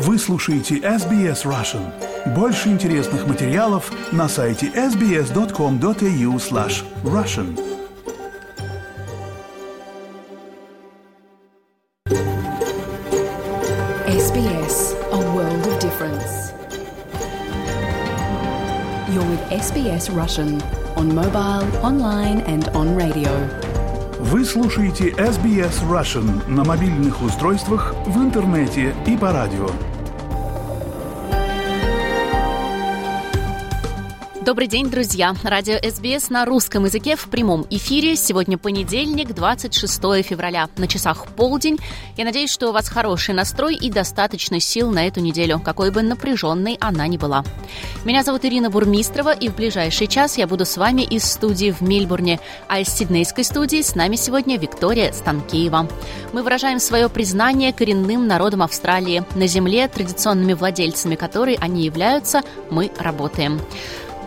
Вы 0.00 0.16
слушаете 0.16 0.76
SBS 0.76 1.44
Russian. 1.44 1.82
Больше 2.32 2.68
интересных 2.68 3.26
материалов 3.26 3.90
на 4.12 4.28
сайте 4.28 4.68
sbs.com.au 4.68 6.38
slash 6.38 6.84
russian. 7.02 7.58
SBS, 14.06 14.94
a 15.10 15.18
world 15.34 15.66
of 15.66 15.76
difference. 15.80 16.52
You're 19.12 19.28
with 19.28 19.42
SBS 19.50 20.14
Russian 20.14 20.62
on 20.96 21.12
mobile, 21.12 21.66
online 21.82 22.42
and 22.42 22.68
on 22.68 22.94
radio. 22.94 23.32
Вы 24.20 24.44
слушаете 24.44 25.10
SBS 25.10 25.82
Russian 25.88 26.48
на 26.48 26.62
мобильных 26.62 27.22
устройствах, 27.22 27.94
в 28.06 28.16
интернете 28.18 28.94
и 29.06 29.16
по 29.16 29.32
радио. 29.32 29.68
Добрый 34.48 34.66
день, 34.66 34.88
друзья! 34.88 35.34
Радио 35.44 35.76
СБС 35.76 36.30
на 36.30 36.46
русском 36.46 36.86
языке 36.86 37.16
в 37.16 37.28
прямом 37.28 37.66
эфире. 37.68 38.16
Сегодня 38.16 38.56
понедельник, 38.56 39.34
26 39.34 40.24
февраля. 40.24 40.70
На 40.78 40.88
часах 40.88 41.26
полдень. 41.26 41.78
Я 42.16 42.24
надеюсь, 42.24 42.50
что 42.50 42.70
у 42.70 42.72
вас 42.72 42.88
хороший 42.88 43.34
настрой 43.34 43.74
и 43.74 43.90
достаточно 43.90 44.58
сил 44.58 44.90
на 44.90 45.06
эту 45.06 45.20
неделю, 45.20 45.60
какой 45.62 45.90
бы 45.90 46.00
напряженной 46.00 46.78
она 46.80 47.06
ни 47.08 47.18
была. 47.18 47.44
Меня 48.06 48.22
зовут 48.22 48.46
Ирина 48.46 48.70
Бурмистрова, 48.70 49.34
и 49.34 49.50
в 49.50 49.54
ближайший 49.54 50.06
час 50.06 50.38
я 50.38 50.46
буду 50.46 50.64
с 50.64 50.78
вами 50.78 51.02
из 51.02 51.24
студии 51.24 51.70
в 51.70 51.82
Мельбурне, 51.82 52.40
а 52.68 52.80
из 52.80 52.88
сиднейской 52.88 53.44
студии 53.44 53.82
с 53.82 53.94
нами 53.96 54.16
сегодня 54.16 54.56
Виктория 54.56 55.12
Станкеева. 55.12 55.90
Мы 56.32 56.42
выражаем 56.42 56.80
свое 56.80 57.10
признание 57.10 57.74
коренным 57.74 58.26
народам 58.26 58.62
Австралии. 58.62 59.24
На 59.34 59.46
земле, 59.46 59.88
традиционными 59.88 60.54
владельцами 60.54 61.16
которой 61.16 61.58
они 61.60 61.84
являются, 61.84 62.40
мы 62.70 62.90
работаем. 62.98 63.60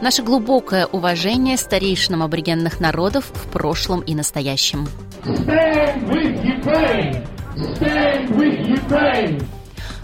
Наше 0.01 0.23
глубокое 0.23 0.87
уважение 0.87 1.57
старейшинам 1.57 2.23
аборигенных 2.23 2.79
народов 2.79 3.31
в 3.35 3.47
прошлом 3.51 4.01
и 4.01 4.15
настоящем. 4.15 4.87
Stand 5.23 6.09
with 6.09 6.43
Ukraine! 6.43 7.27
Stand 7.55 8.29
with 8.35 8.65
Ukraine! 8.65 9.43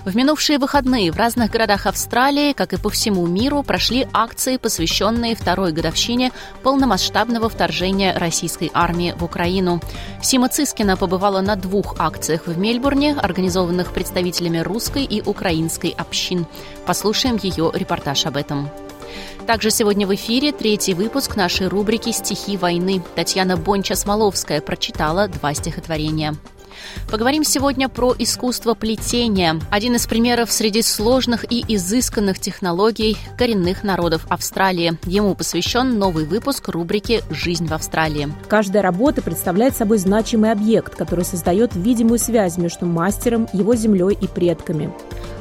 В 0.06 0.16
минувшие 0.16 0.60
выходные 0.60 1.12
в 1.12 1.18
разных 1.18 1.50
городах 1.50 1.88
Австралии, 1.88 2.54
как 2.54 2.74
и 2.74 2.78
по 2.78 2.90
всему 2.90 3.26
миру, 3.26 3.64
прошли 3.64 4.08
акции, 4.14 4.58
посвященные 4.58 5.36
второй 5.36 5.72
годовщине 5.72 6.32
полномасштабного 6.62 7.50
вторжения 7.50 8.16
российской 8.16 8.70
армии 8.76 9.16
в 9.18 9.24
Украину. 9.24 9.82
Сима 10.22 10.48
Цискина 10.48 10.96
побывала 10.96 11.42
на 11.42 11.56
двух 11.56 11.96
акциях 12.00 12.46
в 12.46 12.56
Мельбурне, 12.58 13.16
организованных 13.20 13.92
представителями 13.92 14.60
русской 14.60 15.04
и 15.04 15.24
украинской 15.24 15.90
общин. 15.90 16.46
Послушаем 16.86 17.38
ее 17.42 17.72
репортаж 17.74 18.28
об 18.28 18.38
этом. 18.38 18.70
Также 19.46 19.72
сегодня 19.72 20.06
в 20.06 20.14
эфире 20.16 20.52
третий 20.52 20.94
выпуск 20.94 21.36
нашей 21.36 21.68
рубрики 21.68 22.12
«Стихи 22.12 22.58
войны». 22.58 23.02
Татьяна 23.16 23.56
Бонча-Смоловская 23.56 24.62
прочитала 24.62 25.28
два 25.28 25.54
стихотворения. 25.54 26.36
Поговорим 27.10 27.44
сегодня 27.44 27.90
про 27.90 28.14
искусство 28.18 28.74
плетения. 28.74 29.60
Один 29.72 29.96
из 29.96 30.08
примеров 30.08 30.52
среди 30.52 30.82
сложных 30.82 31.52
и 31.52 31.64
изысканных 31.68 32.40
технологий 32.40 33.18
коренных 33.38 33.84
народов 33.84 34.26
Австралии. 34.30 34.98
Ему 35.06 35.36
посвящен 35.36 35.98
новый 35.98 36.26
выпуск 36.26 36.68
рубрики 36.70 37.24
«Жизнь 37.30 37.68
в 37.68 37.74
Австралии». 37.74 38.34
Каждая 38.48 38.84
работа 38.84 39.22
представляет 39.22 39.76
собой 39.76 39.98
значимый 39.98 40.52
объект, 40.52 40.96
который 40.96 41.26
создает 41.26 41.76
видимую 41.76 42.20
связь 42.20 42.58
между 42.58 42.86
мастером, 42.86 43.48
его 43.54 43.76
землей 43.76 44.18
и 44.20 44.28
предками. 44.28 44.94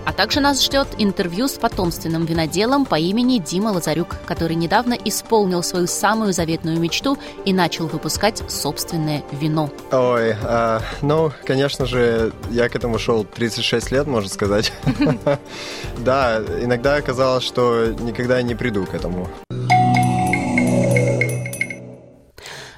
А 0.07 0.13
также 0.13 0.39
нас 0.39 0.65
ждет 0.65 0.87
интервью 0.99 1.49
с 1.49 1.55
потомственным 1.55 2.27
виноделом 2.27 2.85
по 2.85 2.95
имени 2.95 3.39
Дима 3.39 3.71
Лазарюк, 3.71 4.15
который 4.25 4.55
недавно 4.55 4.95
исполнил 4.95 5.65
свою 5.65 5.89
самую 5.89 6.33
заветную 6.33 6.79
мечту 6.79 7.19
и 7.45 7.53
начал 7.53 7.89
выпускать 7.89 8.41
собственное 8.49 9.25
вино. 9.33 9.69
Ой, 9.91 10.37
а, 10.45 10.81
ну, 11.03 11.26
конечно 11.45 11.87
же, 11.87 12.33
я 12.51 12.69
к 12.69 12.77
этому 12.77 12.99
шел 12.99 13.25
36 13.25 13.91
лет, 13.91 14.07
можно 14.07 14.29
сказать. 14.29 14.73
Да, 15.99 16.43
иногда 16.61 17.01
казалось, 17.01 17.45
что 17.45 17.87
никогда 17.87 18.43
не 18.43 18.55
приду 18.55 18.85
к 18.87 18.95
этому. 18.95 19.29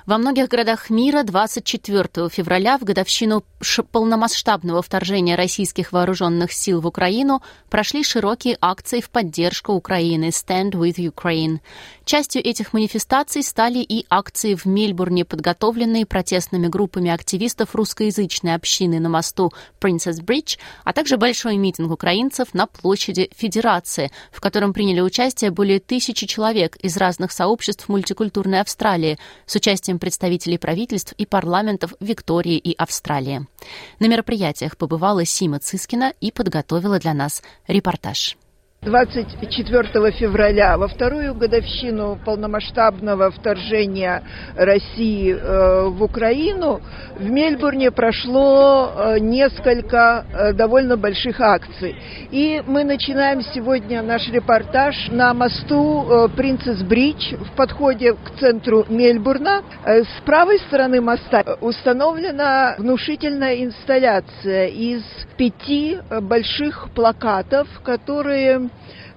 Во 0.08 0.16
многих 0.16 0.48
городах 0.48 0.88
мира 0.88 1.22
24 1.22 2.30
февраля 2.30 2.78
в 2.78 2.82
годовщину 2.82 3.44
полномасштабного 3.92 4.80
вторжения 4.80 5.34
российских 5.36 5.92
вооруженных 5.92 6.50
сил 6.50 6.80
в 6.80 6.86
Украину 6.86 7.42
прошли 7.68 8.02
широкие 8.02 8.56
акции 8.58 9.02
в 9.02 9.10
поддержку 9.10 9.74
Украины 9.74 10.30
«Stand 10.30 10.70
with 10.70 10.94
Ukraine». 10.94 11.58
Частью 12.06 12.42
этих 12.42 12.72
манифестаций 12.72 13.42
стали 13.42 13.80
и 13.80 14.06
акции 14.08 14.54
в 14.54 14.64
Мельбурне, 14.64 15.26
подготовленные 15.26 16.06
протестными 16.06 16.68
группами 16.68 17.10
активистов 17.10 17.74
русскоязычной 17.74 18.54
общины 18.54 19.00
на 19.00 19.10
мосту 19.10 19.52
Princess 19.78 20.24
Bridge, 20.24 20.56
а 20.84 20.94
также 20.94 21.18
большой 21.18 21.58
митинг 21.58 21.92
украинцев 21.92 22.54
на 22.54 22.66
площади 22.66 23.28
Федерации, 23.36 24.10
в 24.32 24.40
котором 24.40 24.72
приняли 24.72 25.02
участие 25.02 25.50
более 25.50 25.80
тысячи 25.80 26.26
человек 26.26 26.76
из 26.76 26.96
разных 26.96 27.30
сообществ 27.30 27.90
мультикультурной 27.90 28.62
Австралии 28.62 29.18
с 29.44 29.54
участием 29.54 29.97
представителей 29.98 30.58
правительств 30.58 31.12
и 31.18 31.26
парламентов 31.26 31.94
Виктории 32.00 32.56
и 32.56 32.74
Австралии. 32.74 33.46
На 33.98 34.06
мероприятиях 34.06 34.76
побывала 34.76 35.24
Сима 35.24 35.58
Цискина 35.58 36.12
и 36.20 36.30
подготовила 36.32 36.98
для 36.98 37.14
нас 37.14 37.42
репортаж. 37.66 38.36
24 38.82 40.12
февраля, 40.12 40.78
во 40.78 40.86
вторую 40.86 41.34
годовщину 41.34 42.16
полномасштабного 42.24 43.32
вторжения 43.32 44.22
России 44.54 45.34
э, 45.34 45.88
в 45.88 46.00
Украину, 46.00 46.80
в 47.16 47.28
Мельбурне 47.28 47.90
прошло 47.90 48.92
э, 48.94 49.18
несколько 49.18 50.24
э, 50.32 50.52
довольно 50.52 50.96
больших 50.96 51.40
акций. 51.40 51.96
И 52.30 52.62
мы 52.68 52.84
начинаем 52.84 53.42
сегодня 53.42 54.00
наш 54.00 54.28
репортаж 54.28 55.08
на 55.10 55.34
мосту 55.34 56.30
Принцесс 56.36 56.80
Бридж 56.82 57.34
в 57.34 57.56
подходе 57.56 58.12
к 58.12 58.38
центру 58.38 58.86
Мельбурна. 58.88 59.62
С 59.84 60.22
правой 60.24 60.60
стороны 60.60 61.00
моста 61.00 61.42
установлена 61.60 62.76
внушительная 62.78 63.56
инсталляция 63.64 64.68
из 64.68 65.02
пяти 65.38 65.98
больших 66.20 66.88
плакатов, 66.94 67.66
которые 67.82 68.68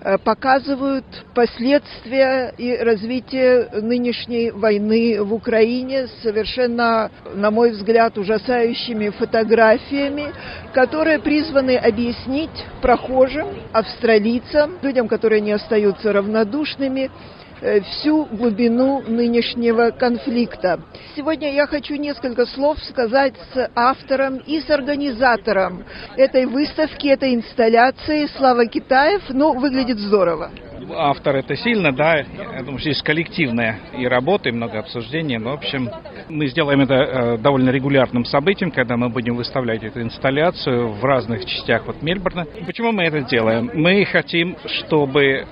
Э, 0.03 0.17
показывают 0.17 1.05
последствия 1.35 2.55
и 2.57 2.75
развитие 2.75 3.69
нынешней 3.81 4.49
войны 4.49 5.21
в 5.21 5.31
Украине 5.31 6.07
совершенно, 6.23 7.11
на 7.35 7.51
мой 7.51 7.71
взгляд, 7.71 8.17
ужасающими 8.17 9.09
фотографиями, 9.09 10.33
которые 10.73 11.19
призваны 11.19 11.75
объяснить 11.75 12.65
прохожим, 12.81 13.47
австралийцам, 13.73 14.79
людям, 14.81 15.07
которые 15.07 15.39
не 15.39 15.51
остаются 15.51 16.11
равнодушными, 16.11 17.11
Э, 17.11 17.40
всю 17.61 18.25
глубину 18.25 19.01
нынешнего 19.01 19.91
конфликта. 19.91 20.79
Сегодня 21.15 21.53
я 21.53 21.67
хочу 21.67 21.95
несколько 21.95 22.45
слов 22.47 22.79
сказать 22.83 23.33
с 23.53 23.69
автором 23.75 24.37
и 24.37 24.59
с 24.61 24.69
организатором 24.69 25.83
этой 26.17 26.45
выставки, 26.45 27.07
этой 27.07 27.35
инсталляции 27.35 28.27
«Слава 28.37 28.65
Китаев». 28.65 29.21
Ну, 29.29 29.53
выглядит 29.53 29.99
здорово 29.99 30.51
автор 30.95 31.35
это 31.37 31.55
сильно, 31.55 31.91
да, 31.91 32.17
я 32.17 32.63
думаю, 32.63 32.79
здесь 32.79 33.01
коллективная 33.01 33.79
и 33.97 34.07
работа, 34.07 34.49
и 34.49 34.51
много 34.51 34.79
обсуждений, 34.79 35.37
но, 35.37 35.51
в 35.51 35.53
общем, 35.55 35.89
мы 36.29 36.47
сделаем 36.47 36.81
это 36.81 36.93
э, 36.93 37.37
довольно 37.37 37.69
регулярным 37.69 38.25
событием, 38.25 38.71
когда 38.71 38.97
мы 38.97 39.09
будем 39.09 39.35
выставлять 39.35 39.83
эту 39.83 40.01
инсталляцию 40.01 40.89
в 40.89 41.03
разных 41.03 41.45
частях 41.45 41.85
вот 41.85 42.01
Мельбурна. 42.01 42.45
Почему 42.65 42.91
мы 42.91 43.03
это 43.03 43.21
делаем? 43.21 43.69
Мы 43.73 44.05
хотим, 44.05 44.55
чтобы 44.65 45.23
э, 45.23 45.45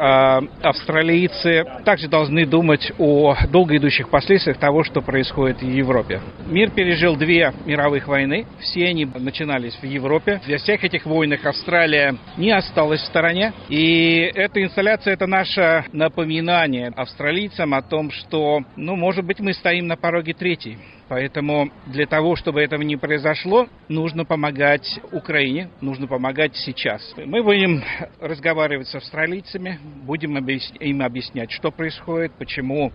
австралийцы 0.62 1.66
также 1.86 2.08
должны 2.08 2.46
думать 2.46 2.92
о 2.98 3.36
долго 3.52 3.78
идущих 3.78 4.10
последствиях 4.10 4.58
того, 4.58 4.84
что 4.84 5.02
происходит 5.02 5.62
в 5.62 5.70
Европе. 5.70 6.22
Мир 6.48 6.72
пережил 6.72 7.16
две 7.16 7.54
мировых 7.66 8.08
войны, 8.08 8.46
все 8.60 8.88
они 8.88 9.06
начинались 9.06 9.76
в 9.76 9.84
Европе. 9.84 10.42
Для 10.46 10.58
всех 10.58 10.84
этих 10.84 11.06
войн 11.06 11.30
Австралия 11.44 12.16
не 12.38 12.52
осталась 12.52 13.02
в 13.02 13.06
стороне, 13.06 13.54
и 13.70 14.32
эта 14.34 14.64
инсталляция 14.64 15.16
это 15.20 15.28
наше 15.28 15.84
напоминание 15.92 16.94
австралийцам 16.96 17.74
о 17.74 17.82
том, 17.82 18.10
что, 18.10 18.62
ну, 18.78 18.96
может 18.96 19.26
быть, 19.26 19.42
мы 19.42 19.52
стоим 19.52 19.88
на 19.88 19.98
пороге 19.98 20.34
третьей. 20.34 20.78
Поэтому 21.10 21.70
для 21.88 22.06
того, 22.06 22.38
чтобы 22.38 22.62
этого 22.62 22.84
не 22.84 22.96
произошло, 22.96 23.68
нужно 23.90 24.24
помогать 24.24 24.88
Украине, 25.12 25.72
нужно 25.82 26.08
помогать 26.08 26.56
сейчас. 26.56 27.14
Мы 27.18 27.44
будем 27.44 27.84
разговаривать 28.22 28.88
с 28.88 28.96
австралийцами, 28.96 29.78
будем 30.06 30.38
им 30.38 31.02
объяснять, 31.02 31.52
что 31.52 31.70
происходит, 31.70 32.32
почему 32.40 32.94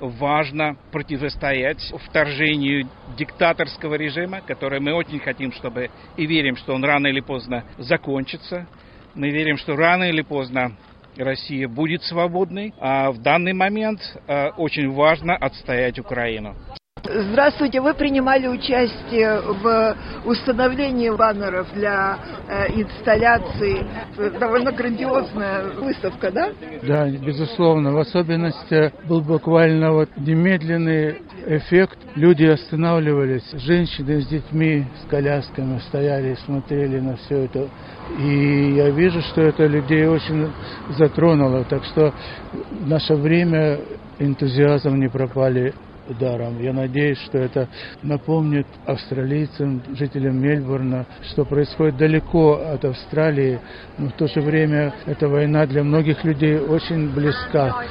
важно 0.00 0.78
противостоять 0.92 1.92
вторжению 2.06 2.88
диктаторского 3.18 3.96
режима, 3.96 4.40
который 4.40 4.80
мы 4.80 4.94
очень 4.94 5.20
хотим, 5.20 5.52
чтобы 5.52 5.90
и 6.16 6.24
верим, 6.24 6.56
что 6.56 6.72
он 6.72 6.82
рано 6.82 7.08
или 7.08 7.20
поздно 7.20 7.64
закончится. 7.76 8.66
Мы 9.14 9.28
верим, 9.28 9.58
что 9.58 9.76
рано 9.76 10.04
или 10.04 10.22
поздно 10.22 10.72
Россия 11.16 11.68
будет 11.68 12.02
свободной, 12.02 12.74
а 12.78 13.10
в 13.10 13.18
данный 13.18 13.52
момент 13.52 14.00
э, 14.26 14.50
очень 14.56 14.90
важно 14.90 15.36
отстоять 15.36 15.98
Украину. 15.98 16.54
Здравствуйте, 17.08 17.80
вы 17.80 17.94
принимали 17.94 18.46
участие 18.48 19.40
в 19.40 19.96
установлении 20.24 21.10
баннеров 21.10 21.72
для 21.72 22.18
э, 22.48 22.80
инсталляции. 22.80 23.86
Довольно 24.38 24.72
грандиозная 24.72 25.70
выставка, 25.74 26.30
да? 26.30 26.50
Да, 26.82 27.08
безусловно. 27.08 27.92
В 27.92 27.98
особенности 27.98 28.92
был 29.06 29.20
буквально 29.20 29.92
вот 29.92 30.08
немедленный 30.16 31.22
эффект. 31.46 31.98
Люди 32.16 32.44
останавливались, 32.44 33.48
женщины 33.52 34.20
с 34.20 34.26
детьми, 34.26 34.86
с 35.02 35.08
колясками 35.08 35.78
стояли 35.88 36.32
и 36.32 36.36
смотрели 36.44 36.98
на 36.98 37.16
все 37.16 37.44
это. 37.44 37.68
И 38.18 38.74
я 38.74 38.90
вижу, 38.90 39.20
что 39.22 39.42
это 39.42 39.66
людей 39.66 40.06
очень 40.06 40.50
затронуло. 40.98 41.64
Так 41.64 41.84
что 41.84 42.12
в 42.52 42.88
наше 42.88 43.14
время 43.14 43.78
энтузиазм 44.18 44.96
не 44.96 45.08
пропали 45.08 45.72
даром. 46.14 46.62
Я 46.62 46.72
надеюсь, 46.72 47.18
что 47.18 47.38
это 47.38 47.68
напомнит 48.02 48.66
австралийцам, 48.84 49.82
жителям 49.94 50.40
Мельбурна, 50.40 51.06
что 51.30 51.44
происходит 51.44 51.96
далеко 51.96 52.54
от 52.54 52.84
Австралии, 52.84 53.60
но 53.98 54.08
в 54.08 54.12
то 54.12 54.26
же 54.26 54.40
время 54.40 54.94
эта 55.06 55.28
война 55.28 55.66
для 55.66 55.82
многих 55.82 56.24
людей 56.24 56.58
очень 56.58 57.12
близка. 57.12 57.84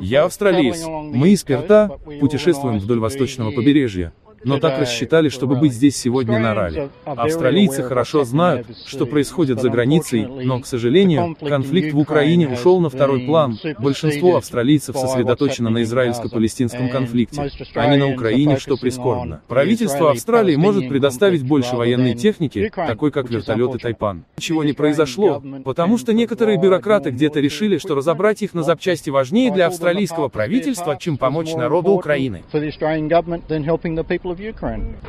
Я 0.00 0.24
австралиец. 0.24 0.86
Мы 0.86 1.30
из 1.30 1.44
Перта 1.44 1.98
путешествуем 2.20 2.78
вдоль 2.78 3.00
восточного 3.00 3.50
побережья 3.50 4.12
но 4.44 4.58
так 4.58 4.78
рассчитали, 4.78 5.28
чтобы 5.28 5.56
быть 5.56 5.72
здесь 5.72 5.96
сегодня 5.96 6.38
на 6.38 6.54
ралли. 6.54 6.90
Австралийцы 7.04 7.82
хорошо 7.82 8.24
знают, 8.24 8.66
что 8.86 9.06
происходит 9.06 9.60
за 9.60 9.70
границей, 9.70 10.26
но, 10.26 10.60
к 10.60 10.66
сожалению, 10.66 11.36
конфликт 11.40 11.92
в 11.92 11.98
Украине 11.98 12.48
ушел 12.48 12.80
на 12.80 12.90
второй 12.90 13.20
план. 13.20 13.58
Большинство 13.78 14.36
австралийцев 14.36 14.96
сосредоточено 14.96 15.70
на 15.70 15.82
израильско-палестинском 15.82 16.88
конфликте, 16.88 17.50
а 17.74 17.86
не 17.88 17.96
на 17.96 18.08
Украине, 18.12 18.58
что 18.58 18.76
прискорбно. 18.76 19.40
Правительство 19.48 20.10
Австралии 20.10 20.56
может 20.56 20.88
предоставить 20.88 21.44
больше 21.44 21.76
военной 21.76 22.14
техники, 22.14 22.70
такой 22.74 23.10
как 23.10 23.30
вертолеты 23.30 23.78
Тайпан. 23.78 24.24
Ничего 24.36 24.64
не 24.64 24.72
произошло, 24.72 25.42
потому 25.64 25.98
что 25.98 26.12
некоторые 26.12 26.58
бюрократы 26.58 27.10
где-то 27.10 27.40
решили, 27.40 27.78
что 27.78 27.94
разобрать 27.94 28.42
их 28.42 28.54
на 28.54 28.62
запчасти 28.62 29.10
важнее 29.10 29.50
для 29.50 29.66
австралийского 29.66 30.28
правительства, 30.28 30.96
чем 30.98 31.16
помочь 31.16 31.54
народу 31.54 31.92
Украины. 31.92 32.42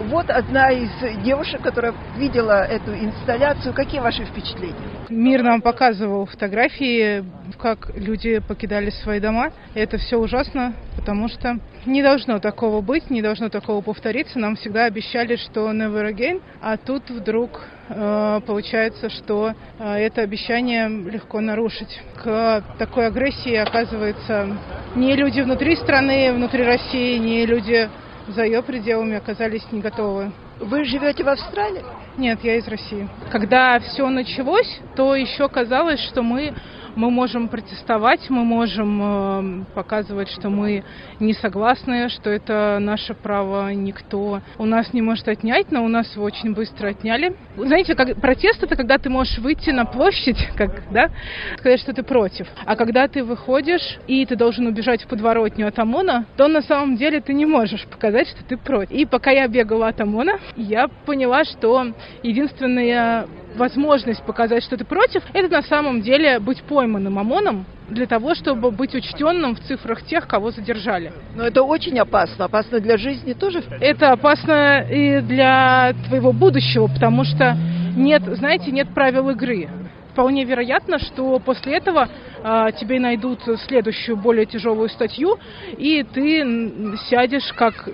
Вот 0.09 0.29
одна 0.29 0.71
из 0.71 0.89
девушек, 1.23 1.61
которая 1.61 1.93
видела 2.17 2.63
эту 2.63 2.93
инсталляцию. 2.93 3.73
Какие 3.73 3.99
ваши 3.99 4.23
впечатления? 4.25 4.75
Мир 5.09 5.41
нам 5.41 5.61
показывал 5.61 6.25
фотографии, 6.25 7.23
как 7.59 7.91
люди 7.95 8.39
покидали 8.39 8.89
свои 8.89 9.19
дома. 9.19 9.51
Это 9.73 9.97
все 9.97 10.17
ужасно, 10.17 10.73
потому 10.95 11.27
что 11.27 11.59
не 11.85 12.01
должно 12.03 12.39
такого 12.39 12.81
быть, 12.81 13.09
не 13.09 13.21
должно 13.21 13.49
такого 13.49 13.81
повториться. 13.81 14.39
Нам 14.39 14.55
всегда 14.55 14.85
обещали, 14.85 15.35
что 15.35 15.71
never 15.71 16.11
again, 16.11 16.41
а 16.61 16.77
тут 16.77 17.09
вдруг 17.09 17.61
э, 17.89 18.41
получается, 18.45 19.09
что 19.09 19.53
э, 19.79 19.93
это 19.93 20.21
обещание 20.21 20.87
легко 20.87 21.41
нарушить. 21.41 22.01
К 22.23 22.63
такой 22.77 23.07
агрессии, 23.07 23.55
оказывается, 23.55 24.57
не 24.95 25.15
люди 25.15 25.41
внутри 25.41 25.75
страны, 25.75 26.31
внутри 26.33 26.63
России, 26.63 27.17
не 27.17 27.45
люди 27.45 27.89
за 28.27 28.43
ее 28.43 28.61
пределами 28.63 29.15
оказались 29.15 29.65
не 29.71 29.81
готовы. 29.81 30.31
Вы 30.59 30.85
живете 30.85 31.23
в 31.23 31.29
Австралии? 31.29 31.83
Нет, 32.17 32.39
я 32.43 32.55
из 32.55 32.67
России. 32.67 33.07
Когда 33.31 33.79
все 33.79 34.09
началось, 34.09 34.79
то 34.95 35.15
еще 35.15 35.49
казалось, 35.49 35.99
что 35.99 36.23
мы 36.23 36.53
мы 36.95 37.11
можем 37.11 37.47
протестовать, 37.47 38.29
мы 38.29 38.43
можем 38.43 39.01
э, 39.01 39.65
показывать, 39.73 40.29
что 40.29 40.49
мы 40.49 40.83
не 41.19 41.33
согласны, 41.33 42.09
что 42.09 42.29
это 42.29 42.77
наше 42.79 43.13
право, 43.13 43.73
никто 43.73 44.41
у 44.57 44.65
нас 44.65 44.93
не 44.93 45.01
может 45.01 45.27
отнять, 45.27 45.71
но 45.71 45.83
у 45.83 45.87
нас 45.87 46.13
его 46.15 46.25
очень 46.25 46.53
быстро 46.53 46.89
отняли. 46.89 47.35
Знаете, 47.57 47.95
как 47.95 48.19
протест 48.19 48.63
это 48.63 48.75
когда 48.75 48.97
ты 48.97 49.09
можешь 49.09 49.37
выйти 49.39 49.69
на 49.69 49.85
площадь, 49.85 50.37
как, 50.55 50.83
да, 50.91 51.09
сказать, 51.57 51.79
что 51.79 51.93
ты 51.93 52.03
против. 52.03 52.47
А 52.65 52.75
когда 52.75 53.07
ты 53.07 53.23
выходишь 53.23 53.99
и 54.07 54.25
ты 54.25 54.35
должен 54.35 54.67
убежать 54.67 55.03
в 55.03 55.07
подворотню 55.07 55.67
от 55.67 55.77
ОМОНа, 55.79 56.25
то 56.37 56.47
на 56.47 56.61
самом 56.61 56.95
деле 56.97 57.21
ты 57.21 57.33
не 57.33 57.45
можешь 57.45 57.85
показать, 57.85 58.27
что 58.27 58.43
ты 58.43 58.57
против. 58.57 58.91
И 58.91 59.05
пока 59.05 59.31
я 59.31 59.47
бегала 59.47 59.89
от 59.89 59.99
ОМОНа, 59.99 60.39
я 60.55 60.87
поняла, 61.05 61.43
что 61.43 61.87
единственная 62.23 63.27
возможность 63.55 64.23
показать, 64.23 64.63
что 64.63 64.77
ты 64.77 64.85
против, 64.85 65.23
это 65.33 65.49
на 65.49 65.61
самом 65.63 66.01
деле 66.01 66.39
быть 66.39 66.61
пойманным 66.63 67.17
ОМОНом 67.19 67.65
для 67.89 68.07
того, 68.07 68.35
чтобы 68.35 68.71
быть 68.71 68.95
учтенным 68.95 69.55
в 69.55 69.59
цифрах 69.61 70.03
тех, 70.03 70.27
кого 70.27 70.51
задержали. 70.51 71.13
Но 71.35 71.43
это 71.43 71.63
очень 71.63 71.97
опасно. 71.99 72.45
Опасно 72.45 72.79
для 72.79 72.97
жизни 72.97 73.33
тоже? 73.33 73.63
Это 73.79 74.11
опасно 74.11 74.85
и 74.89 75.21
для 75.21 75.93
твоего 76.07 76.33
будущего, 76.33 76.87
потому 76.87 77.23
что 77.23 77.55
нет, 77.95 78.23
знаете, 78.23 78.71
нет 78.71 78.93
правил 78.93 79.29
игры. 79.29 79.69
Вполне 80.11 80.45
вероятно, 80.45 80.97
что 80.97 81.39
после 81.39 81.75
этого 81.75 82.07
э, 82.41 82.67
тебе 82.79 82.99
найдут 82.99 83.41
следующую 83.67 84.15
более 84.15 84.45
тяжелую 84.45 84.89
статью, 84.89 85.37
и 85.77 86.03
ты 86.03 86.95
сядешь 87.09 87.51
как 87.53 87.89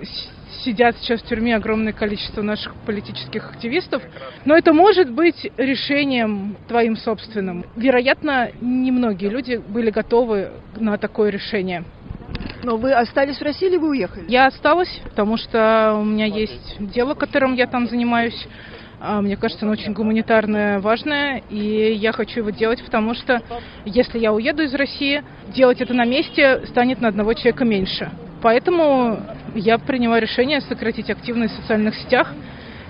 сидят 0.64 0.96
сейчас 0.98 1.20
в 1.22 1.26
тюрьме 1.26 1.56
огромное 1.56 1.92
количество 1.92 2.42
наших 2.42 2.74
политических 2.86 3.50
активистов. 3.50 4.02
Но 4.44 4.56
это 4.56 4.72
может 4.72 5.10
быть 5.10 5.50
решением 5.56 6.56
твоим 6.68 6.96
собственным. 6.96 7.64
Вероятно, 7.76 8.50
немногие 8.60 9.30
люди 9.30 9.56
были 9.56 9.90
готовы 9.90 10.50
на 10.76 10.98
такое 10.98 11.30
решение. 11.30 11.84
Но 12.62 12.76
вы 12.76 12.92
остались 12.92 13.38
в 13.38 13.42
России 13.42 13.68
или 13.68 13.76
вы 13.76 13.90
уехали? 13.90 14.24
Я 14.28 14.46
осталась, 14.46 15.00
потому 15.04 15.36
что 15.36 15.96
у 16.00 16.04
меня 16.04 16.26
есть 16.26 16.76
дело, 16.78 17.14
которым 17.14 17.54
я 17.54 17.66
там 17.66 17.88
занимаюсь. 17.88 18.46
А, 19.00 19.20
мне 19.20 19.36
кажется, 19.36 19.64
оно 19.64 19.72
очень 19.72 19.92
гуманитарное, 19.92 20.78
важное, 20.78 21.42
и 21.50 21.92
я 21.94 22.12
хочу 22.12 22.40
его 22.40 22.50
делать, 22.50 22.82
потому 22.84 23.14
что 23.14 23.42
если 23.84 24.20
я 24.20 24.32
уеду 24.32 24.62
из 24.62 24.72
России, 24.74 25.24
делать 25.48 25.80
это 25.80 25.92
на 25.92 26.04
месте 26.04 26.64
станет 26.66 27.00
на 27.00 27.08
одного 27.08 27.34
человека 27.34 27.64
меньше. 27.64 28.12
Поэтому 28.42 29.20
я 29.54 29.78
приняла 29.78 30.20
решение 30.20 30.60
сократить 30.60 31.08
активность 31.10 31.54
в 31.54 31.62
социальных 31.62 31.94
сетях 31.94 32.32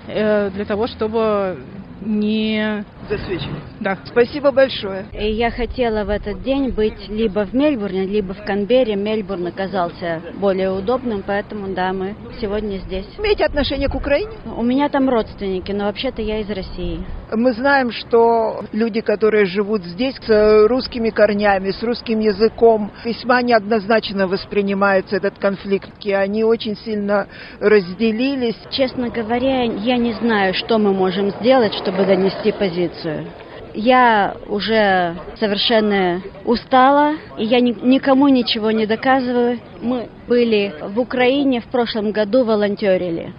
э, 0.07 0.49
для 0.49 0.65
того, 0.65 0.87
чтобы 0.87 1.59
не 2.05 2.83
засвечивать. 3.09 3.61
Да. 3.79 3.97
Спасибо 4.05 4.51
большое. 4.51 5.05
И 5.13 5.31
я 5.31 5.51
хотела 5.51 6.03
в 6.03 6.09
этот 6.09 6.43
день 6.43 6.69
быть 6.69 7.07
либо 7.07 7.45
в 7.45 7.53
Мельбурне, 7.53 8.05
либо 8.05 8.33
в 8.33 8.43
Канберре. 8.43 8.95
Мельбурн 8.95 9.47
оказался 9.47 10.21
более 10.35 10.71
удобным, 10.71 11.23
поэтому 11.25 11.73
да, 11.73 11.93
мы 11.93 12.15
сегодня 12.41 12.77
здесь. 12.77 13.05
Имеете 13.17 13.45
отношение 13.45 13.89
к 13.89 13.95
Украине? 13.95 14.31
У 14.57 14.63
меня 14.63 14.89
там 14.89 15.09
родственники, 15.09 15.71
но 15.71 15.85
вообще-то 15.85 16.21
я 16.21 16.39
из 16.39 16.49
России. 16.49 16.99
Мы 17.31 17.53
знаем, 17.53 17.91
что 17.91 18.63
люди, 18.71 19.01
которые 19.01 19.45
живут 19.45 19.83
здесь 19.83 20.15
с 20.25 20.67
русскими 20.67 21.09
корнями, 21.09 21.71
с 21.71 21.81
русским 21.81 22.19
языком, 22.19 22.91
весьма 23.03 23.41
неоднозначно 23.41 24.27
воспринимается 24.27 25.15
этот 25.15 25.39
конфликт. 25.39 25.89
И 26.03 26.13
они 26.13 26.43
очень 26.43 26.75
сильно 26.77 27.27
разделились. 27.59 28.57
Честно 28.69 29.09
говоря, 29.09 29.63
я 29.63 29.97
не 29.97 30.13
знаю, 30.13 30.53
что 30.53 30.77
мы 30.77 30.93
можем 30.93 31.31
сделать, 31.31 31.73
чтобы 31.73 32.05
донести 32.05 32.51
позицию. 32.51 33.25
Я 33.73 34.35
уже 34.47 35.15
совершенно 35.39 36.21
устала, 36.45 37.13
и 37.39 37.45
я 37.45 37.59
ни, 37.59 37.71
никому 37.71 38.27
ничего 38.27 38.69
не 38.69 38.85
доказываю. 38.85 39.59
Мы 39.81 40.09
были 40.27 40.73
в 40.79 40.99
Украине 40.99 41.59
в 41.61 41.65
прошлом 41.65 42.11
году, 42.11 42.43
волонтерили. 42.43 43.33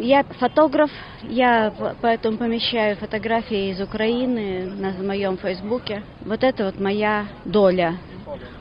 Я 0.00 0.24
фотограф, 0.38 0.90
я 1.22 1.72
поэтому 2.00 2.38
помещаю 2.38 2.96
фотографии 2.96 3.70
из 3.70 3.80
Украины 3.80 4.64
на 4.64 4.92
моем 5.02 5.36
фейсбуке. 5.36 6.02
Вот 6.24 6.42
это 6.42 6.64
вот 6.66 6.80
моя 6.80 7.26
доля 7.44 7.98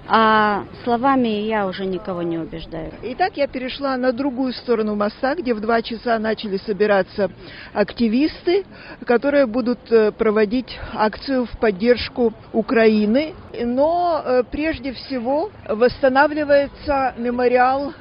а 0.07 0.63
словами 0.83 1.27
я 1.27 1.67
уже 1.67 1.85
никого 1.85 2.21
не 2.21 2.37
убеждаю. 2.37 2.91
Итак, 3.03 3.37
я 3.37 3.47
перешла 3.47 3.95
на 3.97 4.11
другую 4.11 4.53
сторону 4.53 4.95
моста, 4.95 5.35
где 5.35 5.53
в 5.53 5.61
два 5.61 5.81
часа 5.81 6.19
начали 6.19 6.57
собираться 6.57 7.31
активисты, 7.73 8.65
которые 9.05 9.45
будут 9.45 9.79
э, 9.91 10.11
проводить 10.11 10.79
акцию 10.93 11.45
в 11.45 11.57
поддержку 11.59 12.33
Украины. 12.51 13.33
Но 13.63 14.21
э, 14.23 14.43
прежде 14.49 14.93
всего 14.93 15.49
восстанавливается 15.67 17.13
мемориал 17.17 17.91
э, 17.91 17.93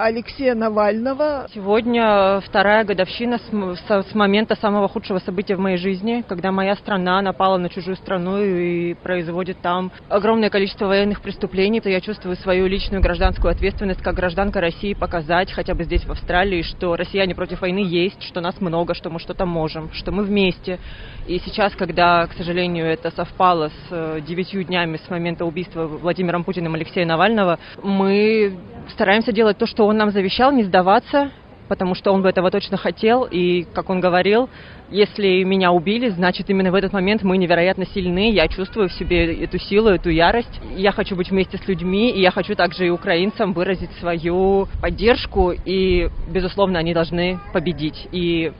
Алексея 0.00 0.54
Навального. 0.54 1.48
Сегодня 1.52 2.40
вторая 2.40 2.84
годовщина 2.84 3.38
с 3.38 4.14
момента 4.14 4.56
самого 4.56 4.88
худшего 4.88 5.18
события 5.18 5.56
в 5.56 5.60
моей 5.60 5.76
жизни, 5.76 6.24
когда 6.26 6.52
моя 6.52 6.76
страна 6.76 7.20
напала 7.20 7.58
на 7.58 7.68
чужую 7.68 7.96
страну 7.96 8.42
и 8.42 8.94
производит 8.94 9.58
там 9.60 9.90
огромное 10.08 10.50
количество 10.50 10.86
военных 10.86 11.20
преступлений 11.20 11.57
выступлений. 11.58 11.80
Я 11.84 12.00
чувствую 12.00 12.36
свою 12.36 12.66
личную 12.66 13.02
гражданскую 13.02 13.50
ответственность 13.50 14.02
как 14.02 14.14
гражданка 14.14 14.60
России 14.60 14.94
показать 14.94 15.52
хотя 15.52 15.74
бы 15.74 15.84
здесь, 15.84 16.04
в 16.04 16.10
Австралии, 16.10 16.62
что 16.62 16.96
россияне 16.96 17.34
против 17.34 17.62
войны 17.62 17.78
есть, 17.84 18.22
что 18.22 18.40
нас 18.40 18.60
много, 18.60 18.94
что 18.94 19.10
мы 19.10 19.18
что-то 19.18 19.46
можем, 19.46 19.90
что 19.92 20.12
мы 20.12 20.22
вместе. 20.22 20.78
И 21.26 21.38
сейчас, 21.38 21.74
когда, 21.74 22.26
к 22.26 22.32
сожалению, 22.34 22.86
это 22.86 23.10
совпало 23.10 23.68
с 23.68 23.72
э, 23.90 24.20
девятью 24.26 24.64
днями 24.64 24.98
с 25.04 25.10
момента 25.10 25.44
убийства 25.44 25.86
Владимиром 25.86 26.44
Путиным 26.44 26.74
Алексея 26.74 27.06
Навального, 27.06 27.58
мы 27.82 28.56
стараемся 28.92 29.32
делать 29.32 29.58
то, 29.58 29.66
что 29.66 29.86
он 29.86 29.96
нам 29.96 30.10
завещал, 30.10 30.52
не 30.52 30.64
сдаваться, 30.64 31.30
потому 31.68 31.94
что 31.94 32.12
он 32.12 32.22
бы 32.22 32.28
этого 32.28 32.50
точно 32.50 32.76
хотел. 32.76 33.24
И, 33.24 33.66
как 33.74 33.90
он 33.90 34.00
говорил, 34.00 34.48
если 34.90 35.42
меня 35.44 35.70
убили, 35.70 36.08
значит, 36.08 36.48
именно 36.48 36.70
в 36.70 36.74
этот 36.74 36.92
момент 36.92 37.22
мы 37.22 37.36
невероятно 37.36 37.86
сильны. 37.86 38.30
Я 38.30 38.48
чувствую 38.48 38.88
в 38.88 38.92
себе 38.92 39.44
эту 39.44 39.58
силу, 39.58 39.90
эту 39.90 40.10
ярость. 40.10 40.60
Я 40.76 40.92
хочу 40.92 41.14
быть 41.14 41.30
вместе 41.30 41.58
с 41.58 41.68
людьми, 41.68 42.10
и 42.10 42.20
я 42.20 42.30
хочу 42.30 42.54
также 42.54 42.86
и 42.86 42.90
украинцам 42.90 43.52
выразить 43.52 43.92
свою 44.00 44.66
поддержку. 44.80 45.52
И, 45.52 46.08
безусловно, 46.32 46.78
они 46.78 46.94
должны 46.94 47.38
победить. 47.52 48.08
И 48.12 48.52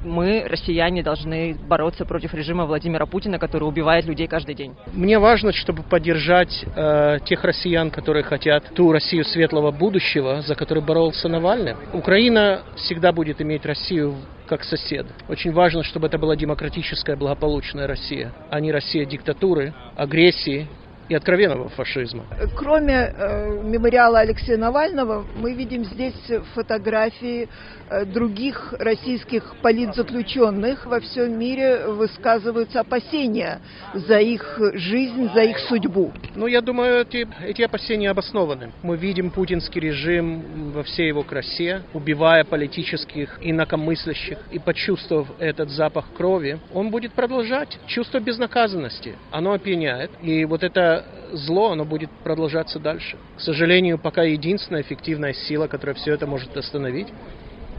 мы, 0.00 0.44
россияне, 0.48 1.02
должны 1.02 1.54
бороться 1.54 2.04
против 2.04 2.34
режима 2.34 2.66
Владимира 2.66 3.06
Путина, 3.06 3.38
который 3.38 3.64
убивает 3.64 4.04
людей 4.04 4.26
каждый 4.26 4.54
день. 4.54 4.74
Мне 4.92 5.18
важно, 5.18 5.52
чтобы 5.52 5.82
поддержать 5.82 6.64
э, 6.74 7.18
тех 7.24 7.44
россиян, 7.44 7.90
которые 7.90 8.22
хотят 8.22 8.64
ту 8.74 8.92
Россию 8.92 9.24
светлого 9.24 9.70
будущего, 9.70 10.42
за 10.42 10.54
которую 10.54 10.84
боролся 10.84 11.28
Навальный. 11.28 11.74
Украина 11.92 12.62
всегда 12.76 13.12
будет 13.12 13.40
иметь 13.40 13.64
Россию 13.66 14.14
как 14.46 14.64
сосед. 14.64 15.06
Очень 15.28 15.52
важно, 15.52 15.82
чтобы 15.82 16.08
это 16.08 16.18
была 16.18 16.36
демократическая, 16.36 17.16
благополучная 17.16 17.86
Россия, 17.86 18.32
а 18.50 18.60
не 18.60 18.70
Россия 18.70 19.06
диктатуры, 19.06 19.72
агрессии 19.96 20.68
и 21.12 21.14
откровенного 21.14 21.68
фашизма. 21.68 22.24
Кроме 22.56 22.94
э, 22.94 23.62
мемориала 23.62 24.20
Алексея 24.20 24.56
Навального, 24.56 25.26
мы 25.36 25.52
видим 25.52 25.84
здесь 25.84 26.14
фотографии 26.54 27.48
э, 27.90 28.06
других 28.06 28.74
российских 28.78 29.56
политзаключенных. 29.60 30.86
Во 30.86 31.00
всем 31.00 31.38
мире 31.38 31.86
высказываются 31.86 32.80
опасения 32.80 33.60
за 33.92 34.20
их 34.20 34.58
жизнь, 34.72 35.30
за 35.34 35.42
их 35.42 35.58
судьбу. 35.68 36.12
Ну, 36.34 36.46
я 36.46 36.62
думаю, 36.62 37.02
эти, 37.02 37.28
эти 37.44 37.60
опасения 37.60 38.08
обоснованы. 38.08 38.72
Мы 38.82 38.96
видим 38.96 39.30
путинский 39.30 39.82
режим 39.82 40.72
во 40.72 40.82
всей 40.82 41.08
его 41.08 41.24
красе, 41.24 41.82
убивая 41.92 42.44
политических 42.44 43.38
инакомыслящих. 43.42 44.38
И 44.50 44.58
почувствовав 44.58 45.28
этот 45.38 45.68
запах 45.68 46.06
крови, 46.16 46.58
он 46.72 46.88
будет 46.88 47.12
продолжать. 47.12 47.78
Чувство 47.86 48.18
безнаказанности, 48.18 49.16
оно 49.30 49.52
опьяняет. 49.52 50.10
И 50.22 50.46
вот 50.46 50.62
это 50.62 51.01
зло, 51.32 51.72
оно 51.72 51.84
будет 51.84 52.10
продолжаться 52.24 52.78
дальше. 52.78 53.16
К 53.36 53.40
сожалению, 53.40 53.98
пока 53.98 54.22
единственная 54.22 54.82
эффективная 54.82 55.32
сила, 55.32 55.66
которая 55.66 55.94
все 55.94 56.12
это 56.14 56.26
может 56.26 56.56
остановить, 56.56 57.08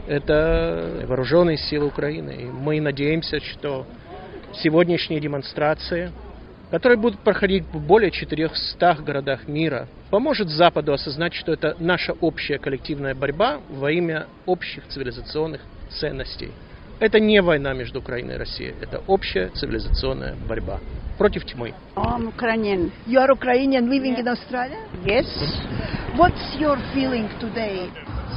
это 0.06 1.04
вооруженные 1.06 1.56
силы 1.56 1.86
Украины. 1.86 2.36
И 2.40 2.44
мы 2.44 2.80
надеемся, 2.80 3.40
что 3.40 3.86
сегодняшние 4.54 5.20
демонстрации, 5.20 6.12
которые 6.70 6.98
будут 6.98 7.20
проходить 7.20 7.64
в 7.72 7.80
более 7.80 8.10
400 8.10 8.94
городах 9.04 9.48
мира, 9.48 9.88
поможет 10.10 10.48
Западу 10.48 10.92
осознать, 10.92 11.34
что 11.34 11.52
это 11.52 11.76
наша 11.78 12.12
общая 12.20 12.58
коллективная 12.58 13.14
борьба 13.14 13.60
во 13.70 13.90
имя 13.90 14.26
общих 14.46 14.86
цивилизационных 14.88 15.60
ценностей. 15.90 16.50
Это 17.04 17.20
не 17.20 17.42
война 17.42 17.74
между 17.74 17.98
Украиной 17.98 18.36
и 18.36 18.38
Россией, 18.38 18.74
это 18.80 19.02
общая 19.06 19.50
цивилизационная 19.50 20.36
борьба 20.48 20.80
против 21.18 21.44
тьмы. 21.44 21.74
I'm 21.96 22.32
Ukrainian. 22.34 22.90
You 23.06 23.18
are 23.20 23.30
Ukrainian 23.30 23.90
living 23.90 24.16
in 24.16 24.26
Australia? 24.26 24.80
Yes. 25.04 25.26
What's 26.16 26.58
your 26.58 26.78
feeling 26.94 27.28
today? 27.38 27.90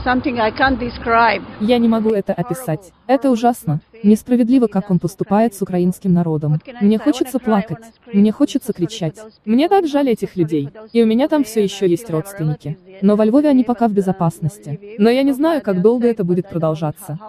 Something 0.04 0.42
I 0.42 0.52
can't 0.52 0.78
describe. 0.78 1.44
Я 1.62 1.78
не 1.78 1.88
могу 1.88 2.10
это 2.10 2.34
описать. 2.34 2.92
Это 3.08 3.30
ужасно. 3.32 3.80
Несправедливо, 4.04 4.68
как 4.68 4.92
он 4.92 5.00
поступает 5.00 5.54
с 5.54 5.62
украинским 5.62 6.14
народом. 6.14 6.60
Мне 6.82 6.98
хочется 6.98 7.40
плакать. 7.40 7.84
Мне 8.12 8.32
хочется 8.32 8.74
кричать. 8.74 9.16
Мне 9.46 9.70
так 9.70 9.88
жаль 9.88 10.10
этих 10.10 10.36
людей. 10.36 10.70
И 10.94 11.04
у 11.04 11.06
меня 11.06 11.28
там 11.28 11.44
все 11.44 11.64
еще 11.64 11.88
есть 11.88 12.10
родственники. 12.10 12.78
Но 13.02 13.16
во 13.16 13.26
Львове 13.26 13.50
они 13.50 13.64
пока 13.64 13.88
в 13.88 13.94
безопасности. 13.94 14.80
Но 14.98 15.10
я 15.10 15.24
не 15.24 15.34
знаю, 15.34 15.62
как 15.62 15.82
долго 15.82 16.08
это 16.08 16.24
будет 16.24 16.50
продолжаться. 16.50 17.20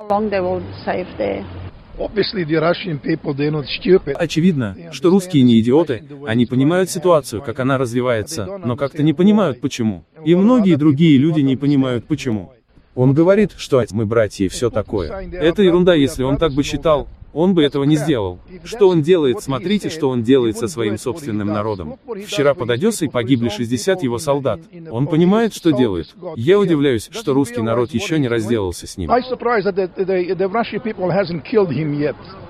Очевидно, 4.14 4.76
что 4.92 5.10
русские 5.10 5.42
не 5.42 5.60
идиоты, 5.60 6.04
они 6.26 6.46
понимают 6.46 6.90
ситуацию, 6.90 7.42
как 7.42 7.58
она 7.58 7.76
развивается, 7.76 8.60
но 8.64 8.76
как-то 8.76 9.02
не 9.02 9.12
понимают 9.12 9.60
почему. 9.60 10.04
И 10.24 10.36
многие 10.36 10.76
другие 10.76 11.18
люди 11.18 11.40
не 11.40 11.56
понимают 11.56 12.06
почему. 12.06 12.52
Он 12.98 13.14
говорит, 13.14 13.52
что 13.56 13.80
мы 13.92 14.06
братья 14.06 14.44
и 14.44 14.48
все 14.48 14.70
такое. 14.70 15.30
Это 15.30 15.62
ерунда, 15.62 15.94
если 15.94 16.24
он 16.24 16.36
так 16.36 16.52
бы 16.52 16.64
считал, 16.64 17.06
он 17.32 17.54
бы 17.54 17.62
этого 17.62 17.84
не 17.84 17.94
сделал. 17.94 18.40
Что 18.64 18.88
он 18.88 19.02
делает, 19.02 19.40
смотрите, 19.40 19.88
что 19.88 20.08
он 20.08 20.24
делает 20.24 20.56
со 20.56 20.66
своим 20.66 20.98
собственным 20.98 21.46
народом. 21.46 21.96
Вчера 22.26 22.54
под 22.54 22.70
Одессой 22.70 23.08
погибли 23.08 23.50
60 23.50 24.02
его 24.02 24.18
солдат. 24.18 24.58
Он 24.90 25.06
понимает, 25.06 25.54
что 25.54 25.70
делает. 25.70 26.12
Я 26.34 26.58
удивляюсь, 26.58 27.08
что 27.12 27.34
русский 27.34 27.62
народ 27.62 27.92
еще 27.92 28.18
не 28.18 28.26
разделался 28.26 28.88
с 28.88 28.96
ним. 28.96 29.08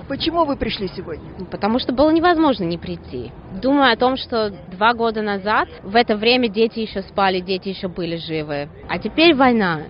Почему 0.07 0.45
вы 0.45 0.55
пришли 0.55 0.89
сегодня? 0.95 1.45
Потому 1.51 1.77
что 1.77 1.93
было 1.93 2.09
невозможно 2.09 2.63
не 2.63 2.79
прийти. 2.79 3.31
Думаю 3.61 3.93
о 3.93 3.95
том, 3.95 4.17
что 4.17 4.51
два 4.71 4.95
года 4.95 5.21
назад, 5.21 5.69
в 5.83 5.95
это 5.95 6.17
время 6.17 6.49
дети 6.49 6.79
еще 6.79 7.03
спали, 7.03 7.39
дети 7.39 7.69
еще 7.69 7.87
были 7.87 8.15
живы. 8.15 8.69
А 8.87 8.97
теперь 8.97 9.35
война 9.35 9.83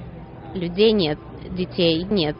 людей 0.53 0.91
нет, 0.91 1.17
детей 1.51 2.03
нет, 2.03 2.35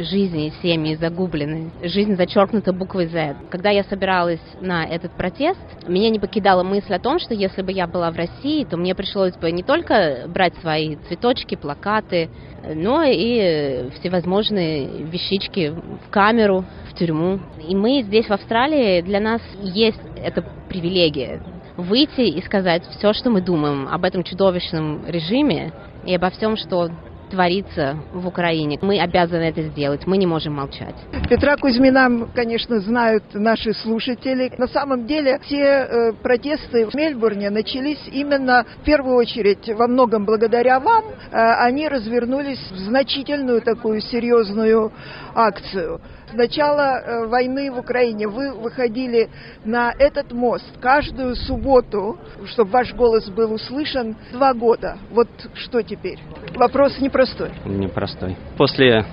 жизни, 0.00 0.52
семьи 0.62 0.94
загублены, 0.96 1.70
жизнь 1.82 2.16
зачеркнута 2.16 2.72
буквой 2.72 3.06
Z. 3.06 3.36
Когда 3.50 3.70
я 3.70 3.84
собиралась 3.84 4.40
на 4.60 4.84
этот 4.84 5.12
протест, 5.12 5.60
меня 5.86 6.10
не 6.10 6.18
покидала 6.18 6.62
мысль 6.62 6.94
о 6.94 6.98
том, 6.98 7.18
что 7.18 7.34
если 7.34 7.62
бы 7.62 7.72
я 7.72 7.86
была 7.86 8.10
в 8.10 8.16
России, 8.16 8.64
то 8.64 8.76
мне 8.76 8.94
пришлось 8.94 9.34
бы 9.34 9.50
не 9.50 9.62
только 9.62 10.24
брать 10.28 10.54
свои 10.60 10.96
цветочки, 11.08 11.54
плакаты, 11.54 12.28
но 12.74 13.02
и 13.04 13.88
всевозможные 13.98 15.04
вещички 15.04 15.70
в 15.70 16.10
камеру, 16.10 16.64
в 16.90 16.94
тюрьму. 16.98 17.40
И 17.66 17.74
мы 17.74 18.02
здесь, 18.02 18.26
в 18.26 18.32
Австралии, 18.32 19.00
для 19.02 19.20
нас 19.20 19.40
есть 19.62 20.00
эта 20.16 20.44
привилегия 20.68 21.40
выйти 21.76 22.22
и 22.22 22.42
сказать 22.42 22.82
все, 22.98 23.12
что 23.12 23.30
мы 23.30 23.40
думаем 23.40 23.88
об 23.88 24.04
этом 24.04 24.24
чудовищном 24.24 25.06
режиме 25.06 25.72
и 26.04 26.14
обо 26.14 26.30
всем, 26.30 26.56
что 26.56 26.90
творится 27.28 27.96
в 28.12 28.26
Украине. 28.26 28.78
Мы 28.82 29.00
обязаны 29.00 29.42
это 29.42 29.62
сделать, 29.62 30.06
мы 30.06 30.16
не 30.16 30.26
можем 30.26 30.54
молчать. 30.54 30.94
Петра 31.28 31.56
Кузьмина, 31.56 32.28
конечно, 32.34 32.80
знают 32.80 33.24
наши 33.34 33.72
слушатели. 33.74 34.52
На 34.58 34.68
самом 34.68 35.06
деле 35.06 35.38
все 35.44 35.56
э, 35.56 36.12
протесты 36.22 36.86
в 36.86 36.94
Мельбурне 36.94 37.50
начались 37.50 38.00
именно 38.10 38.64
в 38.80 38.84
первую 38.84 39.16
очередь 39.16 39.68
во 39.68 39.86
многом 39.86 40.24
благодаря 40.24 40.80
вам. 40.80 41.04
Э, 41.30 41.64
они 41.64 41.88
развернулись 41.88 42.60
в 42.70 42.78
значительную 42.78 43.62
такую 43.62 44.00
серьезную 44.00 44.92
акцию 45.34 46.00
с 46.30 46.34
начала 46.34 47.00
э, 47.00 47.26
войны 47.26 47.70
в 47.70 47.78
Украине 47.78 48.28
вы 48.28 48.54
выходили 48.54 49.28
на 49.64 49.92
этот 49.98 50.32
мост 50.32 50.66
каждую 50.80 51.34
субботу, 51.36 52.18
чтобы 52.46 52.70
ваш 52.70 52.94
голос 52.94 53.28
был 53.30 53.52
услышан, 53.52 54.16
два 54.32 54.54
года. 54.54 54.98
Вот 55.10 55.28
что 55.54 55.82
теперь? 55.82 56.18
Вопрос 56.54 56.98
непростой. 57.00 57.50
Непростой. 57.64 58.36
После 58.56 59.04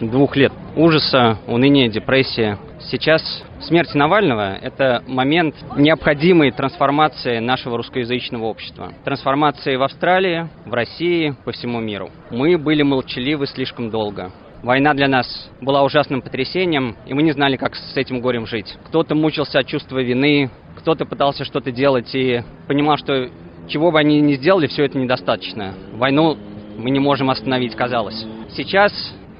двух 0.00 0.36
лет 0.36 0.52
ужаса, 0.76 1.38
уныния, 1.46 1.88
депрессии. 1.88 2.56
Сейчас 2.90 3.22
смерть 3.60 3.94
Навального– 3.94 4.54
это 4.62 5.02
момент 5.06 5.54
необходимой 5.76 6.52
трансформации 6.52 7.40
нашего 7.40 7.76
русскоязычного 7.76 8.44
общества. 8.44 8.92
Трансформации 9.04 9.76
в 9.76 9.82
Австралии, 9.82 10.48
в 10.64 10.72
России, 10.72 11.34
по 11.44 11.52
всему 11.52 11.80
миру. 11.80 12.10
Мы 12.30 12.56
были 12.56 12.82
молчаливы 12.82 13.46
слишком 13.46 13.90
долго. 13.90 14.30
Война 14.62 14.92
для 14.92 15.06
нас 15.06 15.50
была 15.60 15.84
ужасным 15.84 16.20
потрясением, 16.20 16.96
и 17.06 17.14
мы 17.14 17.22
не 17.22 17.30
знали, 17.30 17.56
как 17.56 17.76
с 17.76 17.96
этим 17.96 18.20
горем 18.20 18.46
жить. 18.46 18.76
Кто-то 18.88 19.14
мучился 19.14 19.60
от 19.60 19.66
чувства 19.66 20.02
вины, 20.02 20.50
кто-то 20.76 21.06
пытался 21.06 21.44
что-то 21.44 21.70
делать 21.70 22.12
и 22.14 22.42
понимал, 22.66 22.96
что 22.96 23.30
чего 23.68 23.92
бы 23.92 24.00
они 24.00 24.20
ни 24.20 24.34
сделали, 24.34 24.66
все 24.66 24.84
это 24.84 24.98
недостаточно. 24.98 25.74
Войну 25.92 26.36
мы 26.76 26.90
не 26.90 26.98
можем 26.98 27.30
остановить, 27.30 27.76
казалось. 27.76 28.26
Сейчас 28.50 28.92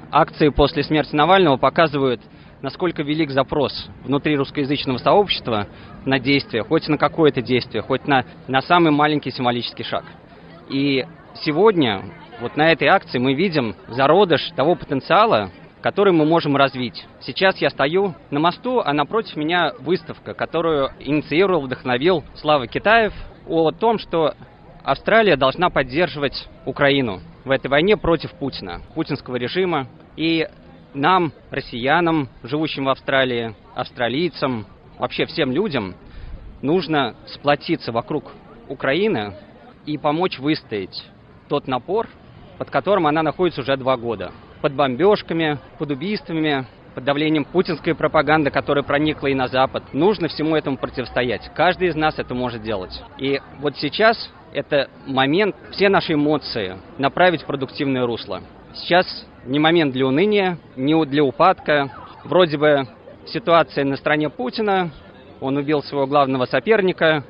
акции 0.09 0.49
после 0.49 0.83
смерти 0.83 1.13
Навального 1.15 1.57
показывают, 1.57 2.21
насколько 2.61 3.03
велик 3.03 3.31
запрос 3.31 3.89
внутри 4.05 4.37
русскоязычного 4.37 4.99
сообщества 4.99 5.67
на 6.05 6.19
действие, 6.19 6.63
хоть 6.63 6.87
на 6.87 6.97
какое-то 6.97 7.41
действие, 7.41 7.81
хоть 7.81 8.07
на, 8.07 8.23
на 8.47 8.61
самый 8.61 8.91
маленький 8.91 9.31
символический 9.31 9.83
шаг. 9.83 10.05
И 10.69 11.05
сегодня 11.43 12.03
вот 12.39 12.55
на 12.55 12.71
этой 12.71 12.87
акции 12.87 13.17
мы 13.17 13.33
видим 13.33 13.75
зародыш 13.87 14.51
того 14.55 14.75
потенциала, 14.75 15.51
который 15.81 16.13
мы 16.13 16.25
можем 16.25 16.55
развить. 16.55 17.05
Сейчас 17.21 17.57
я 17.57 17.69
стою 17.69 18.15
на 18.31 18.39
мосту, 18.39 18.79
а 18.79 18.93
напротив 18.93 19.35
меня 19.35 19.73
выставка, 19.79 20.33
которую 20.33 20.91
инициировал, 20.99 21.61
вдохновил 21.61 22.23
Слава 22.35 22.67
Китаев 22.67 23.13
о 23.47 23.71
том, 23.71 23.99
что 23.99 24.35
Австралия 24.83 25.35
должна 25.35 25.69
поддерживать 25.69 26.47
Украину 26.65 27.21
в 27.43 27.51
этой 27.51 27.67
войне 27.67 27.97
против 27.97 28.31
Путина, 28.33 28.81
путинского 28.95 29.35
режима. 29.35 29.87
И 30.15 30.47
нам, 30.93 31.31
россиянам, 31.51 32.29
живущим 32.43 32.85
в 32.85 32.89
Австралии, 32.89 33.55
австралийцам, 33.75 34.65
вообще 34.97 35.25
всем 35.25 35.51
людям, 35.51 35.95
нужно 36.61 37.15
сплотиться 37.27 37.91
вокруг 37.91 38.31
Украины 38.67 39.33
и 39.85 39.97
помочь 39.97 40.39
выстоять 40.39 41.05
тот 41.49 41.67
напор, 41.67 42.07
под 42.59 42.69
которым 42.69 43.07
она 43.07 43.23
находится 43.23 43.61
уже 43.61 43.75
два 43.77 43.97
года. 43.97 44.31
Под 44.61 44.73
бомбежками, 44.73 45.57
под 45.79 45.91
убийствами, 45.91 46.67
под 46.93 47.05
давлением 47.05 47.45
путинской 47.45 47.95
пропаганды, 47.95 48.51
которая 48.51 48.83
проникла 48.83 49.27
и 49.27 49.33
на 49.33 49.47
Запад. 49.47 49.83
Нужно 49.93 50.27
всему 50.27 50.55
этому 50.57 50.77
противостоять. 50.77 51.49
Каждый 51.55 51.87
из 51.87 51.95
нас 51.95 52.19
это 52.19 52.35
может 52.35 52.61
делать. 52.61 53.01
И 53.17 53.39
вот 53.59 53.77
сейчас 53.77 54.29
это 54.51 54.89
момент 55.07 55.55
все 55.71 55.87
наши 55.87 56.13
эмоции 56.13 56.75
направить 56.97 57.43
в 57.43 57.45
продуктивное 57.45 58.05
русло. 58.05 58.41
Сейчас 58.73 59.25
не 59.45 59.57
момент 59.57 59.93
для 59.93 60.05
уныния, 60.05 60.57
не 60.75 61.05
для 61.05 61.23
упадка. 61.23 61.89
Вроде 62.25 62.57
бы 62.57 62.87
ситуация 63.25 63.85
на 63.85 63.95
стороне 63.95 64.29
Путина, 64.29 64.91
он 65.39 65.55
убил 65.55 65.81
своего 65.81 66.07
главного 66.07 66.45
соперника, 66.45 67.23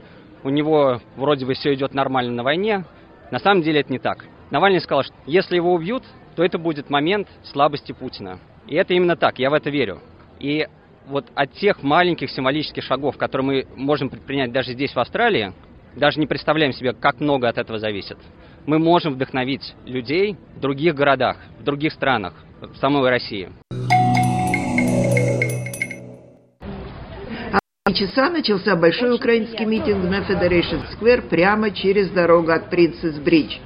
у 0.44 0.50
него 0.50 1.00
вроде 1.16 1.46
бы 1.46 1.54
все 1.54 1.76
идет 1.76 1.94
нормально 1.94 2.34
на 2.34 2.44
войне. 2.44 2.86
На 3.30 3.38
самом 3.38 3.62
деле 3.62 3.82
это 3.82 3.92
не 3.92 4.00
так. 4.00 4.26
Навальный 4.52 4.82
сказал, 4.82 5.04
что 5.04 5.14
если 5.26 5.56
его 5.56 5.74
убьют, 5.74 6.04
то 6.36 6.44
это 6.44 6.58
будет 6.58 6.90
момент 6.90 7.28
слабости 7.44 7.92
Путина. 7.92 8.40
И 8.68 8.76
это 8.76 8.94
именно 8.94 9.16
так, 9.16 9.40
я 9.40 9.50
в 9.50 9.54
это 9.54 9.70
верю. 9.70 10.00
И 10.40 10.68
вот 11.08 11.26
от 11.36 11.54
тех 11.54 11.84
маленьких 11.84 12.30
символических 12.30 12.84
шагов, 12.84 13.18
которые 13.18 13.46
мы 13.46 13.66
можем 13.76 14.10
предпринять 14.10 14.52
даже 14.52 14.74
здесь, 14.74 14.94
в 14.94 15.00
Австралии, 15.00 15.54
даже 15.96 16.20
не 16.20 16.28
представляем 16.28 16.72
себе, 16.72 16.94
как 16.94 17.20
много 17.20 17.48
от 17.48 17.58
этого 17.58 17.80
зависит. 17.80 18.18
Мы 18.66 18.80
можем 18.80 19.14
вдохновить 19.14 19.76
людей 19.86 20.38
в 20.56 20.60
других 20.60 20.96
городах, 20.96 21.38
в 21.60 21.64
других 21.64 21.94
странах, 21.94 22.34
в 22.62 22.76
самой 22.78 23.08
России. 23.10 23.50
Часа 27.92 28.30
начался 28.30 28.76
большой 28.76 29.14
украинский 29.14 29.66
митинг 29.66 30.10
на 30.10 30.22
Федерейшн 30.22 30.78
Сквер 30.94 31.24
прямо 31.24 31.72
через 31.72 32.10
дорогу 32.12 32.52
от 32.52 32.70
Принцесс 32.70 33.18
Бридж. 33.18 33.58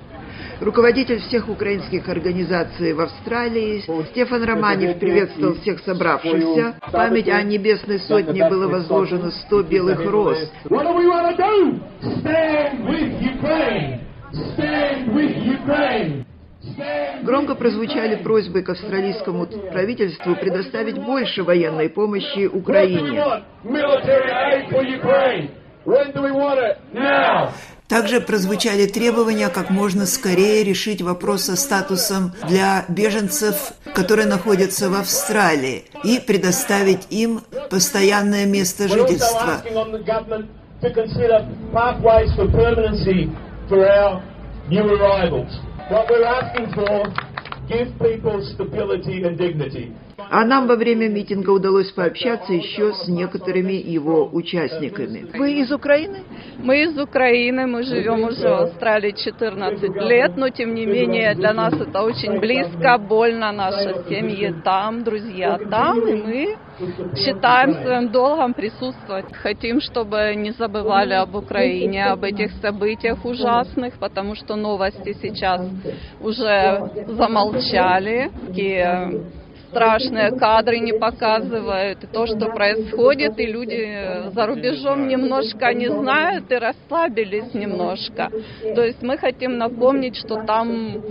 Руководитель 0.63 1.20
всех 1.20 1.50
украинских 1.50 2.08
организаций 2.08 2.93
в 2.93 3.01
Австралии. 3.01 3.84
Стефан 4.12 4.43
Романев 4.46 4.98
приветствовал 4.98 5.55
всех 5.55 5.79
собравшихся. 5.79 6.75
В 6.88 6.91
память 6.91 7.27
о 7.27 7.41
Небесной 7.43 8.00
Сотне 8.00 8.48
было 8.48 8.70
возложено 8.70 9.29
100 9.29 9.63
белых 9.63 10.05
роз. 10.05 10.38
Громко 17.24 17.55
прозвучали 17.55 18.15
просьбы 18.24 18.62
к 18.62 18.70
австралийскому 18.70 19.46
правительству 19.46 20.34
предоставить 20.36 20.98
больше 20.98 21.43
военной 21.43 21.89
помощи 21.89 22.48
Украине. 22.48 23.43
Также 27.93 28.21
прозвучали 28.21 28.88
требования 28.88 29.50
как 29.50 29.69
можно 29.69 30.07
скорее 30.07 30.63
решить 30.63 31.03
вопрос 31.03 31.43
со 31.43 31.55
статусом 31.55 32.31
для 32.50 32.85
беженцев, 32.89 33.73
которые 33.93 34.27
находятся 34.27 34.89
в 34.89 34.95
Австралии, 34.95 35.83
и 36.03 36.19
предоставить 36.19 37.05
им 37.12 37.41
постоянное 37.69 38.47
место 38.47 38.88
жительства. 38.88 39.62
What 45.91 46.07
we're 46.09 46.23
asking 46.23 46.73
for, 46.73 47.13
give 47.67 47.89
people 48.00 48.41
stability 48.55 49.21
and 49.21 49.38
dignity. 49.38 49.91
А 50.17 50.46
нам 50.46 50.67
во 50.67 50.75
время 50.75 51.10
митинга 51.10 51.50
удалось 51.50 51.91
пообщаться 51.91 52.53
еще 52.53 52.93
с 52.93 53.08
некоторыми 53.08 53.74
его 53.74 54.30
участниками. 54.32 55.26
Вы 55.38 55.54
из 55.60 55.71
Украины? 55.71 56.23
Мы 56.58 56.84
из 56.84 56.97
Украины, 56.97 57.65
мы 57.65 57.84
живем 57.84 58.23
уже 58.23 58.47
в 58.47 58.62
Австралии 58.63 59.12
14 59.12 59.95
лет, 59.95 60.38
но 60.38 60.49
тем 60.49 60.76
не 60.76 60.86
менее 60.86 61.34
для 61.36 61.54
нас 61.54 61.73
это 61.73 62.02
очень 62.02 62.39
близко, 62.39 62.97
больно, 62.97 63.52
наши 63.52 64.04
семьи 64.08 64.54
там, 64.63 65.04
друзья 65.04 65.58
там, 65.69 65.99
и 66.08 66.13
мы 66.13 66.58
считаем 67.15 67.73
своим 67.73 68.10
долгом 68.10 68.54
присутствовать. 68.54 69.34
Хотим, 69.34 69.82
чтобы 69.82 70.34
не 70.36 70.52
забывали 70.52 71.13
об 71.13 71.36
Украине, 71.36 72.06
об 72.06 72.23
этих 72.23 72.52
событиях 72.62 73.26
ужасных, 73.26 73.95
потому 73.95 74.36
что 74.36 74.56
новости 74.56 75.15
сейчас 75.21 75.62
уже 76.21 76.89
замолчали. 77.08 78.32
И 78.56 79.42
страшные 79.73 80.31
кадры 80.31 80.79
не 80.79 80.93
показывают, 80.93 82.03
и 82.03 82.07
то, 82.07 82.25
что 82.27 82.47
происходит, 82.47 83.39
и 83.39 83.45
люди 83.45 84.31
за 84.33 84.45
рубежом 84.45 85.07
немножко 85.07 85.73
не 85.73 85.88
знают 85.88 86.51
и 86.51 86.55
расслабились 86.55 87.53
немножко. 87.53 88.29
То 88.75 88.83
есть 88.83 89.01
мы 89.01 89.17
хотим 89.17 89.57
напомнить, 89.57 90.15
что 90.15 90.43
там 90.43 91.01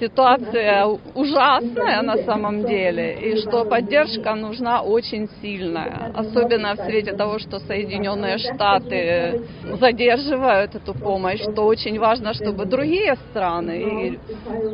ситуация 0.00 0.86
ужасная 1.14 2.02
на 2.02 2.16
самом 2.18 2.64
деле, 2.64 3.18
и 3.20 3.36
что 3.36 3.64
поддержка 3.64 4.34
нужна 4.34 4.82
очень 4.82 5.28
сильная, 5.40 6.12
особенно 6.14 6.74
в 6.74 6.80
свете 6.80 7.12
того, 7.12 7.38
что 7.38 7.58
Соединенные 7.60 8.38
Штаты 8.38 9.42
задерживают 9.80 10.74
эту 10.74 10.94
помощь, 10.94 11.40
что 11.40 11.66
очень 11.66 11.98
важно, 11.98 12.34
чтобы 12.34 12.66
другие 12.66 13.16
страны 13.30 14.18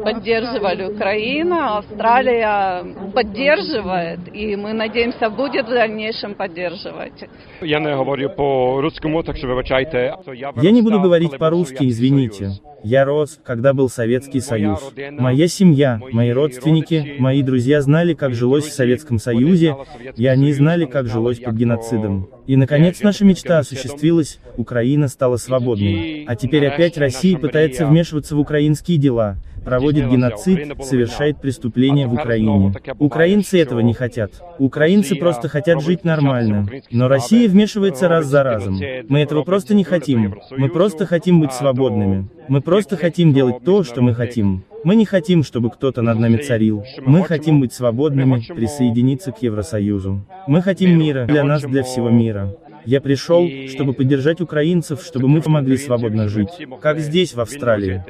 поддерживали 0.04 0.84
Украину, 0.84 1.76
Австралия 1.78 2.84
поддерживает, 3.14 4.20
и 4.32 4.56
мы 4.56 4.72
надеемся, 4.72 5.30
будет 5.30 5.66
в 5.66 5.70
дальнейшем 5.70 6.34
поддерживать. 6.34 7.24
Я 7.60 7.78
не 7.78 7.94
говорю 7.94 8.30
по-русскому, 8.30 9.22
так 9.22 9.36
что 9.36 9.46
вибачайте. 9.46 10.14
Я 10.56 10.70
не 10.70 10.82
буду 10.82 11.00
говорить 11.00 11.38
по-русски, 11.38 11.88
извините. 11.88 12.50
Я 12.84 13.04
рос, 13.04 13.38
когда 13.44 13.72
был 13.72 13.88
Советский 13.88 14.40
Союз. 14.40 14.92
Моя 15.18 15.48
семья, 15.48 16.00
мои 16.12 16.30
родственники, 16.30 17.16
мои 17.18 17.42
друзья 17.42 17.80
знали, 17.82 18.14
как 18.14 18.34
жилось 18.34 18.64
в 18.64 18.72
Советском 18.72 19.18
Союзе, 19.18 19.76
и 20.16 20.26
они 20.26 20.52
знали, 20.52 20.84
как 20.84 21.06
жилось 21.08 21.38
под 21.38 21.54
геноцидом. 21.54 22.28
И, 22.46 22.56
наконец, 22.56 23.00
наша 23.02 23.24
мечта 23.24 23.58
осуществилась, 23.58 24.38
Украина 24.56 25.08
стала 25.08 25.36
свободной. 25.36 26.24
А 26.26 26.36
теперь 26.36 26.66
опять 26.66 26.98
Россия 26.98 27.38
пытается 27.38 27.86
вмешиваться 27.86 28.36
в 28.36 28.40
украинские 28.40 28.98
дела, 28.98 29.36
проводит 29.64 30.08
геноцид, 30.10 30.72
совершает 30.82 31.40
преступления 31.40 32.06
в 32.06 32.14
Украине. 32.14 32.72
Украинцы 32.98 33.60
этого 33.60 33.80
не 33.80 33.94
хотят. 33.94 34.32
Украинцы 34.58 35.14
просто 35.16 35.48
хотят 35.48 35.82
жить 35.82 36.04
нормально. 36.04 36.66
Но 36.90 37.08
Россия 37.08 37.48
вмешивается 37.48 38.08
раз 38.08 38.26
за 38.26 38.42
разом. 38.42 38.80
Мы 39.08 39.20
этого 39.20 39.42
просто 39.42 39.74
не 39.74 39.84
хотим. 39.84 40.36
Мы 40.50 40.68
просто 40.68 41.06
хотим 41.06 41.40
быть 41.40 41.52
свободными. 41.52 42.28
Мы 42.48 42.60
просто 42.60 42.96
хотим 42.96 43.32
делать 43.32 43.64
то, 43.64 43.84
что 43.84 44.02
мы 44.02 44.14
хотим. 44.14 44.64
Мы 44.84 44.96
не 44.96 45.04
хотим, 45.04 45.44
чтобы 45.44 45.70
кто-то 45.70 46.02
над 46.02 46.18
нами 46.18 46.38
царил. 46.38 46.84
Мы 47.06 47.22
хотим 47.22 47.60
быть 47.60 47.72
свободными, 47.72 48.42
присоединиться 48.54 49.30
к 49.30 49.40
Евросоюзу. 49.40 50.26
Мы 50.48 50.60
хотим 50.60 50.98
мира, 50.98 51.24
для 51.24 51.44
нас, 51.44 51.62
для 51.62 51.84
всего 51.84 52.10
мира. 52.10 52.56
Я 52.84 53.00
пришел, 53.00 53.48
чтобы 53.68 53.92
поддержать 53.92 54.40
украинцев, 54.40 55.02
чтобы 55.02 55.28
мы 55.28 55.42
могли 55.46 55.76
свободно 55.76 56.28
жить, 56.28 56.48
как 56.80 56.98
здесь, 56.98 57.34
в 57.34 57.40
Австралии. 57.40 58.02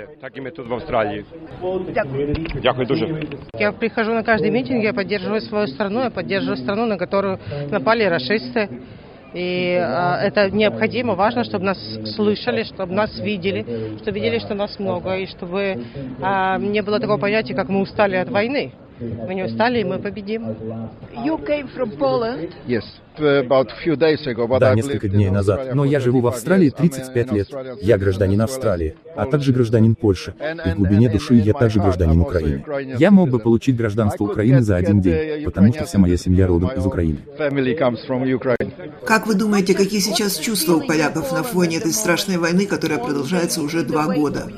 Я 3.59 3.73
прихожу 3.73 4.13
на 4.13 4.23
каждый 4.23 4.51
митинг, 4.51 4.83
я 4.83 4.93
поддерживаю 4.93 5.41
свою 5.41 5.67
страну, 5.67 6.01
я 6.01 6.11
поддерживаю 6.11 6.57
страну, 6.57 6.87
на 6.87 6.97
которую 6.97 7.39
напали 7.71 8.05
расисты. 8.05 8.69
И 9.35 9.79
э, 9.81 10.27
это 10.27 10.51
необходимо, 10.51 11.15
важно, 11.15 11.45
чтобы 11.45 11.65
нас 11.65 11.79
слышали, 12.15 12.65
чтобы 12.65 12.93
нас 12.93 13.19
видели, 13.19 13.97
чтобы 14.03 14.19
видели, 14.19 14.39
что 14.39 14.55
нас 14.55 14.79
много, 14.79 15.17
и 15.17 15.27
чтобы 15.27 15.59
э, 15.59 16.57
не 16.59 16.83
было 16.83 17.01
такого 17.01 17.17
понятия, 17.19 17.55
как 17.55 17.71
мы 17.71 17.81
устали 17.81 18.17
от 18.17 18.29
войны. 18.31 18.73
Мы 19.27 19.35
не 19.35 19.45
устали, 19.45 19.81
и 19.81 19.85
мы 19.85 19.99
победим. 19.99 20.47
You 21.25 21.38
came 21.45 21.69
from 21.75 21.97
Poland? 21.99 22.51
Yes. 22.67 22.85
Да, 23.19 24.75
несколько 24.75 25.09
дней 25.09 25.29
назад, 25.29 25.75
но 25.75 25.85
я 25.85 26.01
живу 26.01 26.21
в 26.21 26.27
Австралии 26.27 26.71
35 26.71 27.33
лет. 27.33 27.49
Я 27.83 27.99
гражданин 27.99 28.41
Австралии, 28.41 28.95
а 29.15 29.27
также 29.27 29.53
гражданин 29.53 29.95
Польши, 29.95 30.33
и 30.41 30.71
в 30.71 30.77
глубине 30.77 31.11
души 31.11 31.35
я 31.35 31.53
также 31.53 31.79
гражданин 31.79 32.21
Украины. 32.21 32.65
Я 32.99 33.11
мог 33.11 33.29
бы 33.29 33.38
получить 33.38 33.77
гражданство 33.77 34.25
Украины 34.25 34.62
за 34.62 34.77
один 34.77 35.03
день, 35.03 35.45
потому 35.45 35.75
что 35.75 35.85
вся 35.85 35.99
моя 35.99 36.17
семья 36.17 36.47
родом 36.47 36.71
из 36.71 36.87
Украины. 36.87 37.19
Как 39.05 39.27
вы 39.27 39.35
думаете, 39.35 39.75
какие 39.75 40.01
сейчас 40.01 40.38
чувства 40.38 40.77
у 40.77 40.87
поляков 40.87 41.33
на 41.33 41.43
фоне 41.43 41.79
этой 41.79 41.93
страшной 41.93 42.38
войны, 42.38 42.65
которая 42.67 42.99
продолжается 42.99 43.61
уже 43.61 43.83
два 43.83 44.07
года? 44.07 44.49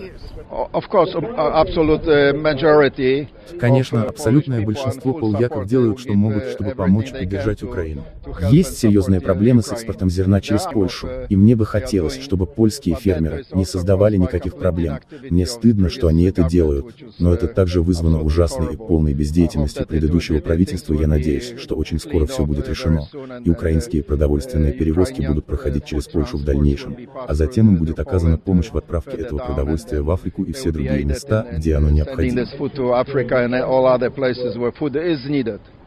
Of 0.72 0.84
course, 0.88 1.12
absolute 1.14 2.06
majority 2.40 3.26
Конечно, 3.58 4.02
абсолютное 4.02 4.64
большинство 4.64 5.12
поляков 5.12 5.66
делают, 5.66 6.00
что 6.00 6.14
могут, 6.14 6.44
чтобы 6.46 6.70
помочь 6.70 7.12
поддержать 7.12 7.62
Украину. 7.62 8.04
Есть 8.50 8.78
серьезные 8.78 9.20
проблемы 9.20 9.62
с 9.62 9.72
экспортом 9.72 10.10
зерна 10.10 10.40
через 10.40 10.62
Польшу, 10.62 11.08
и 11.28 11.36
мне 11.36 11.56
бы 11.56 11.66
хотелось, 11.66 12.20
чтобы 12.20 12.46
польские 12.46 12.96
фермеры 12.96 13.44
не 13.52 13.64
создавали 13.64 14.16
никаких 14.16 14.56
проблем. 14.56 14.98
Мне 15.30 15.46
стыдно, 15.46 15.90
что 15.90 16.08
они 16.08 16.24
это 16.24 16.44
делают, 16.44 16.94
но 17.18 17.32
это 17.32 17.48
также 17.48 17.82
вызвано 17.82 18.22
ужасной 18.22 18.74
и 18.74 18.76
полной 18.76 19.14
бездеятельностью 19.14 19.86
предыдущего 19.86 20.40
правительства. 20.40 20.94
Я 20.94 21.06
надеюсь, 21.06 21.54
что 21.58 21.76
очень 21.76 21.98
скоро 21.98 22.26
все 22.26 22.44
будет 22.44 22.68
решено, 22.68 23.08
и 23.44 23.50
украинские 23.50 24.02
продовольственные 24.02 24.72
перевозки 24.72 25.26
будут 25.26 25.46
проходить 25.46 25.84
через 25.84 26.06
Польшу 26.06 26.38
в 26.38 26.44
дальнейшем, 26.44 26.96
а 27.14 27.34
затем 27.34 27.68
им 27.68 27.76
будет 27.76 27.98
оказана 28.00 28.38
помощь 28.38 28.70
в 28.70 28.76
отправке 28.76 29.16
этого 29.16 29.38
продовольствия 29.38 30.00
в 30.00 30.10
Африку 30.10 30.44
и 30.44 30.52
все 30.52 30.70
другие 30.70 31.04
места, 31.04 31.46
где 31.52 31.76
оно 31.76 31.90
необходимо. 31.90 32.46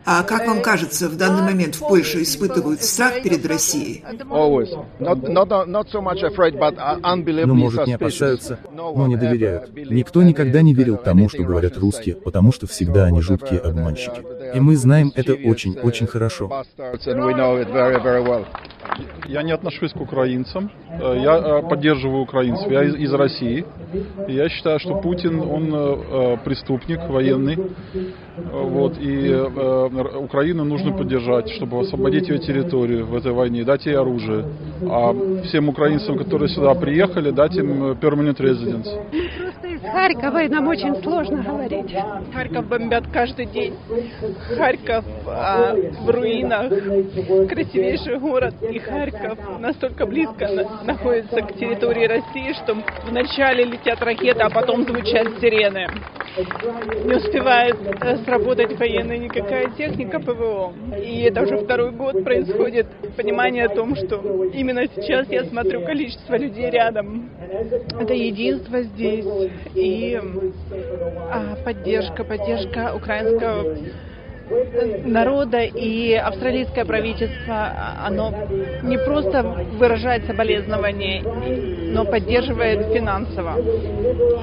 А 0.10 0.24
как 0.24 0.48
вам 0.48 0.62
кажется, 0.62 1.10
в 1.10 1.18
данный 1.18 1.44
момент 1.44 1.76
в 1.76 1.80
Польше 1.80 2.24
испытывают 2.24 2.82
страх 2.82 3.22
перед 3.24 3.46
Россией? 3.46 4.06
Ну, 7.46 7.54
может, 7.56 7.88
не 7.88 7.94
опасаются, 7.94 8.58
но 8.74 9.06
не 9.06 9.18
доверяют. 9.18 9.70
Никто 9.76 10.24
никогда 10.24 10.62
не 10.62 10.74
верил 10.74 10.96
тому, 10.96 11.28
что 11.28 11.44
говорят 11.44 11.78
русские, 11.78 12.16
потому 12.16 12.54
что 12.54 12.68
всегда 12.68 13.04
они 13.04 13.20
жуткие 13.20 13.60
обманщики. 13.60 14.24
И 14.56 14.62
мы 14.62 14.78
знаем 14.78 15.12
это 15.14 15.34
очень-очень 15.34 16.08
хорошо. 16.08 16.64
Я 19.28 19.44
не 19.44 19.52
отношусь 19.52 19.92
к 19.92 20.02
украинцам, 20.02 20.72
э, 20.90 21.20
я 21.22 21.38
э, 21.38 21.70
поддерживаю 21.70 22.24
украинцев, 22.24 22.70
я 22.72 22.84
из, 22.84 22.96
из 22.96 23.14
России. 23.14 23.66
Я 24.28 24.50
считаю, 24.50 24.80
что 24.80 24.96
Путин, 24.96 25.40
он 25.40 25.74
э, 25.74 26.38
преступник 26.44 27.08
военный, 27.10 27.58
вот, 28.52 28.98
и 29.00 29.34
Украину 29.34 30.64
нужно 30.64 30.92
поддержать, 30.94 31.50
чтобы 31.50 31.80
освободить 31.80 32.30
ее 32.30 32.38
территорию 32.38 33.06
в 33.06 33.16
этой 33.16 33.32
войне, 33.32 33.64
дать 33.64 33.86
ей 33.86 33.98
оружие. 33.98 34.46
А 34.84 35.14
всем 35.46 35.70
украинцам, 35.70 36.18
которые 36.18 36.50
сюда 36.50 36.76
приехали, 36.76 37.32
дать 37.32 37.56
им 37.56 37.92
permanent 37.94 38.38
residence. 38.38 38.88
Харькова, 39.92 40.44
и 40.44 40.48
нам 40.48 40.68
очень 40.68 40.96
сложно 41.02 41.44
говорить. 41.44 41.96
Харьков 42.34 42.68
бомбят 42.68 43.06
каждый 43.12 43.46
день. 43.46 43.76
Харьков 44.58 45.06
а, 45.28 45.74
в 45.74 46.10
руинах, 46.10 46.70
красивейший 47.50 48.20
город. 48.20 48.56
И 48.70 48.80
Харьков 48.80 49.38
настолько 49.60 50.06
близко 50.06 50.48
находится 50.84 51.42
к 51.42 51.56
территории 51.56 52.08
России, 52.08 52.54
что 52.64 52.78
вначале 53.10 53.64
летят 53.64 54.02
ракеты, 54.02 54.42
а 54.42 54.50
потом 54.50 54.84
звучат 54.84 55.28
сирены. 55.40 55.88
Не 56.38 57.16
успевает 57.16 57.78
э, 58.02 58.18
сработать 58.18 58.78
военная 58.78 59.18
никакая 59.18 59.72
техника 59.72 60.20
ПВО. 60.20 60.72
И 61.04 61.22
это 61.22 61.42
уже 61.42 61.58
второй 61.58 61.92
год 61.92 62.24
происходит 62.24 62.86
понимание 63.16 63.66
о 63.66 63.70
том, 63.70 63.96
что 63.96 64.46
именно 64.54 64.86
сейчас 64.88 65.28
я 65.30 65.46
смотрю 65.46 65.84
количество 65.84 66.38
людей 66.38 66.70
рядом. 66.70 67.32
Это 68.00 68.14
единство 68.14 68.84
здесь 68.84 69.26
и 69.78 70.20
а, 71.32 71.56
поддержка, 71.64 72.24
поддержка 72.24 72.94
украинского 72.96 73.78
народа 75.06 75.60
и 75.60 76.14
австралийское 76.14 76.86
правительство, 76.86 77.74
оно 78.06 78.34
не 78.84 78.98
просто 78.98 79.44
выражает 79.44 80.26
соболезнования, 80.26 81.22
но 81.92 82.06
поддерживает 82.06 82.94
финансово. 82.94 83.58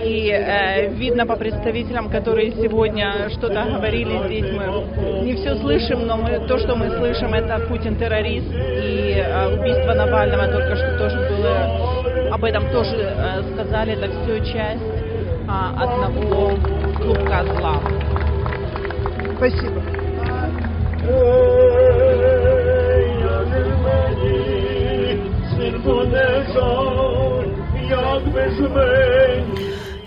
И 0.04 0.30
э, 0.30 0.92
видно 0.94 1.26
по 1.26 1.36
представителям, 1.36 2.10
которые 2.10 2.52
сегодня 2.52 3.30
что-то 3.30 3.64
говорили 3.64 4.26
здесь, 4.26 4.52
мы 4.52 5.24
не 5.24 5.34
все 5.36 5.56
слышим, 5.56 6.06
но 6.06 6.18
мы, 6.18 6.46
то, 6.46 6.58
что 6.58 6.76
мы 6.76 6.90
слышим, 6.98 7.32
это 7.32 7.66
Путин 7.66 7.96
террорист 7.96 8.52
и 8.52 9.22
э, 9.24 9.58
убийство 9.58 9.94
Навального 9.94 10.48
только 10.48 10.76
что 10.76 10.98
тоже 10.98 11.16
было, 11.30 12.34
об 12.34 12.44
этом 12.44 12.70
тоже 12.70 12.96
э, 12.96 13.42
сказали, 13.54 13.94
это 13.94 14.10
все 14.22 14.52
часть 14.52 15.03
одного 15.48 16.56
клубка 16.96 17.44
зла. 17.44 17.80
Спасибо. 19.36 19.82
Jakby 27.90 28.50
żmeń 28.56 29.54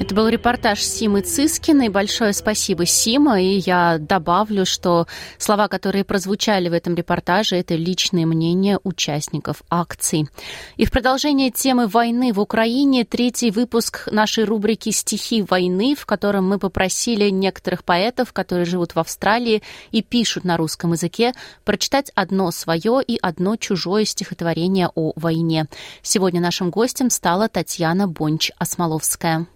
Это 0.08 0.16
был 0.16 0.30
репортаж 0.30 0.82
Симы 0.82 1.20
Цискиной. 1.20 1.90
Большое 1.90 2.32
спасибо, 2.32 2.86
Сима. 2.86 3.42
И 3.42 3.58
я 3.58 3.98
добавлю, 4.00 4.66
что 4.66 5.06
слова, 5.38 5.68
которые 5.68 6.06
прозвучали 6.06 6.70
в 6.70 6.74
этом 6.74 6.96
репортаже, 6.96 7.58
это 7.58 7.76
личные 7.76 8.26
мнения 8.26 8.80
участников 8.86 9.64
акций. 9.70 10.30
И 10.78 10.86
в 10.86 10.92
продолжение 10.92 11.52
темы 11.52 11.88
войны 11.88 12.32
в 12.32 12.40
Украине 12.40 13.04
третий 13.04 13.52
выпуск 13.52 14.08
нашей 14.10 14.46
рубрики 14.46 14.92
«Стихи 14.92 15.42
войны», 15.42 15.94
в 15.94 16.06
котором 16.06 16.48
мы 16.48 16.58
попросили 16.58 17.30
некоторых 17.30 17.84
поэтов, 17.84 18.32
которые 18.32 18.64
живут 18.64 18.96
в 18.96 19.00
Австралии 19.00 19.62
и 19.92 20.02
пишут 20.02 20.46
на 20.46 20.56
русском 20.56 20.94
языке, 20.94 21.34
прочитать 21.66 22.14
одно 22.16 22.52
свое 22.52 23.02
и 23.06 23.20
одно 23.22 23.58
чужое 23.58 24.06
стихотворение 24.06 24.90
о 24.96 25.12
войне. 25.18 25.66
Сегодня 26.02 26.40
нашим 26.40 26.70
гостем 26.70 27.10
стала 27.10 27.50
Татьяна 27.50 28.08
Бонч-Осмоловская. 28.08 29.48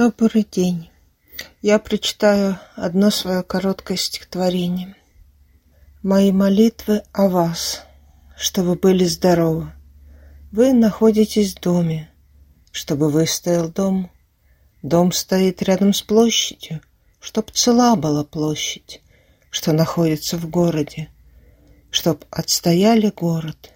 Добрый 0.00 0.46
день. 0.50 0.88
Я 1.60 1.78
прочитаю 1.78 2.58
одно 2.74 3.10
свое 3.10 3.42
короткое 3.42 3.98
стихотворение. 3.98 4.96
Мои 6.02 6.32
молитвы 6.32 7.02
о 7.12 7.28
вас, 7.28 7.82
чтобы 8.34 8.76
были 8.76 9.04
здоровы. 9.04 9.70
Вы 10.52 10.72
находитесь 10.72 11.52
в 11.52 11.60
доме, 11.60 12.10
чтобы 12.72 13.10
выстоял 13.10 13.68
дом. 13.68 14.10
Дом 14.80 15.12
стоит 15.12 15.60
рядом 15.60 15.92
с 15.92 16.00
площадью, 16.00 16.80
чтоб 17.20 17.50
цела 17.50 17.94
была 17.94 18.24
площадь, 18.24 19.02
что 19.50 19.74
находится 19.74 20.38
в 20.38 20.48
городе, 20.48 21.10
чтоб 21.90 22.24
отстояли 22.30 23.10
город. 23.10 23.70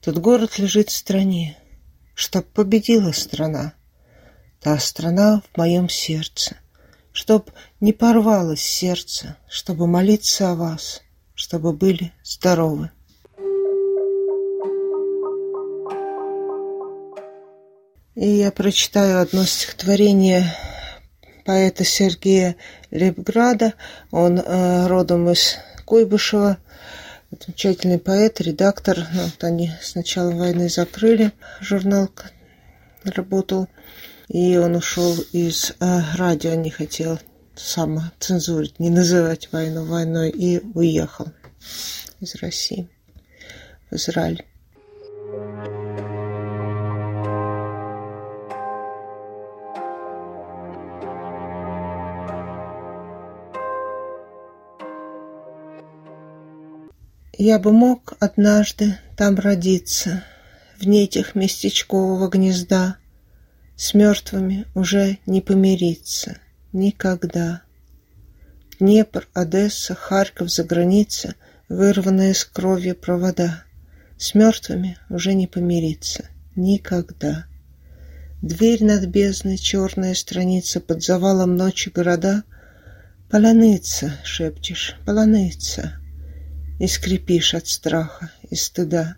Тут 0.00 0.16
город 0.16 0.58
лежит 0.58 0.88
в 0.88 0.96
стране, 0.96 1.58
чтоб 2.14 2.46
победила 2.46 3.12
страна— 3.12 3.74
та 4.66 4.80
страна 4.80 5.42
в 5.52 5.58
моем 5.58 5.88
сердце, 5.88 6.56
Чтоб 7.12 7.52
не 7.80 7.92
порвалось 7.92 8.62
сердце, 8.62 9.36
чтобы 9.48 9.86
молиться 9.86 10.50
о 10.50 10.56
вас, 10.56 11.02
чтобы 11.36 11.72
были 11.72 12.12
здоровы. 12.24 12.90
И 18.16 18.28
я 18.28 18.50
прочитаю 18.50 19.20
одно 19.20 19.44
стихотворение 19.44 20.52
поэта 21.44 21.84
Сергея 21.84 22.56
Лепграда. 22.90 23.74
Он 24.10 24.40
э, 24.40 24.88
родом 24.88 25.30
из 25.30 25.58
Куйбышева, 25.84 26.58
замечательный 27.30 28.00
поэт, 28.00 28.40
редактор. 28.40 29.06
Вот 29.14 29.44
они 29.44 29.70
с 29.80 29.94
начала 29.94 30.32
войны 30.32 30.68
закрыли 30.68 31.30
журнал, 31.60 32.10
работал. 33.04 33.68
И 34.28 34.56
он 34.56 34.74
ушел 34.74 35.14
из 35.32 35.72
э, 35.78 36.00
радио, 36.16 36.54
не 36.54 36.70
хотел 36.70 37.18
самоцензурить, 37.54 38.78
не 38.80 38.90
называть 38.90 39.50
войну 39.52 39.84
войной, 39.84 40.30
и 40.30 40.60
уехал 40.74 41.28
из 42.20 42.34
России 42.36 42.88
в 43.90 43.94
Израиль. 43.94 44.44
Я 57.38 57.58
бы 57.58 57.70
мог 57.70 58.14
однажды 58.18 58.98
там 59.16 59.36
родиться, 59.36 60.24
в 60.78 60.86
нитях 60.86 61.34
местечкового 61.34 62.28
гнезда, 62.28 62.96
с 63.76 63.92
мертвыми 63.92 64.66
уже 64.74 65.18
не 65.26 65.40
помириться. 65.42 66.38
Никогда. 66.72 67.62
Днепр, 68.78 69.28
Одесса, 69.34 69.94
Харьков 69.94 70.50
за 70.50 70.64
граница, 70.64 71.34
вырванные 71.68 72.34
с 72.34 72.44
кровью 72.44 72.96
провода. 72.96 73.64
С 74.18 74.34
мертвыми 74.34 74.98
уже 75.10 75.34
не 75.34 75.46
помириться. 75.46 76.26
Никогда. 76.54 77.46
Дверь 78.40 78.82
над 78.82 79.06
бездной, 79.06 79.58
черная 79.58 80.14
страница, 80.14 80.80
под 80.80 81.02
завалом 81.02 81.56
ночи 81.56 81.90
города. 81.90 82.44
Поляныца, 83.30 84.12
шепчешь, 84.24 84.96
поляныца. 85.04 85.98
И 86.78 86.86
скрипишь 86.86 87.54
от 87.54 87.66
страха, 87.66 88.30
и 88.50 88.54
стыда. 88.54 89.16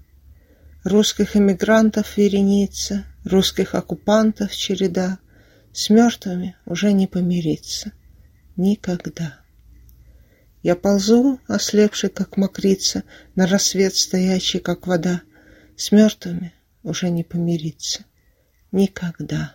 Русских 0.83 1.37
эмигрантов 1.37 2.17
вереница, 2.17 3.05
русских 3.25 3.75
оккупантов 3.75 4.55
череда, 4.55 5.19
с 5.73 5.91
мертвыми 5.91 6.57
уже 6.67 6.93
не 6.93 7.07
помириться. 7.07 7.93
Никогда. 8.57 9.41
Я 10.63 10.75
ползу, 10.75 11.41
ослепший, 11.47 12.11
как 12.11 12.37
мокрица, 12.37 13.05
на 13.37 13.47
рассвет 13.47 13.95
стоящий, 13.95 14.59
как 14.59 14.87
вода. 14.87 15.23
С 15.77 15.93
мертвыми 15.93 16.53
уже 16.83 17.11
не 17.11 17.23
помириться. 17.23 18.05
Никогда. 18.73 19.55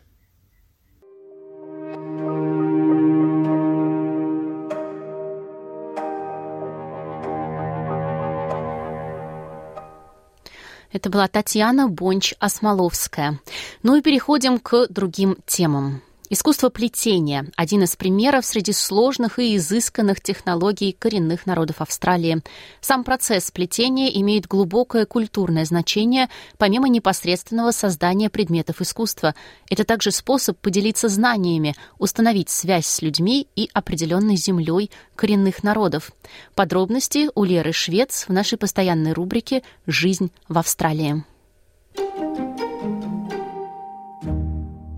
Это 10.93 11.09
была 11.09 11.27
Татьяна 11.27 11.89
Бонч-Осмоловская. 11.89 13.39
Ну 13.81 13.95
и 13.95 14.01
переходим 14.01 14.59
к 14.59 14.87
другим 14.89 15.37
темам. 15.47 16.01
Искусство 16.33 16.69
плетения– 16.69 17.45
один 17.57 17.83
из 17.83 17.95
примеров 17.95 18.43
среди 18.43 18.71
сложных 18.71 19.37
и 19.37 19.55
изысканных 19.55 20.19
технологий 20.19 20.91
коренных 20.91 21.45
народов 21.45 21.79
Австралии. 21.79 22.41
Сам 22.81 23.03
процесс 23.03 23.51
плетения 23.51 24.09
имеет 24.19 24.47
глубокое 24.47 25.05
культурное 25.05 25.63
значение, 25.63 26.29
помимо 26.57 26.89
непосредственного 26.89 27.69
создания 27.69 28.31
предметов 28.31 28.81
искусства. 28.81 29.35
Это 29.69 29.83
также 29.83 30.09
способ 30.09 30.57
поделиться 30.57 31.07
знаниями, 31.07 31.75
установить 31.99 32.49
связь 32.49 32.87
с 32.87 33.03
людьми 33.03 33.47
и 33.55 33.69
определенной 33.71 34.35
землей 34.35 34.89
коренных 35.15 35.61
народов. 35.61 36.13
Подробности 36.55 37.29
у 37.35 37.43
Леры 37.43 37.73
Швец 37.73 38.25
в 38.27 38.33
нашей 38.33 38.57
постоянной 38.57 39.13
рубрике 39.13 39.61
«Жизнь 39.85 40.31
в 40.49 40.57
Австралии». 40.57 41.23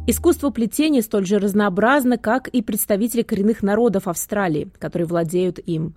Искусство 0.07 0.51
плетения 0.51 1.01
столь 1.01 1.25
же 1.25 1.39
разнообразно, 1.39 2.19
как 2.19 2.47
и 2.47 2.61
представители 2.61 3.23
коренных 3.23 3.63
народов 3.63 4.07
Австралии, 4.07 4.69
которые 4.77 5.07
владеют 5.07 5.57
им. 5.57 5.95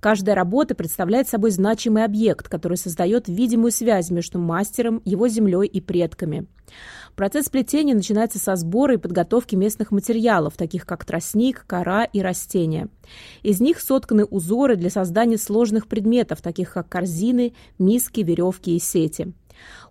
Каждая 0.00 0.34
работа 0.34 0.74
представляет 0.74 1.28
собой 1.28 1.50
значимый 1.50 2.04
объект, 2.04 2.48
который 2.48 2.78
создает 2.78 3.28
видимую 3.28 3.70
связь 3.70 4.10
между 4.10 4.38
мастером, 4.38 5.02
его 5.04 5.28
землей 5.28 5.66
и 5.66 5.82
предками. 5.82 6.46
Процесс 7.16 7.50
плетения 7.50 7.94
начинается 7.94 8.38
со 8.38 8.56
сбора 8.56 8.94
и 8.94 8.98
подготовки 8.98 9.56
местных 9.56 9.90
материалов, 9.90 10.56
таких 10.56 10.86
как 10.86 11.04
тростник, 11.04 11.66
кора 11.66 12.04
и 12.04 12.22
растения. 12.22 12.88
Из 13.42 13.60
них 13.60 13.78
сотканы 13.78 14.24
узоры 14.24 14.76
для 14.76 14.88
создания 14.88 15.36
сложных 15.36 15.86
предметов, 15.86 16.40
таких 16.40 16.72
как 16.72 16.88
корзины, 16.88 17.52
миски, 17.78 18.20
веревки 18.20 18.74
и 18.74 18.78
сети. 18.78 19.34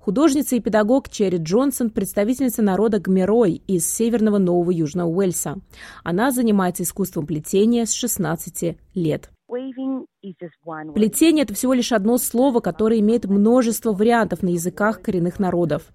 Художница 0.10 0.56
и 0.56 0.60
педагог 0.60 1.08
Черри 1.08 1.38
Джонсон– 1.38 1.90
представительница 1.92 2.64
народа 2.64 2.98
Гмерой 2.98 3.62
из 3.68 3.88
северного 3.88 4.40
Нового 4.40 4.72
Южного 4.72 5.08
Уэльса. 5.08 5.58
Она 6.04 6.32
занимается 6.32 6.82
искусством 6.82 7.28
плетения 7.28 7.86
с 7.86 7.94
16 7.94 8.76
лет. 8.96 9.30
Плетение– 10.94 11.44
это 11.46 11.56
всего 11.56 11.74
лишь 11.74 11.92
одно 11.92 12.18
слово, 12.20 12.60
которое 12.60 13.00
имеет 13.00 13.26
множество 13.26 13.94
вариантов 13.94 14.44
на 14.44 14.50
языках 14.50 15.02
коренных 15.02 15.40
народов. 15.40 15.92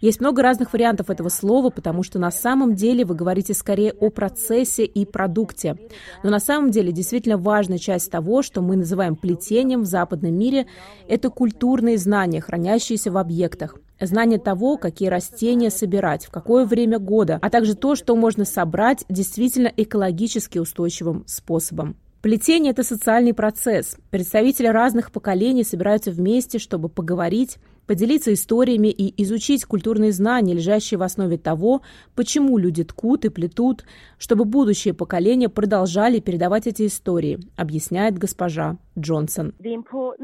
Есть 0.00 0.20
много 0.20 0.42
разных 0.42 0.72
вариантов 0.72 1.08
этого 1.08 1.28
слова, 1.28 1.70
потому 1.70 2.02
что 2.02 2.18
на 2.18 2.32
самом 2.32 2.74
деле 2.74 3.04
вы 3.04 3.14
говорите 3.14 3.54
скорее 3.54 3.92
о 3.92 4.10
процессе 4.10 4.84
и 4.84 5.04
продукте. 5.06 5.76
Но 6.24 6.30
на 6.30 6.40
самом 6.40 6.70
деле 6.70 6.90
действительно 6.90 7.38
важная 7.38 7.78
часть 7.78 8.10
того, 8.10 8.42
что 8.42 8.60
мы 8.60 8.76
называем 8.76 9.14
плетением 9.14 9.82
в 9.82 9.86
западном 9.86 10.34
мире, 10.34 10.66
это 11.06 11.30
культурные 11.30 11.98
знания, 11.98 12.40
хранящиеся 12.40 13.12
в 13.12 13.18
объектах. 13.18 13.76
Знание 14.00 14.38
того, 14.38 14.76
какие 14.76 15.08
растения 15.08 15.70
собирать, 15.70 16.26
в 16.26 16.30
какое 16.30 16.66
время 16.66 16.98
года, 16.98 17.38
а 17.40 17.50
также 17.50 17.74
то, 17.74 17.94
что 17.94 18.14
можно 18.16 18.44
собрать 18.44 19.04
действительно 19.08 19.72
экологически 19.74 20.58
устойчивым 20.58 21.24
способом. 21.26 21.96
Плетение– 22.26 22.72
это 22.72 22.82
социальный 22.82 23.32
процесс. 23.32 23.96
Представители 24.10 24.66
разных 24.66 25.12
поколений 25.12 25.62
собираются 25.62 26.10
вместе, 26.10 26.58
чтобы 26.58 26.88
поговорить, 26.88 27.58
поделиться 27.86 28.32
историями 28.32 28.88
и 28.88 29.22
изучить 29.22 29.64
культурные 29.64 30.12
знания, 30.12 30.54
лежащие 30.54 30.98
в 30.98 31.02
основе 31.02 31.38
того, 31.38 31.82
почему 32.14 32.58
люди 32.58 32.84
ткут 32.84 33.24
и 33.24 33.28
плетут, 33.28 33.84
чтобы 34.18 34.44
будущие 34.44 34.94
поколения 34.94 35.48
продолжали 35.48 36.20
передавать 36.20 36.66
эти 36.66 36.86
истории, 36.86 37.40
объясняет 37.56 38.18
госпожа 38.18 38.78
Джонсон. 38.98 39.54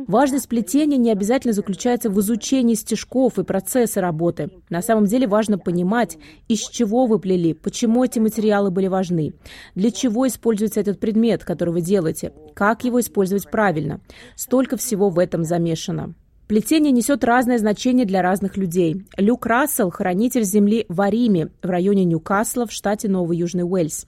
Важность 0.07 0.48
плетения 0.48 0.96
не 0.96 1.11
обязательно 1.11 1.53
заключается 1.53 2.11
в 2.11 2.18
изучении 2.20 2.75
стежков 2.75 3.38
и 3.38 3.44
процесса 3.44 4.01
работы. 4.01 4.51
На 4.70 4.83
самом 4.83 5.05
деле 5.07 5.27
важно 5.27 5.59
понимать, 5.59 6.18
из 6.48 6.61
чего 6.61 7.07
вы 7.07 7.18
плели, 7.18 7.53
почему 7.53 8.05
эти 8.05 8.18
материалы 8.18 8.70
были 8.70 8.87
важны, 8.87 9.35
для 9.75 9.90
чего 9.90 10.27
используется 10.27 10.81
этот 10.81 11.01
предмет, 11.01 11.44
который 11.44 11.70
вы 11.70 11.81
делаете, 11.83 12.33
как 12.55 12.85
его 12.85 13.01
использовать 13.01 13.51
правильно. 13.51 14.01
Столько 14.37 14.77
всего 14.77 15.11
в 15.11 15.18
этом 15.18 15.44
замешано. 15.44 16.14
Плетение 16.49 16.93
несет 16.93 17.25
разное 17.25 17.59
значение 17.59 18.05
для 18.05 18.21
разных 18.21 18.57
людей. 18.57 19.07
Люк 19.17 19.47
Рассел– 19.47 19.91
хранитель 19.93 20.43
земли 20.43 20.85
в 20.89 21.01
Ариме, 21.01 21.49
в 21.63 21.67
районе 21.67 22.05
Ньюкасла, 22.05 22.67
в 22.67 22.73
штате 22.73 23.09
Новый 23.09 23.39
Южный 23.39 23.65
Уэльс. 23.65 24.07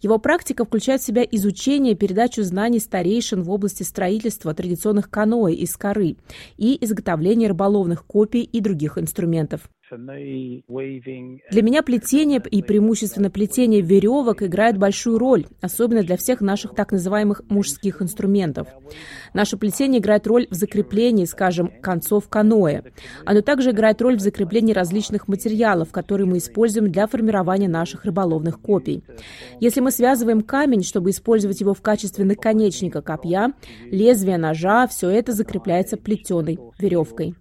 Его 0.00 0.18
практика 0.18 0.64
включает 0.64 1.00
в 1.00 1.06
себя 1.06 1.22
изучение 1.22 1.94
и 1.94 1.96
передачу 1.96 2.42
знаний 2.42 2.78
старейшин 2.78 3.42
в 3.42 3.50
области 3.50 3.82
строительства 3.82 4.54
традиционных 4.54 5.10
каноэ 5.10 5.54
из 5.54 5.76
коры 5.76 6.16
и 6.56 6.78
изготовления 6.84 7.48
рыболовных 7.48 8.04
копий 8.04 8.42
и 8.42 8.60
других 8.60 8.98
инструментов. 8.98 9.68
Для 9.90 11.62
меня 11.62 11.82
плетение 11.82 12.42
и 12.50 12.62
преимущественно 12.62 13.30
плетение 13.30 13.80
веревок 13.80 14.42
играет 14.42 14.76
большую 14.76 15.18
роль, 15.18 15.46
особенно 15.60 16.02
для 16.02 16.16
всех 16.16 16.40
наших 16.40 16.74
так 16.74 16.92
называемых 16.92 17.42
мужских 17.48 18.02
инструментов. 18.02 18.68
Наше 19.34 19.56
плетение 19.56 20.00
играет 20.00 20.26
роль 20.26 20.46
в 20.50 20.54
закреплении, 20.54 21.24
скажем, 21.24 21.72
концов 21.80 22.28
каноэ. 22.28 22.82
Оно 23.24 23.42
также 23.42 23.70
играет 23.70 24.00
роль 24.02 24.16
в 24.16 24.20
закреплении 24.20 24.72
различных 24.72 25.28
материалов, 25.28 25.90
которые 25.90 26.26
мы 26.26 26.38
используем 26.38 26.90
для 26.90 27.06
формирования 27.06 27.68
наших 27.68 28.04
рыболовных 28.04 28.60
копий. 28.60 29.02
Если 29.60 29.80
мы 29.80 29.90
связываем 29.90 30.42
камень, 30.42 30.82
чтобы 30.82 31.10
использовать 31.10 31.60
его 31.60 31.74
в 31.74 31.82
качестве 31.82 32.24
наконечника 32.24 33.02
копья, 33.02 33.52
лезвие 33.90 34.38
ножа, 34.38 34.86
все 34.86 35.08
это 35.08 35.32
закрепляется 35.32 35.96
плетеной 35.96 36.58
веревкой. 36.78 37.34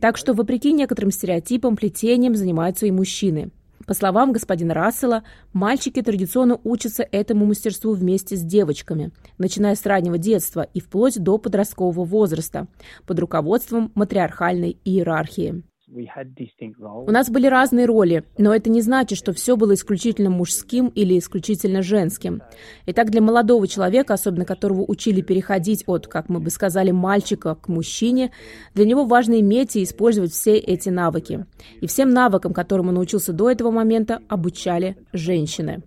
Так 0.00 0.16
что, 0.16 0.32
вопреки 0.32 0.72
некоторым 0.72 1.10
стереотипам, 1.10 1.76
плетением 1.76 2.34
занимаются 2.34 2.86
и 2.86 2.90
мужчины. 2.90 3.50
По 3.86 3.94
словам 3.94 4.32
господина 4.32 4.72
Рассела, 4.72 5.24
мальчики 5.52 6.00
традиционно 6.00 6.60
учатся 6.64 7.06
этому 7.10 7.44
мастерству 7.46 7.92
вместе 7.92 8.36
с 8.36 8.40
девочками, 8.40 9.10
начиная 9.36 9.74
с 9.74 9.84
раннего 9.84 10.16
детства 10.16 10.66
и 10.74 10.80
вплоть 10.80 11.18
до 11.18 11.38
подросткового 11.38 12.04
возраста, 12.04 12.66
под 13.06 13.18
руководством 13.18 13.90
матриархальной 13.94 14.78
иерархии. 14.84 15.62
У 15.92 17.10
нас 17.10 17.30
были 17.30 17.46
разные 17.46 17.86
роли, 17.86 18.24
но 18.38 18.54
это 18.54 18.70
не 18.70 18.80
значит, 18.80 19.18
что 19.18 19.32
все 19.32 19.56
было 19.56 19.74
исключительно 19.74 20.30
мужским 20.30 20.88
или 20.88 21.18
исключительно 21.18 21.82
женским. 21.82 22.42
Итак, 22.86 23.10
для 23.10 23.20
молодого 23.20 23.66
человека, 23.66 24.14
особенно 24.14 24.44
которого 24.44 24.84
учили 24.86 25.20
переходить 25.20 25.82
от, 25.86 26.06
как 26.06 26.28
мы 26.28 26.38
бы 26.38 26.50
сказали, 26.50 26.92
мальчика 26.92 27.56
к 27.56 27.68
мужчине, 27.68 28.30
для 28.74 28.84
него 28.84 29.04
важно 29.04 29.40
иметь 29.40 29.74
и 29.74 29.82
использовать 29.82 30.32
все 30.32 30.56
эти 30.56 30.90
навыки. 30.90 31.46
И 31.80 31.86
всем 31.88 32.10
навыкам, 32.10 32.52
которым 32.52 32.88
он 32.88 32.94
научился 32.94 33.32
до 33.32 33.50
этого 33.50 33.70
момента, 33.70 34.20
обучали 34.28 34.96
женщины. 35.12 35.82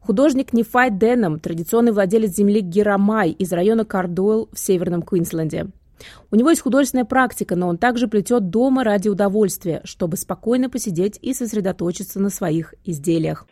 Художник 0.00 0.52
Нефай 0.52 0.90
Денном, 0.90 1.38
традиционный 1.38 1.92
владелец 1.92 2.34
земли 2.34 2.60
Герамай 2.60 3.30
из 3.30 3.52
района 3.52 3.84
Кардуэлл 3.84 4.48
в 4.52 4.58
Северном 4.58 5.02
Квинсленде. 5.02 5.68
У 6.30 6.36
него 6.36 6.50
есть 6.50 6.62
художественная 6.62 7.04
практика, 7.04 7.56
но 7.56 7.68
он 7.68 7.78
также 7.78 8.08
плетет 8.08 8.50
дома 8.50 8.84
ради 8.84 9.08
удовольствия, 9.08 9.80
чтобы 9.84 10.16
спокойно 10.16 10.68
посидеть 10.68 11.18
и 11.22 11.32
сосредоточиться 11.32 12.20
на 12.20 12.30
своих 12.30 12.74
изделиях. 12.84 13.46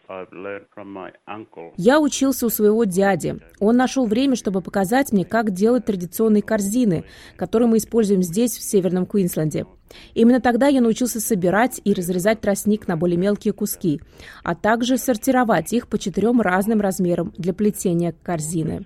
Я 1.77 2.01
учился 2.01 2.47
у 2.47 2.51
своего 2.51 2.85
дяди. 2.85 3.41
Он 3.59 3.77
нашел 3.77 4.07
время, 4.07 4.37
чтобы 4.37 4.61
показать 4.61 5.13
мне, 5.13 5.25
как 5.25 5.51
делать 5.51 5.87
традиционные 5.87 6.43
корзины, 6.43 7.05
которые 7.37 7.69
мы 7.69 7.79
используем 7.79 8.23
здесь, 8.23 8.57
в 8.57 8.63
Северном 8.63 9.07
Квинсленде. 9.07 9.67
Именно 10.15 10.41
тогда 10.41 10.67
я 10.67 10.81
научился 10.81 11.21
собирать 11.21 11.81
и 11.85 11.93
разрезать 11.93 12.41
тростник 12.41 12.89
на 12.89 12.97
более 12.97 13.17
мелкие 13.17 13.53
куски, 13.53 14.01
а 14.43 14.55
также 14.55 14.99
сортировать 14.99 15.73
их 15.73 15.89
по 15.89 15.99
четырем 15.99 16.41
разным 16.41 16.81
размерам 16.81 17.33
для 17.37 17.55
плетения 17.55 18.15
корзины. 18.23 18.85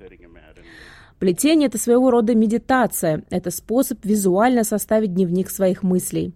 Плетение– 1.20 1.66
это 1.68 1.76
своего 1.76 2.10
рода 2.10 2.34
медитация, 2.34 3.24
это 3.28 3.50
способ 3.50 4.02
визуально 4.06 4.64
составить 4.64 5.12
дневник 5.12 5.50
своих 5.50 5.82
мыслей. 5.82 6.34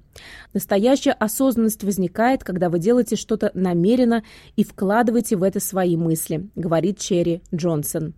Настоящая 0.53 1.13
осознанность 1.13 1.85
возникает, 1.85 2.45
когда 2.45 2.69
вы 2.69 2.79
делаете 2.79 3.17
что-то 3.17 3.51
намеренно 3.55 4.23
и 4.57 4.65
вкладываете 4.65 5.37
в 5.37 5.43
это 5.43 5.61
свои 5.61 5.97
мысли, 5.97 6.49
говорит 6.55 6.99
Черри 6.99 7.43
Джонсон. 7.55 8.15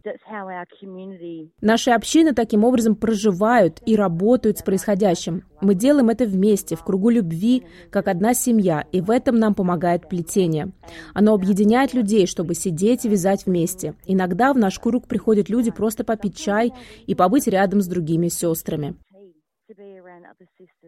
Наши 1.61 1.91
общины 1.91 2.35
таким 2.35 2.65
образом 2.65 2.95
проживают 2.95 3.81
и 3.87 3.97
работают 3.97 4.59
с 4.59 4.63
происходящим. 4.63 5.45
Мы 5.61 5.75
делаем 5.75 6.11
это 6.11 6.27
вместе, 6.27 6.77
в 6.77 6.85
кругу 6.85 7.11
любви, 7.11 7.65
как 7.91 8.09
одна 8.09 8.35
семья, 8.35 8.85
и 8.93 9.01
в 9.01 9.11
этом 9.11 9.39
нам 9.39 9.55
помогает 9.55 10.09
плетение. 10.09 10.73
Оно 11.15 11.35
объединяет 11.35 11.95
людей, 11.95 12.27
чтобы 12.27 12.55
сидеть 12.55 13.05
и 13.05 13.09
вязать 13.09 13.47
вместе. 13.47 13.95
Иногда 14.07 14.53
в 14.53 14.59
наш 14.59 14.79
круг 14.79 15.07
приходят 15.07 15.49
люди 15.49 15.71
просто 15.71 16.05
попить 16.05 16.37
чай 16.37 16.73
и 17.07 17.15
побыть 17.15 17.47
рядом 17.47 17.81
с 17.81 17.87
другими 17.87 18.29
сестрами. 18.29 18.97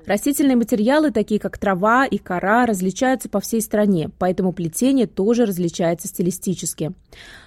Растительные 0.07 0.57
материалы, 0.57 1.11
такие 1.11 1.41
как 1.41 1.59
трава 1.59 2.07
и 2.07 2.19
кора, 2.19 2.65
различаются 2.65 3.29
по 3.29 3.41
всей 3.41 3.61
стране, 3.61 4.11
поэтому 4.19 4.53
плетение 4.53 5.07
тоже 5.07 5.47
различается 5.47 6.07
стилистически. 6.07 6.93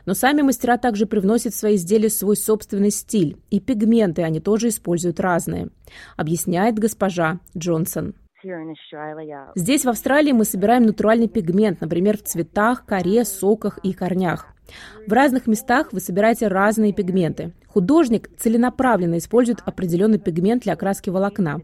Но 0.05 0.13
сами 0.13 0.41
мастера 0.41 0.77
также 0.77 1.05
привносят 1.05 1.53
в 1.53 1.57
свои 1.57 1.75
изделия 1.75 2.09
свой 2.09 2.35
собственный 2.35 2.91
стиль, 2.91 3.37
и 3.49 3.61
пигменты 3.61 4.23
они 4.23 4.41
тоже 4.41 4.67
используют 4.67 5.21
разные, 5.21 5.69
объясняет 6.17 6.77
госпожа 6.77 7.39
Джонсон. 7.57 8.13
Здесь, 9.55 9.85
в 9.85 9.89
Австралии, 9.89 10.31
мы 10.31 10.45
собираем 10.45 10.83
натуральный 10.83 11.27
пигмент, 11.27 11.79
например, 11.79 12.17
в 12.17 12.23
цветах, 12.23 12.85
коре, 12.85 13.23
соках 13.23 13.77
и 13.83 13.93
корнях. 13.93 14.47
В 15.07 15.13
разных 15.13 15.47
местах 15.47 15.93
вы 15.93 15.99
собираете 15.99 16.47
разные 16.47 16.93
пигменты. 16.93 17.53
Художник 17.67 18.29
целенаправленно 18.37 19.17
использует 19.17 19.59
определенный 19.65 20.19
пигмент 20.19 20.63
для 20.63 20.73
окраски 20.73 21.09
волокна. 21.09 21.61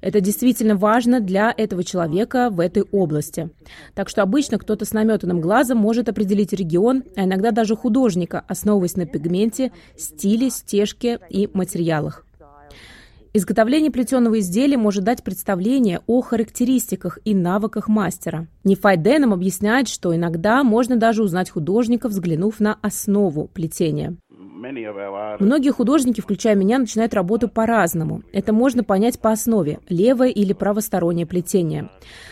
Это 0.00 0.20
действительно 0.20 0.76
важно 0.76 1.20
для 1.20 1.54
этого 1.56 1.82
человека 1.82 2.50
в 2.50 2.60
этой 2.60 2.82
области. 2.82 3.48
Так 3.94 4.10
что 4.10 4.22
обычно 4.22 4.58
кто-то 4.58 4.84
с 4.84 4.92
наметанным 4.92 5.40
глазом 5.40 5.78
может 5.78 6.10
определить 6.10 6.52
регион, 6.52 7.04
а 7.16 7.24
иногда 7.24 7.52
даже 7.52 7.74
художника, 7.74 8.44
основываясь 8.46 8.96
на 8.96 9.06
пигменте, 9.06 9.72
стиле, 9.96 10.50
стежке 10.50 11.20
и 11.30 11.48
материалах. 11.54 12.26
Изготовление 13.36 13.90
плетеного 13.90 14.38
изделия 14.38 14.76
может 14.76 15.02
дать 15.02 15.24
представление 15.24 16.02
о 16.06 16.20
характеристиках 16.20 17.18
и 17.24 17.34
навыках 17.34 17.88
мастера. 17.88 18.46
Нефай 18.62 18.96
Денем 18.96 19.32
объясняет, 19.32 19.88
что 19.88 20.14
иногда 20.14 20.62
можно 20.62 20.96
даже 20.96 21.24
узнать 21.24 21.50
художника, 21.50 22.08
взглянув 22.08 22.60
на 22.60 22.78
основу 22.80 23.48
плетения. 23.48 24.16
Многие 25.40 25.72
художники, 25.72 26.20
включая 26.20 26.54
меня, 26.54 26.78
начинают 26.78 27.12
работу 27.12 27.48
по-разному. 27.48 28.22
Это 28.32 28.52
можно 28.52 28.84
понять 28.84 29.18
по 29.18 29.32
основе– 29.32 29.80
левое 29.88 30.28
или 30.28 30.52
правостороннее 30.52 31.26
плетение. 31.26 31.90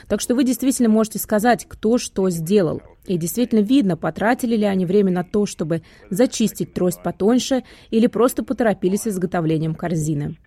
Так 0.08 0.20
что 0.20 0.36
вы 0.36 0.44
действительно 0.44 0.88
можете 0.88 1.18
сказать, 1.18 1.66
кто 1.68 1.98
что 1.98 2.30
сделал. 2.30 2.80
И 3.06 3.18
действительно 3.18 3.58
видно, 3.58 3.96
потратили 3.96 4.54
ли 4.56 4.64
они 4.64 4.86
время 4.86 5.10
на 5.10 5.24
то, 5.24 5.46
чтобы 5.46 5.82
зачистить 6.10 6.74
трость 6.74 7.02
потоньше 7.02 7.64
или 7.90 8.06
просто 8.06 8.44
поторопились 8.44 9.02
с 9.02 9.08
изготовлением 9.08 9.74
корзины. 9.74 10.38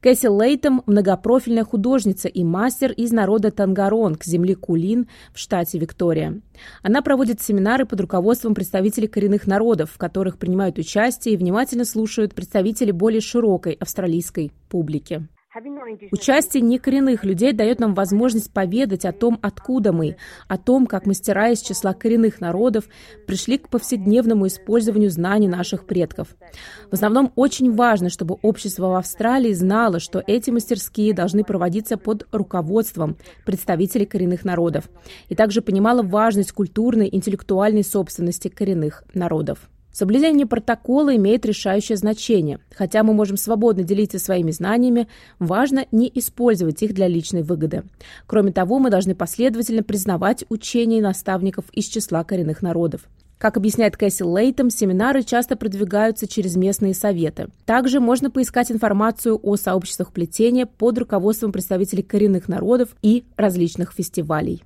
Кэсси 0.00 0.28
Лейтом– 0.28 0.82
многопрофильная 0.86 1.64
художница 1.64 2.28
и 2.28 2.42
мастер 2.42 2.90
из 2.92 3.12
народа 3.12 3.50
Тангаронг, 3.50 4.24
земли 4.24 4.54
Кулин 4.54 5.08
в 5.34 5.38
штате 5.38 5.78
Виктория. 5.78 6.40
Она 6.82 7.02
проводит 7.02 7.42
семинары 7.42 7.84
под 7.84 8.00
руководством 8.00 8.54
представителей 8.54 9.08
коренных 9.08 9.46
народов, 9.46 9.90
в 9.92 9.98
которых 9.98 10.38
принимают 10.38 10.78
участие 10.78 11.34
и 11.34 11.36
внимательно 11.36 11.84
слушают 11.84 12.34
представители 12.34 12.92
более 12.92 13.20
широкой 13.20 13.74
австралийской 13.74 14.52
публики. 14.70 15.28
Участие 16.12 16.62
некоренных 16.62 17.24
людей 17.24 17.52
дает 17.52 17.80
нам 17.80 17.92
возможность 17.94 18.52
поведать 18.52 19.04
о 19.04 19.12
том, 19.12 19.36
откуда 19.42 19.92
мы, 19.92 20.16
о 20.46 20.56
том, 20.56 20.86
как 20.86 21.06
мастера 21.06 21.48
из 21.48 21.60
числа 21.60 21.92
коренных 21.92 22.40
народов 22.40 22.84
пришли 23.26 23.58
к 23.58 23.68
повседневному 23.68 24.46
использованию 24.46 25.10
знаний 25.10 25.48
наших 25.48 25.86
предков. 25.86 26.28
В 26.88 26.94
основном 26.94 27.32
очень 27.34 27.74
важно, 27.74 28.10
чтобы 28.10 28.38
общество 28.42 28.90
в 28.90 28.94
Австралии 28.94 29.52
знало, 29.52 29.98
что 29.98 30.22
эти 30.24 30.50
мастерские 30.50 31.14
должны 31.14 31.42
проводиться 31.42 31.96
под 31.96 32.28
руководством 32.30 33.16
представителей 33.44 34.06
коренных 34.06 34.44
народов, 34.44 34.88
и 35.28 35.34
также 35.34 35.62
понимало 35.62 36.02
важность 36.02 36.52
культурной, 36.52 37.08
интеллектуальной 37.10 37.82
собственности 37.82 38.46
коренных 38.46 39.02
народов. 39.14 39.68
Соблюдение 39.92 40.46
протокола 40.46 41.16
имеет 41.16 41.44
решающее 41.44 41.96
значение. 41.96 42.60
Хотя 42.74 43.02
мы 43.02 43.12
можем 43.12 43.36
свободно 43.36 43.82
делиться 43.82 44.18
своими 44.18 44.50
знаниями, 44.50 45.08
важно 45.38 45.86
не 45.90 46.10
использовать 46.14 46.82
их 46.82 46.94
для 46.94 47.08
личной 47.08 47.42
выгоды. 47.42 47.82
Кроме 48.26 48.52
того, 48.52 48.78
мы 48.78 48.90
должны 48.90 49.14
последовательно 49.14 49.82
признавать 49.82 50.44
учения 50.48 51.02
наставников 51.02 51.64
из 51.72 51.86
числа 51.86 52.22
коренных 52.24 52.62
народов. 52.62 53.02
Как 53.40 53.56
объясняет 53.56 53.96
Кэсси 53.96 54.22
Лейтом, 54.22 54.68
семинары 54.68 55.22
часто 55.22 55.56
продвигаются 55.56 56.28
через 56.28 56.56
местные 56.56 56.92
советы. 56.92 57.48
Также 57.64 57.98
можно 57.98 58.30
поискать 58.30 58.70
информацию 58.70 59.40
о 59.42 59.56
сообществах 59.56 60.12
плетения 60.12 60.66
под 60.66 60.98
руководством 60.98 61.50
представителей 61.50 62.02
коренных 62.02 62.48
народов 62.48 62.90
и 63.00 63.24
различных 63.36 63.92
фестивалей. 63.92 64.62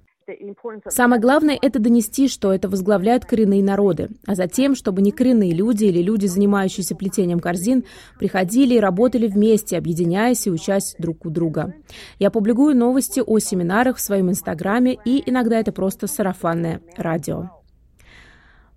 Самое 0.89 1.21
главное– 1.21 1.59
это 1.63 1.79
донести, 1.79 2.29
что 2.29 2.53
это 2.53 2.69
возглавляют 2.69 3.25
коренные 3.25 3.63
народы, 3.63 4.11
а 4.27 4.35
затем, 4.35 4.75
чтобы 4.75 5.03
не 5.03 5.13
коренные 5.13 5.53
люди 5.53 5.85
или 5.85 6.03
люди, 6.03 6.27
занимающиеся 6.27 6.95
плетением 6.95 7.41
корзин, 7.41 7.85
приходили 8.19 8.75
и 8.75 8.81
работали 8.81 9.27
вместе, 9.27 9.77
объединяясь 9.77 10.47
и 10.47 10.51
учась 10.51 10.95
друг 10.99 11.27
у 11.27 11.31
друга. 11.31 11.75
Я 12.19 12.31
публикую 12.31 12.77
новости 12.77 13.21
о 13.25 13.39
семинарах 13.39 13.97
в 13.97 14.01
своем 14.01 14.31
инстаграме, 14.31 14.99
и 15.05 15.23
иногда 15.29 15.59
это 15.59 15.73
просто 15.73 16.07
сарафанное 16.07 16.81
радио. 16.97 17.64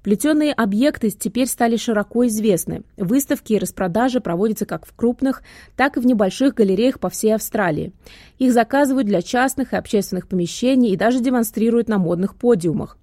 Плетеные 0.08 0.54
объекты 0.54 1.10
теперь 1.10 1.48
стали 1.48 1.76
широко 1.76 2.26
известны. 2.28 2.84
Выставки 2.96 3.52
и 3.52 3.58
распродажи 3.58 4.22
проводятся 4.22 4.66
как 4.66 4.86
в 4.86 4.96
крупных, 4.96 5.44
так 5.76 5.98
и 5.98 6.00
в 6.00 6.06
небольших 6.06 6.54
галереях 6.54 7.02
по 7.02 7.10
всей 7.10 7.36
Австралии. 7.36 7.92
Их 8.40 8.54
заказывают 8.54 9.06
для 9.06 9.22
частных 9.22 9.74
и 9.74 9.76
общественных 9.76 10.30
помещений 10.30 10.94
и 10.94 10.96
даже 10.96 11.20
демонстрируют 11.20 11.90
на 11.90 11.98
модных 11.98 12.36
подиумах. 12.36 12.98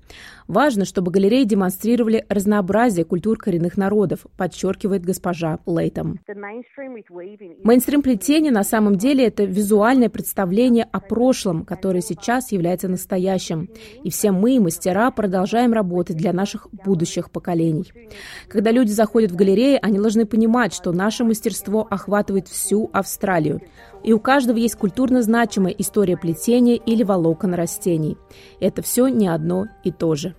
Важно, 0.47 0.85
чтобы 0.85 1.11
галереи 1.11 1.45
демонстрировали 1.45 2.25
разнообразие 2.29 3.05
культур 3.05 3.39
коренных 3.39 3.77
народов, 3.77 4.27
подчеркивает 4.37 5.05
госпожа 5.05 5.59
Лейтом. 5.67 6.21
Мейнстрим 7.65 8.03
плетение 8.03 8.53
на 8.53 8.65
самом 8.65 8.97
деле 8.97 9.27
это 9.27 9.45
визуальное 9.45 10.09
представление 10.09 10.85
о 10.91 11.01
прошлом, 11.01 11.65
которое 11.65 12.03
сейчас 12.03 12.53
является 12.53 12.89
настоящим. 12.89 13.69
И 14.03 14.11
все 14.11 14.33
мы, 14.33 14.61
мастера, 14.61 15.11
продолжаем 15.11 15.73
работать 15.73 16.17
для 16.17 16.33
наших 16.33 16.69
будущих 16.71 17.31
поколений. 17.31 17.91
Когда 18.49 18.71
люди 18.71 18.91
заходят 18.91 19.31
в 19.31 19.37
галереи, 19.37 19.79
они 19.81 19.99
должны 19.99 20.27
понимать, 20.27 20.75
что 20.75 20.93
наше 20.93 21.25
мастерство 21.25 21.87
охватывает 21.91 22.49
всю 22.49 22.91
Австралию. 22.93 23.61
И 24.05 24.13
у 24.13 24.21
каждого 24.21 24.59
есть 24.59 24.77
культурно 24.77 25.23
значимая 25.23 25.73
история 25.73 26.17
плетения 26.17 26.77
или 26.77 27.03
волокон 27.03 27.55
растений. 27.55 28.19
Это 28.61 28.83
все 28.83 29.09
не 29.09 29.27
одно 29.27 29.67
и 29.83 29.91
то 29.91 30.15
же. 30.15 30.35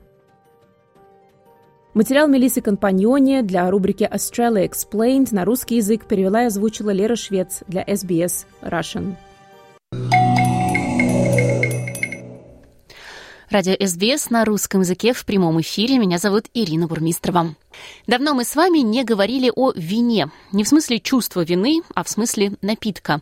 Материал 1.95 2.27
Мелисы 2.27 2.61
Компаньоне 2.61 3.41
для 3.41 3.69
рубрики 3.71 4.03
Australia 4.03 4.69
Explained 4.69 5.29
на 5.31 5.45
русский 5.45 5.77
язык 5.77 6.05
перевела 6.05 6.43
и 6.43 6.45
озвучила 6.47 6.91
Лера 6.91 7.15
Швец 7.15 7.63
для 7.67 7.83
SBS 7.83 8.45
Russian. 8.61 9.15
Радио 13.49 13.75
СБС 13.79 14.29
на 14.31 14.43
русском 14.43 14.81
языке 14.81 15.13
в 15.13 15.25
прямом 15.25 15.61
эфире. 15.61 15.97
Меня 15.97 16.17
зовут 16.17 16.47
Ирина 16.53 16.87
Бурмистрова. 16.87 17.55
Давно 18.07 18.33
мы 18.33 18.43
с 18.43 18.55
вами 18.55 18.79
не 18.79 19.03
говорили 19.03 19.51
о 19.55 19.71
вине. 19.75 20.29
Не 20.51 20.63
в 20.63 20.67
смысле 20.67 20.99
чувства 20.99 21.41
вины, 21.41 21.81
а 21.93 22.03
в 22.03 22.09
смысле 22.09 22.53
напитка. 22.61 23.21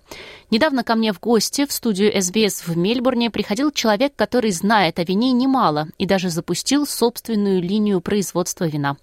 Недавно 0.51 0.83
ко 0.83 0.95
мне 0.95 1.13
в 1.13 1.19
гости 1.19 1.65
в 1.65 1.71
студию 1.71 2.11
СБС 2.21 2.67
в 2.67 2.77
Мельбурне 2.77 3.31
приходил 3.31 3.71
человек, 3.71 4.13
который 4.15 4.51
знает 4.51 4.99
о 4.99 5.03
вине 5.03 5.31
немало 5.31 5.87
и 5.97 6.05
даже 6.05 6.29
запустил 6.29 6.85
собственную 6.85 7.61
линию 7.61 8.01
производства 8.01 8.65
вина. 8.65 8.97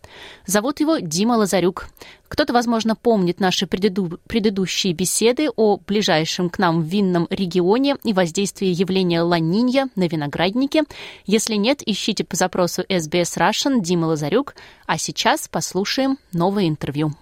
Зовут 0.46 0.80
его 0.80 0.98
Дима 0.98 1.34
Лазарюк. 1.34 1.86
Кто-то, 2.28 2.52
возможно, 2.52 2.94
помнит 2.94 3.40
наши 3.40 3.66
преду- 3.66 4.20
предыдущие 4.28 4.92
беседы 4.92 5.48
о 5.56 5.78
ближайшем 5.78 6.48
к 6.48 6.58
нам 6.58 6.82
винном 6.82 7.26
регионе 7.28 7.96
и 8.04 8.12
воздействии 8.12 8.68
явления 8.68 9.22
ланинья 9.22 9.88
на 9.96 10.06
виноградники. 10.06 10.84
Если 11.26 11.56
нет, 11.56 11.82
ищите 11.84 12.22
по 12.22 12.36
запросу 12.36 12.82
SBS 12.82 13.36
Russian 13.36 13.80
Дима 13.80 14.06
Лазарюк. 14.06 14.54
А 14.86 14.96
сейчас 14.96 15.39
послушаем 15.48 16.18
новое 16.32 16.68
интервью. 16.68 17.12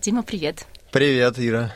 Дима, 0.00 0.22
привет. 0.22 0.66
Привет, 0.92 1.38
Ира. 1.38 1.74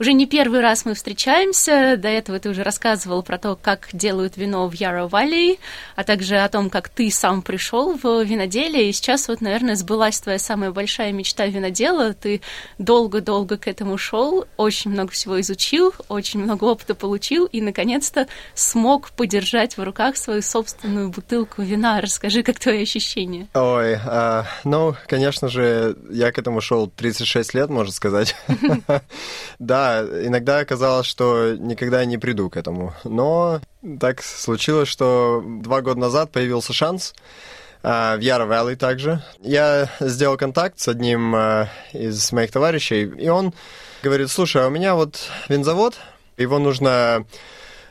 Уже 0.00 0.12
не 0.12 0.26
первый 0.26 0.60
раз 0.60 0.84
мы 0.84 0.94
встречаемся. 0.94 1.96
До 1.96 2.06
этого 2.06 2.38
ты 2.38 2.50
уже 2.50 2.62
рассказывал 2.62 3.24
про 3.24 3.36
то, 3.36 3.58
как 3.60 3.88
делают 3.92 4.36
вино 4.36 4.68
в 4.68 4.72
Yarrow 4.72 5.10
Valley, 5.10 5.58
а 5.96 6.04
также 6.04 6.36
о 6.36 6.48
том, 6.48 6.70
как 6.70 6.88
ты 6.88 7.10
сам 7.10 7.42
пришел 7.42 7.98
в 8.00 8.22
виноделие. 8.22 8.88
И 8.88 8.92
сейчас 8.92 9.26
вот, 9.26 9.40
наверное, 9.40 9.74
сбылась 9.74 10.20
твоя 10.20 10.38
самая 10.38 10.70
большая 10.70 11.10
мечта 11.10 11.46
винодела. 11.46 12.12
Ты 12.14 12.42
долго-долго 12.78 13.56
к 13.56 13.66
этому 13.66 13.98
шел, 13.98 14.46
очень 14.56 14.92
много 14.92 15.10
всего 15.10 15.40
изучил, 15.40 15.92
очень 16.08 16.40
много 16.40 16.64
опыта 16.64 16.94
получил 16.94 17.46
и, 17.46 17.60
наконец-то, 17.60 18.28
смог 18.54 19.10
подержать 19.10 19.76
в 19.76 19.82
руках 19.82 20.16
свою 20.16 20.42
собственную 20.42 21.08
бутылку 21.08 21.62
вина. 21.62 22.00
Расскажи, 22.00 22.44
как 22.44 22.60
твои 22.60 22.82
ощущения? 22.82 23.48
Ой, 23.54 23.96
а, 23.96 24.44
ну, 24.62 24.94
конечно 25.08 25.48
же, 25.48 25.96
я 26.08 26.30
к 26.30 26.38
этому 26.38 26.60
шел 26.60 26.86
36 26.86 27.54
лет, 27.54 27.68
можно 27.68 27.92
сказать. 27.92 28.36
Да, 29.58 29.87
иногда 30.02 30.64
казалось, 30.64 31.06
что 31.06 31.54
никогда 31.54 32.04
не 32.04 32.18
приду 32.18 32.50
к 32.50 32.56
этому. 32.56 32.94
Но 33.04 33.60
так 34.00 34.22
случилось, 34.22 34.88
что 34.88 35.42
два 35.44 35.80
года 35.80 36.00
назад 36.00 36.30
появился 36.30 36.72
шанс 36.72 37.14
а, 37.82 38.16
в 38.16 38.20
Яра 38.20 38.46
Вэлли 38.46 38.74
также. 38.74 39.22
Я 39.40 39.88
сделал 40.00 40.36
контакт 40.36 40.78
с 40.78 40.88
одним 40.88 41.34
а, 41.34 41.68
из 41.92 42.32
моих 42.32 42.50
товарищей, 42.50 43.04
и 43.04 43.28
он 43.28 43.54
говорит, 44.02 44.30
слушай, 44.30 44.62
а 44.62 44.66
у 44.66 44.70
меня 44.70 44.94
вот 44.94 45.18
винзавод, 45.48 45.94
его 46.36 46.58
нужно, 46.58 47.24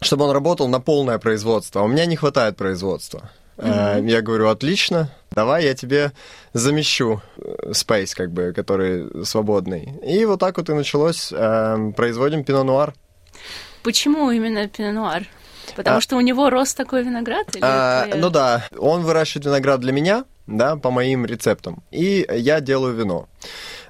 чтобы 0.01 0.25
он 0.25 0.31
работал 0.31 0.67
на 0.67 0.79
полное 0.79 1.19
производство, 1.19 1.81
у 1.81 1.87
меня 1.87 2.05
не 2.05 2.15
хватает 2.15 2.57
производства. 2.57 3.29
Mm-hmm. 3.57 4.09
Я 4.09 4.21
говорю, 4.21 4.49
отлично, 4.49 5.09
давай 5.31 5.65
я 5.65 5.73
тебе 5.73 6.11
замещу 6.53 7.21
э, 7.37 7.71
space, 7.71 8.13
как 8.15 8.31
бы, 8.31 8.53
который 8.53 9.25
свободный. 9.25 9.93
И 10.05 10.25
вот 10.25 10.39
так 10.39 10.57
вот 10.57 10.69
и 10.69 10.73
началось. 10.73 11.31
Эм, 11.31 11.93
производим 11.93 12.43
пино-нуар. 12.43 12.93
Почему 13.83 14.31
именно 14.31 14.67
пино-нуар? 14.67 15.27
Потому 15.75 15.97
а, 15.97 16.01
что 16.01 16.15
у 16.15 16.21
него 16.21 16.49
рос 16.49 16.73
такой 16.73 17.03
виноград? 17.03 17.55
Или 17.55 17.63
а, 17.63 18.05
твоя... 18.05 18.21
Ну 18.21 18.29
да, 18.29 18.67
он 18.77 19.03
выращивает 19.03 19.45
виноград 19.45 19.79
для 19.79 19.91
меня, 19.91 20.25
да, 20.47 20.75
по 20.75 20.91
моим 20.91 21.25
рецептам. 21.25 21.83
И 21.91 22.25
я 22.29 22.61
делаю 22.61 22.95
вино. 22.95 23.27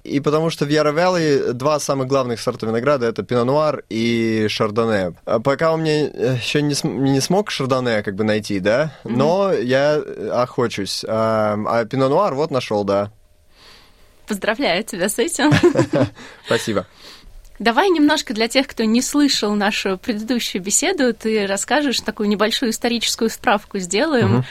И 0.08 0.20
потому 0.20 0.50
что 0.50 0.66
в 0.66 0.70
Яра 0.70 0.92
Вэлли 0.92 1.52
два 1.54 1.80
самых 1.80 2.08
главных 2.08 2.40
сорта 2.40 2.66
винограда 2.66 3.08
это 3.08 3.24
Пино 3.24 3.44
Нуар 3.44 3.84
и 3.90 4.48
Шардоне. 4.50 5.14
Пока 5.44 5.74
у 5.74 5.78
меня 5.78 6.08
э, 6.08 6.38
еще 6.42 6.62
не, 6.62 6.76
не 6.84 7.20
смог 7.20 7.52
Шардоне 7.52 8.02
как 8.04 8.16
бы 8.16 8.24
найти, 8.24 8.60
да, 8.60 8.94
mm-hmm. 9.04 9.12
но 9.16 9.54
я 9.54 9.96
охочусь. 10.32 11.04
А, 11.08 11.58
а 11.68 11.86
Пино 11.86 12.10
Нуар 12.10 12.34
вот 12.36 12.52
нашел, 12.52 12.84
да. 12.84 13.12
Поздравляю 14.28 14.84
тебя 14.84 15.10
с 15.10 15.20
этим. 15.20 15.52
Спасибо. 16.46 16.86
Давай 17.60 17.90
немножко 17.90 18.34
для 18.34 18.48
тех, 18.48 18.68
кто 18.68 18.84
не 18.84 19.02
слышал 19.02 19.56
нашу 19.56 19.98
предыдущую 19.98 20.62
беседу, 20.62 21.14
ты 21.14 21.48
расскажешь 21.48 22.00
такую 22.02 22.30
небольшую 22.30 22.72
историческую 22.72 23.30
справку 23.30 23.80
сделаем. 23.80 24.36
Угу. 24.38 24.46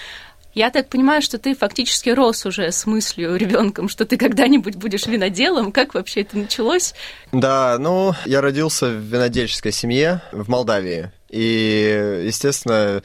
Я 0.57 0.71
так 0.71 0.89
понимаю, 0.89 1.21
что 1.21 1.37
ты 1.37 1.55
фактически 1.55 2.09
рос 2.09 2.47
уже 2.47 2.73
с 2.73 2.87
мыслью 2.87 3.37
ребенком, 3.37 3.91
что 3.91 4.07
ты 4.07 4.17
когда-нибудь 4.17 4.77
будешь 4.77 5.05
виноделом. 5.05 5.71
Как 5.71 5.93
вообще 5.93 6.23
это 6.23 6.39
началось? 6.39 6.95
Да, 7.31 7.77
ну, 7.79 8.15
я 8.25 8.41
родился 8.41 8.87
в 8.87 9.01
винодельческой 9.01 9.71
семье 9.71 10.23
в 10.33 10.49
Молдавии. 10.49 11.11
И, 11.29 12.23
естественно, 12.25 13.03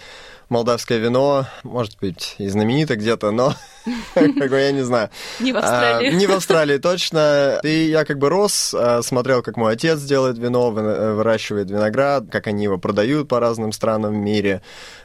молдавское 0.52 0.99
вино, 0.99 1.47
может 1.64 1.97
быть, 1.99 2.36
и 2.38 2.47
знаменито 2.49 2.97
где-то, 2.97 3.32
но 3.32 3.56
как 4.14 4.49
бы 4.49 4.60
я 4.60 4.72
не 4.72 4.82
знаю. 4.82 5.10
Не 5.39 5.54
в 5.54 5.58
Австралии. 5.58 6.10
А, 6.10 6.12
не 6.12 6.28
в 6.28 6.32
Австралии, 6.32 6.78
точно. 6.78 7.60
И 7.64 7.86
я 7.86 8.04
как 8.04 8.20
бы 8.20 8.30
рос, 8.30 8.76
а, 8.78 9.02
смотрел, 9.02 9.41
как 9.41 9.56
мой 9.56 9.74
отец 9.74 10.02
делает 10.02 10.38
вино, 10.38 10.72
выращивает 10.72 11.72
виноград, 11.72 12.26
как 12.30 12.47
они 12.47 12.66
его 12.66 12.78
продают 12.78 13.30
по 13.30 13.39
разным 13.39 13.72
странам 13.72 14.12
в 14.12 14.18
мире. 14.18 14.62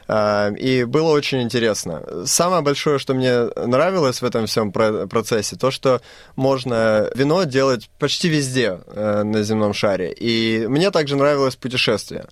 А, 0.09 0.51
и 0.51 0.83
было 0.83 1.11
очень 1.11 1.41
интересно. 1.41 2.03
Самое 2.25 2.61
большое, 2.61 2.99
что 2.99 3.13
мне 3.13 3.45
нравилось 3.55 4.21
в 4.21 4.25
этом 4.25 4.47
всем 4.47 4.73
процессе, 4.73 5.55
то, 5.55 5.71
что 5.71 6.01
можно 6.35 7.09
вино 7.15 7.43
делать 7.43 7.89
почти 7.99 8.27
везде 8.27 8.79
э, 8.85 9.23
на 9.23 9.43
земном 9.43 9.73
шаре. 9.73 10.11
И 10.11 10.67
мне 10.67 10.91
также 10.91 11.15
нравилось 11.15 11.55
путешествие. 11.55 12.25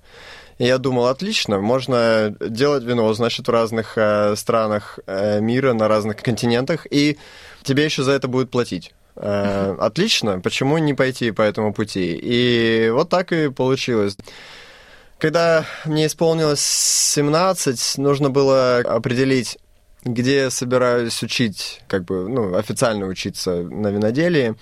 И 0.58 0.66
я 0.66 0.78
думал, 0.78 1.08
отлично, 1.08 1.60
можно 1.60 2.34
делать 2.40 2.84
вино, 2.84 3.14
значит, 3.14 3.48
в 3.48 3.52
разных 3.52 3.98
э, 3.98 4.36
странах 4.38 5.00
э, 5.06 5.42
мира, 5.42 5.74
на 5.74 5.88
разных 5.88 6.18
континентах, 6.18 6.88
и 6.90 7.18
тебе 7.64 7.86
еще 7.86 8.04
за 8.04 8.14
это 8.14 8.28
будут 8.30 8.52
платить. 8.52 8.94
Э, 9.18 9.76
отлично, 9.80 10.40
почему 10.40 10.78
не 10.78 10.94
пойти 10.94 11.32
по 11.32 11.42
этому 11.42 11.74
пути? 11.74 12.18
И 12.22 12.90
вот 12.90 13.10
так 13.10 13.34
и 13.34 13.50
получилось. 13.50 14.16
Когда 15.18 15.66
мне 15.86 16.08
исполнилось 16.08 16.62
17, 16.62 17.98
нужно 17.98 18.30
было 18.30 18.78
определить, 18.78 19.58
где 20.04 20.36
я 20.36 20.50
собираюсь 20.50 21.22
учить, 21.24 21.82
как 21.88 22.06
бы, 22.06 22.30
ну, 22.30 22.56
официально 22.56 23.08
учиться 23.08 23.64
на 23.64 23.88
виноделии. 23.88 24.56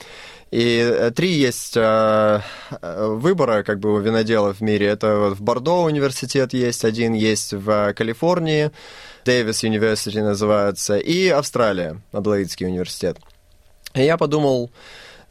И 0.53 0.77
э, 0.77 1.09
три 1.09 1.31
есть 1.31 1.75
э, 1.77 2.41
выбора 2.79 3.63
как 3.63 3.79
бы 3.79 3.91
у 3.91 3.97
виноделов 3.97 4.57
в 4.57 4.61
мире. 4.61 4.85
Это 4.85 5.17
вот 5.17 5.37
в 5.39 5.41
Бордо 5.41 5.81
университет 5.81 6.53
есть, 6.53 6.85
один 6.85 7.13
есть 7.13 7.53
в 7.53 7.91
Калифорнии, 7.93 8.69
Дэвис 9.25 9.63
University 9.63 10.21
называется, 10.21 10.99
и 10.99 11.27
Австралия, 11.29 11.99
Адлоидский 12.11 12.67
университет. 12.67 13.17
И 13.95 14.03
я 14.03 14.15
подумал, 14.15 14.69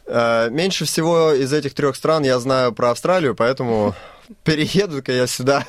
э, 0.07 0.49
меньше 0.51 0.87
всего 0.87 1.33
из 1.33 1.53
этих 1.53 1.75
трех 1.75 1.95
стран 1.95 2.25
я 2.25 2.41
знаю 2.41 2.73
про 2.73 2.91
Австралию, 2.91 3.37
поэтому 3.37 3.95
перееду-ка 4.43 5.13
я 5.13 5.29
сюда 5.29 5.65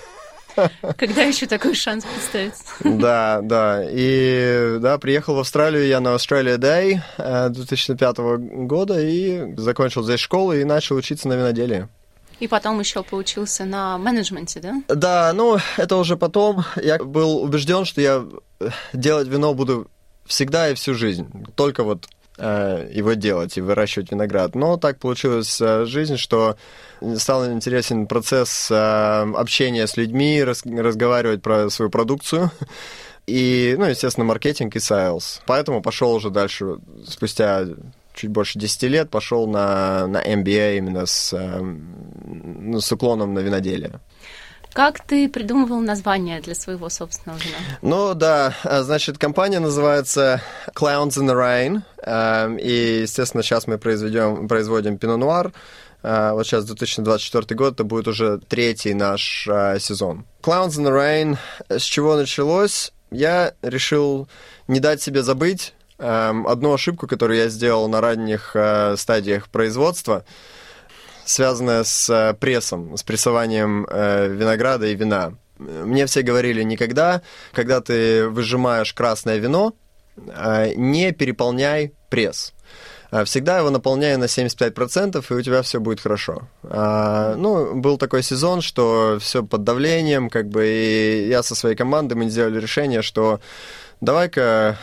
Когда 0.97 1.23
еще 1.23 1.45
такой 1.45 1.73
шанс 1.75 2.05
представится? 2.05 2.63
Да, 2.83 3.39
да. 3.41 3.83
И 3.89 4.77
да, 4.79 4.97
приехал 4.97 5.35
в 5.35 5.39
Австралию 5.39 5.87
я 5.87 5.99
на 5.99 6.15
Australia 6.15 6.57
Day 6.57 7.49
2005 7.49 8.19
э, 8.19 8.37
года 8.37 8.99
и 8.99 9.55
закончил 9.57 10.03
здесь 10.03 10.19
школу 10.19 10.53
и 10.53 10.63
начал 10.63 10.95
учиться 10.95 11.27
на 11.27 11.33
виноделии. 11.33 11.87
И 12.39 12.47
потом 12.47 12.79
еще 12.79 13.03
поучился 13.03 13.65
на 13.65 13.97
менеджменте, 13.97 14.59
да? 14.59 14.81
Да, 14.89 15.33
ну, 15.33 15.57
это 15.77 15.95
уже 15.95 16.17
потом. 16.17 16.65
Я 16.81 16.97
был 16.97 17.37
убежден, 17.41 17.85
что 17.85 18.01
я 18.01 18.25
э, 18.59 18.69
делать 18.93 19.27
вино 19.27 19.53
буду 19.53 19.87
всегда 20.25 20.69
и 20.69 20.75
всю 20.75 20.93
жизнь. 20.93 21.27
Только 21.55 21.83
вот 21.83 22.07
Э, 22.35 22.89
его 22.91 23.13
делать 23.13 23.57
и 23.57 23.61
выращивать 23.61 24.11
виноград. 24.11 24.55
Но 24.55 24.77
так 24.77 24.97
получилась 24.97 25.61
э, 25.61 25.85
жизнь, 25.85 26.17
что 26.17 26.57
стал 27.17 27.51
интересен 27.51 28.07
процесс 28.07 28.69
э, 28.71 28.75
общения 28.75 29.87
с 29.87 29.97
людьми, 29.97 30.43
разговаривать 30.43 31.41
про 31.41 31.69
свою 31.69 31.89
продукцию. 31.89 32.51
И, 33.25 33.75
ну, 33.77 33.85
естественно, 33.85 34.25
маркетинг 34.25 34.75
и 34.75 34.79
sales. 34.79 35.41
Поэтому 35.45 35.81
пошел 35.81 36.13
уже 36.13 36.29
дальше, 36.29 36.77
спустя 37.07 37.65
чуть 38.13 38.29
больше 38.29 38.59
10 38.59 38.83
лет, 38.83 39.09
пошел 39.09 39.47
на, 39.47 40.07
на 40.07 40.21
MBA 40.21 40.77
именно 40.77 41.05
с, 41.05 41.35
ну, 41.35 42.79
с 42.79 42.91
уклоном 42.91 43.33
на 43.33 43.39
виноделие. 43.39 43.99
Как 44.73 45.05
ты 45.05 45.29
придумывал 45.29 45.81
название 45.81 46.41
для 46.41 46.55
своего 46.55 46.89
собственного 46.89 47.37
вина? 47.37 47.57
Ну 47.83 48.13
да, 48.15 48.55
а, 48.63 48.81
значит, 48.81 49.19
компания 49.19 49.59
называется 49.59 50.41
Clowns 50.73 51.19
in 51.19 51.27
the 51.29 51.35
Rain. 51.35 52.57
И, 52.59 53.01
естественно, 53.03 53.43
сейчас 53.43 53.67
мы 53.67 53.77
произведем, 53.77 54.47
производим 54.47 54.95
Pinot 54.95 55.19
Noir. 55.19 55.53
А, 56.03 56.33
вот 56.33 56.45
сейчас 56.45 56.65
2024 56.65 57.55
год, 57.57 57.73
это 57.73 57.83
будет 57.83 58.07
уже 58.07 58.39
третий 58.39 58.93
наш 58.93 59.47
а, 59.49 59.79
сезон. 59.79 60.25
Clowns 60.41 60.77
in 60.77 60.85
the 60.85 60.91
Rain, 60.91 61.37
с 61.69 61.83
чего 61.83 62.15
началось? 62.15 62.91
Я 63.09 63.53
решил 63.61 64.27
не 64.67 64.79
дать 64.79 65.01
себе 65.01 65.23
забыть 65.23 65.73
эм, 65.99 66.47
одну 66.47 66.73
ошибку, 66.73 67.07
которую 67.07 67.39
я 67.39 67.47
сделал 67.47 67.87
на 67.87 68.01
ранних 68.01 68.55
стадиях 68.97 69.49
производства– 69.49 70.25
связанная 71.25 71.83
с 71.83 72.35
прессом, 72.39 72.97
с 72.97 73.03
прессованием 73.03 73.87
э, 73.89 74.27
винограда 74.27 74.87
и 74.87 74.95
вина. 74.95 75.33
Мне 75.57 76.05
все 76.05 76.21
говорили, 76.21 76.63
никогда, 76.63 77.21
когда 77.53 77.81
ты 77.81 78.27
выжимаешь 78.27 78.93
красное 78.93 79.37
вино, 79.37 79.73
э, 80.17 80.73
не 80.75 81.11
переполняй 81.11 81.93
пресс. 82.09 82.52
Всегда 83.25 83.59
его 83.59 83.69
наполняй 83.69 84.17
на 84.17 84.25
75%, 84.25 85.23
и 85.29 85.33
у 85.33 85.41
тебя 85.41 85.61
все 85.61 85.79
будет 85.79 85.99
хорошо. 85.99 86.47
ну, 86.63 87.75
был 87.75 87.97
такой 87.97 88.23
сезон, 88.23 88.61
что 88.61 89.17
все 89.19 89.43
под 89.43 89.63
давлением, 89.63 90.29
как 90.29 90.49
бы, 90.49 90.65
и 90.67 91.27
я 91.27 91.43
со 91.43 91.55
своей 91.55 91.75
командой 91.75 92.15
мы 92.15 92.29
сделали 92.29 92.59
решение, 92.59 93.01
что 93.01 93.39
давай-ка 94.01 94.77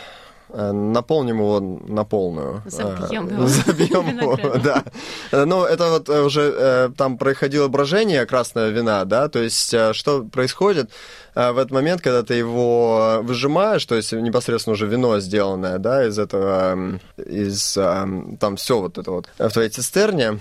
наполним 0.52 1.38
его 1.38 1.60
на 1.60 2.04
полную. 2.04 2.62
Забьем 2.66 3.28
его. 3.28 3.46
Забьем 3.46 4.18
его, 4.18 4.38
да. 4.62 4.84
Ну, 5.32 5.64
это 5.64 5.88
вот 5.88 6.08
уже 6.08 6.90
там 6.96 7.18
происходило 7.18 7.68
брожение 7.68 8.26
красного 8.26 8.68
вина, 8.68 9.04
да, 9.04 9.28
то 9.28 9.38
есть 9.38 9.74
что 9.92 10.24
происходит? 10.24 10.90
в 11.34 11.58
этот 11.58 11.70
момент, 11.70 12.00
когда 12.00 12.22
ты 12.22 12.34
его 12.34 13.20
выжимаешь, 13.22 13.84
то 13.86 13.94
есть 13.94 14.12
непосредственно 14.12 14.74
уже 14.74 14.86
вино 14.86 15.20
сделанное, 15.20 15.78
да, 15.78 16.06
из 16.06 16.18
этого, 16.18 16.98
из 17.16 17.74
там 17.74 18.56
все 18.56 18.80
вот 18.80 18.98
это 18.98 19.10
вот 19.10 19.28
в 19.38 19.50
твоей 19.50 19.70
цистерне, 19.70 20.40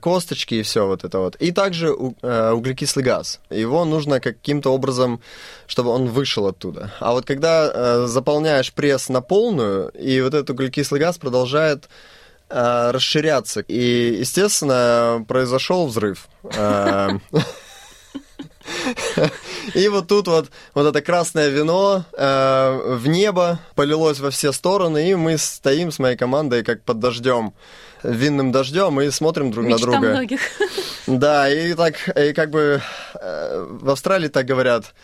косточки 0.00 0.54
и 0.54 0.62
все 0.62 0.86
вот 0.86 1.04
это 1.04 1.18
вот. 1.18 1.36
И 1.36 1.52
также 1.52 1.92
углекислый 1.92 3.04
газ. 3.04 3.40
Его 3.50 3.84
нужно 3.84 4.20
каким-то 4.20 4.72
образом, 4.72 5.20
чтобы 5.66 5.90
он 5.90 6.08
вышел 6.08 6.46
оттуда. 6.46 6.92
А 7.00 7.12
вот 7.12 7.26
когда 7.26 8.06
заполняешь 8.06 8.72
пресс 8.72 9.08
на 9.08 9.20
полную, 9.42 9.88
и 9.88 10.20
вот 10.20 10.34
этот 10.34 10.50
углекислый 10.50 11.00
газ 11.00 11.18
продолжает 11.18 11.88
э, 12.48 12.90
расширяться. 12.92 13.64
И, 13.66 14.18
естественно, 14.20 15.24
произошел 15.26 15.88
взрыв. 15.88 16.28
Э, 16.44 17.08
и 19.74 19.88
вот 19.88 20.06
тут 20.06 20.28
вот, 20.28 20.46
вот 20.74 20.86
это 20.86 21.02
красное 21.02 21.48
вино 21.48 22.04
э, 22.16 22.96
в 22.98 23.08
небо 23.08 23.58
полилось 23.74 24.20
во 24.20 24.30
все 24.30 24.52
стороны, 24.52 25.10
и 25.10 25.16
мы 25.16 25.38
стоим 25.38 25.90
с 25.90 25.98
моей 25.98 26.16
командой 26.16 26.62
как 26.62 26.84
под 26.84 27.00
дождем, 27.00 27.52
винным 28.04 28.52
дождем, 28.52 29.00
и 29.00 29.10
смотрим 29.10 29.50
друг 29.50 29.66
Мечта 29.66 29.86
на 29.86 29.92
друга. 29.92 30.08
многих. 30.10 30.40
Да, 31.08 31.50
и 31.50 31.74
так, 31.74 31.94
и 32.16 32.32
как 32.32 32.50
бы 32.50 32.80
э, 33.20 33.66
в 33.68 33.90
Австралии 33.90 34.28
так 34.28 34.46
говорят, 34.46 34.94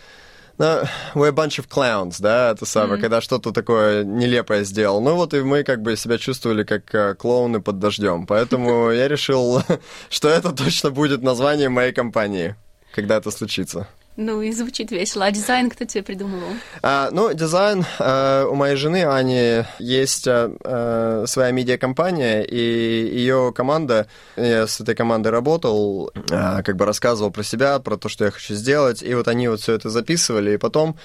ну, 0.59 0.83
we're 1.15 1.29
a 1.29 1.31
bunch 1.31 1.57
of 1.57 1.69
clowns, 1.69 2.19
да, 2.19 2.51
это 2.51 2.65
самое, 2.65 2.97
mm-hmm. 2.97 3.01
когда 3.01 3.21
что-то 3.21 3.53
такое 3.53 4.03
нелепое 4.03 4.65
сделал. 4.65 4.99
Ну 5.01 5.15
вот 5.15 5.33
и 5.33 5.41
мы 5.41 5.63
как 5.63 5.81
бы 5.81 5.95
себя 5.95 6.17
чувствовали 6.17 6.63
как 6.63 6.93
э, 6.93 7.15
клоуны 7.15 7.61
под 7.61 7.79
дождем. 7.79 8.27
Поэтому 8.27 8.91
я 8.91 9.07
решил, 9.07 9.63
что 10.09 10.27
это 10.27 10.51
точно 10.51 10.91
будет 10.91 11.23
название 11.23 11.69
моей 11.69 11.93
компании, 11.93 12.55
когда 12.93 13.15
это 13.15 13.31
случится. 13.31 13.87
Ну 14.21 14.41
и 14.41 14.51
звучит 14.51 14.91
весело. 14.91 15.25
А 15.25 15.31
дизайн 15.31 15.69
кто 15.69 15.85
тебе 15.85 16.03
придумывал? 16.03 16.49
А, 16.81 17.07
ну, 17.09 17.33
дизайн 17.33 17.85
а, 17.99 18.45
у 18.47 18.53
моей 18.53 18.75
жены 18.75 19.05
Ани 19.05 19.63
есть 19.79 20.25
а, 20.27 21.23
своя 21.25 21.51
медиакомпания, 21.51 22.41
и 22.41 22.57
ее 22.57 23.53
команда, 23.55 24.07
я 24.35 24.67
с 24.67 24.81
этой 24.81 24.93
командой 24.93 25.29
работал, 25.29 26.11
а, 26.31 26.61
как 26.63 26.75
бы 26.75 26.83
рассказывал 26.83 27.31
про 27.31 27.43
себя, 27.43 27.79
про 27.79 27.95
то, 27.95 28.09
что 28.09 28.25
я 28.25 28.31
хочу 28.31 28.55
сделать, 28.55 29.01
и 29.01 29.13
вот 29.15 29.29
они 29.29 29.47
вот 29.47 29.61
все 29.61 29.73
это 29.73 29.89
записывали, 29.89 30.55
и 30.55 30.57
потом 30.57 30.97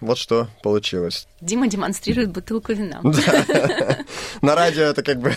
вот 0.00 0.18
что 0.18 0.48
получилось. 0.62 1.26
Дима 1.40 1.68
демонстрирует 1.68 2.30
бутылку 2.30 2.72
вина. 2.72 3.00
На 4.42 4.54
радио 4.54 4.84
это 4.84 5.02
как 5.02 5.20
бы... 5.20 5.34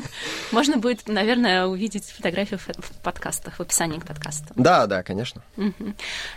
Можно 0.52 0.76
будет, 0.76 1.08
наверное, 1.08 1.66
увидеть 1.66 2.04
фотографию 2.04 2.58
в 2.58 2.92
подкастах, 3.02 3.54
в 3.54 3.60
описании 3.60 3.98
к 3.98 4.06
подкасту. 4.06 4.46
Да, 4.54 4.86
да, 4.86 5.02
конечно. 5.02 5.42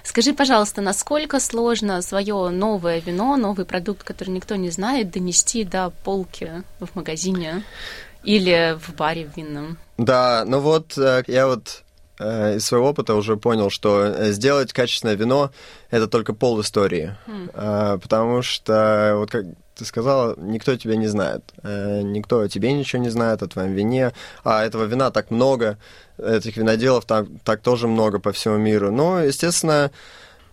Скажи, 0.03 0.33
пожалуйста, 0.33 0.81
насколько 0.81 1.39
сложно 1.39 2.01
свое 2.01 2.49
новое 2.49 2.99
вино, 2.99 3.37
новый 3.37 3.65
продукт, 3.65 4.03
который 4.03 4.31
никто 4.31 4.55
не 4.55 4.69
знает, 4.69 5.11
донести 5.11 5.63
до 5.63 5.91
полки 6.03 6.63
в 6.79 6.95
магазине 6.95 7.63
или 8.23 8.77
в 8.79 8.95
баре 8.95 9.29
винном? 9.35 9.77
Да, 9.97 10.43
ну 10.45 10.59
вот 10.59 10.97
э, 10.97 11.23
я 11.27 11.47
вот 11.47 11.83
из 12.19 12.65
своего 12.65 12.89
опыта 12.89 13.15
уже 13.15 13.37
понял, 13.37 13.69
что 13.69 14.03
э, 14.03 14.31
сделать 14.31 14.73
качественное 14.73 15.15
вино– 15.15 15.51
это 15.89 16.07
только 16.07 16.33
пол 16.33 16.59
истории. 16.61 17.15
Mm. 17.27 17.99
Потому 17.99 18.41
что, 18.41 19.15
вот 19.17 19.31
как 19.31 19.45
ты 19.75 19.85
сказала, 19.85 20.35
никто 20.37 20.75
тебя 20.75 20.97
не 20.97 21.07
знает. 21.07 21.41
Никто 21.63 22.41
о 22.41 22.49
тебе 22.49 22.73
ничего 22.73 23.01
не 23.01 23.09
знает, 23.09 23.41
о 23.41 23.47
твоем 23.47 23.73
вине. 23.73 24.11
А 24.43 24.65
этого 24.65 24.83
вина 24.83 25.09
так 25.09 25.31
много, 25.31 25.77
этих 26.17 26.57
виноделов 26.57 27.05
так, 27.05 27.27
так 27.45 27.61
тоже 27.61 27.87
много 27.87 28.19
по 28.19 28.33
всему 28.33 28.57
миру. 28.57 28.91
Но, 28.91 29.21
естественно, 29.21 29.91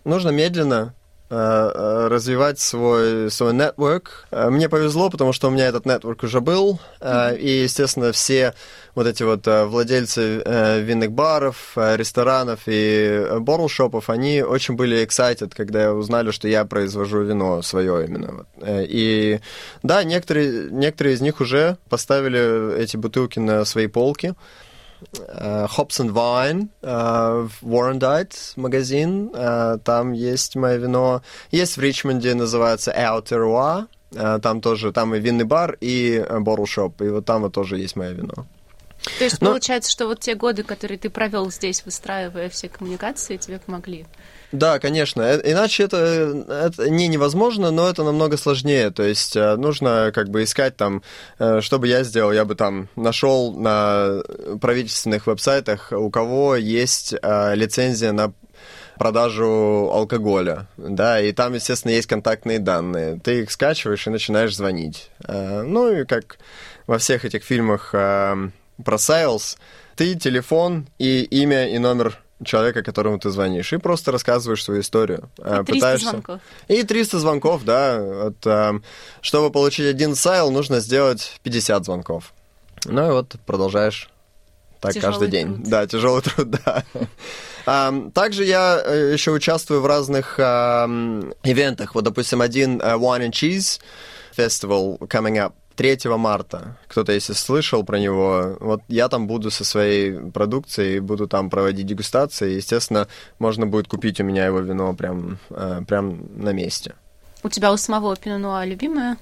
нужно 0.05 0.29
медленно 0.29 0.93
развивать 1.29 2.61
свой, 2.61 3.29
свой 3.29 3.51
network. 3.51 4.07
Мне 4.31 4.69
повезло, 4.69 5.09
потому 5.09 5.33
что 5.33 5.49
у 5.49 5.51
меня 5.51 5.67
этот 5.67 5.85
network 5.85 6.23
уже 6.23 6.39
был, 6.39 6.79
mm-hmm. 7.01 7.37
и, 7.37 7.63
естественно, 7.63 8.13
все 8.13 8.53
вот 8.97 9.05
эти 9.05 9.21
вот 9.21 9.45
э, 9.47 9.65
владельцы 9.65 10.41
э, 10.43 10.81
винных 10.81 11.11
баров, 11.11 11.73
э, 11.75 11.97
ресторанов 11.97 12.61
и 12.65 13.27
ботлшопов, 13.39 14.09
они 14.09 14.41
очень 14.41 14.73
были 14.73 15.05
excited, 15.05 15.51
когда 15.55 15.93
узнали, 15.93 16.31
что 16.31 16.47
я 16.47 16.65
произвожу 16.65 17.21
вино 17.21 17.61
свое 17.61 18.07
именно. 18.07 18.47
И 18.65 19.39
да, 19.83 20.03
некоторые, 20.03 20.71
некоторые 20.71 21.13
из 21.13 21.21
них 21.21 21.41
уже 21.41 21.77
поставили 21.89 22.75
эти 22.81 22.97
бутылки 22.97 23.37
на 23.37 23.65
свои 23.65 23.85
полки. 23.85 24.33
Hops 25.13 25.99
and 25.99 26.11
Wine 26.11 26.69
в 26.81 27.51
Warrandyte 27.61 28.33
магазин. 28.55 29.29
Там 29.83 30.13
есть 30.13 30.55
мое 30.55 30.77
вино. 30.77 31.21
Есть 31.51 31.77
в 31.77 31.81
Ричмонде, 31.81 32.33
называется 32.33 32.91
Outer 32.97 33.85
Там 34.41 34.59
тоже, 34.61 34.91
там 34.91 35.13
и 35.13 35.19
винный 35.19 35.45
бар, 35.45 35.77
и 35.81 36.25
ботлшоп. 36.39 36.99
И 37.03 37.09
вот 37.09 37.25
там 37.25 37.43
вот 37.43 37.53
тоже 37.53 37.77
есть 37.77 37.95
мое 37.95 38.13
вино. 38.13 38.47
То 39.17 39.23
есть 39.23 39.41
Но... 39.41 39.49
получается, 39.49 39.91
что 39.91 40.07
вот 40.07 40.19
те 40.19 40.35
годы, 40.35 40.63
которые 40.63 40.97
ты 40.97 41.09
провел 41.09 41.49
здесь, 41.51 41.83
выстраивая 41.85 42.49
все 42.49 42.69
коммуникации, 42.69 43.37
тебе 43.37 43.59
помогли? 43.59 44.05
Да, 44.51 44.79
конечно. 44.79 45.21
Э, 45.21 45.41
иначе 45.43 45.83
это, 45.83 45.97
это 46.47 46.89
не 46.89 47.07
невозможно, 47.07 47.71
но 47.71 47.89
это 47.89 48.03
намного 48.03 48.37
сложнее. 48.37 48.91
То 48.91 49.03
есть 49.03 49.35
э, 49.35 49.55
нужно 49.55 50.11
как 50.13 50.29
бы 50.29 50.43
искать 50.43 50.77
там, 50.77 51.03
э, 51.39 51.61
что 51.61 51.79
бы 51.79 51.87
я 51.87 52.03
сделал, 52.03 52.31
я 52.31 52.45
бы 52.45 52.55
там 52.55 52.87
нашел 52.95 53.53
на 53.53 54.21
правительственных 54.61 55.27
веб-сайтах, 55.27 55.91
у 55.91 56.09
кого 56.09 56.55
есть 56.55 57.13
лицензия 57.13 58.11
на 58.11 58.33
продажу 58.97 59.91
алкоголя, 59.93 60.67
да, 60.77 61.21
и 61.21 61.31
там, 61.31 61.53
естественно, 61.53 61.91
есть 61.91 62.07
контактные 62.07 62.57
данные. 62.57 63.19
Ты 63.23 63.41
их 63.41 63.51
скачиваешь 63.51 64.07
и 64.07 64.09
начинаешь 64.09 64.55
звонить. 64.55 65.11
Ну 65.27 65.91
и 65.91 66.05
как 66.05 66.39
во 66.87 66.97
всех 66.97 67.23
этих 67.23 67.43
фильмах 67.43 67.93
про 68.83 68.97
sales, 68.97 69.57
ты 69.95 70.15
телефон 70.15 70.87
и 70.99 71.23
имя 71.23 71.67
и 71.69 71.77
номер 71.79 72.19
человека, 72.43 72.83
которому 72.83 73.19
ты 73.19 73.29
звонишь, 73.29 73.73
и 73.73 73.77
просто 73.77 74.11
рассказываешь 74.11 74.63
свою 74.63 74.81
историю. 74.81 75.29
И 75.37 75.41
300 75.41 75.63
пытаешься... 75.63 76.09
звонков. 76.09 76.41
И 76.67 76.83
300 76.83 77.19
звонков, 77.19 77.63
да. 77.63 77.99
Вот, 77.99 78.45
э, 78.45 78.79
чтобы 79.21 79.51
получить 79.51 79.87
один 79.87 80.15
сайл, 80.15 80.51
нужно 80.51 80.79
сделать 80.79 81.39
50 81.43 81.85
звонков. 81.85 82.33
Ну 82.85 83.07
и 83.07 83.11
вот 83.11 83.35
продолжаешь 83.45 84.09
так 84.79 84.93
тяжелый 84.93 85.11
каждый 85.13 85.29
день. 85.29 85.55
Труд. 85.55 85.67
Да, 85.67 85.87
тяжелый 85.87 86.21
труд, 86.21 86.47
да. 86.65 86.83
Также 88.13 88.45
я 88.45 88.81
э, 88.85 89.13
еще 89.13 89.31
участвую 89.31 89.81
в 89.81 89.87
разных 89.87 90.39
ивентах. 90.39 91.95
Вот, 91.95 92.03
допустим, 92.03 92.41
один 92.41 92.79
э, 92.79 92.93
Wine 92.93 93.29
and 93.29 93.31
Cheese 93.31 93.79
Festival 94.37 94.99
coming 94.99 95.37
up 95.37 95.53
3 95.77 96.17
марта. 96.17 96.75
Кто-то, 96.87 97.11
если 97.11 97.33
слышал 97.33 97.83
про 97.83 97.99
него, 97.99 98.57
вот 98.59 98.81
я 98.87 99.07
там 99.07 99.27
буду 99.27 99.51
со 99.51 99.63
своей 99.63 100.31
продукцией, 100.31 100.99
буду 100.99 101.27
там 101.27 101.49
проводить 101.49 101.85
дегустации. 101.85 102.57
Естественно, 102.57 103.07
можно 103.39 103.67
будет 103.67 103.87
купить 103.87 104.19
у 104.19 104.23
меня 104.23 104.45
его 104.45 104.59
вино 104.59 104.93
прям, 104.93 105.37
э, 105.51 105.81
прям 105.87 106.43
на 106.43 106.51
месте. 106.53 106.95
У 107.43 107.49
тебя 107.49 107.71
у 107.71 107.77
самого 107.77 108.15
пино 108.15 108.65
любимое? 108.65 109.17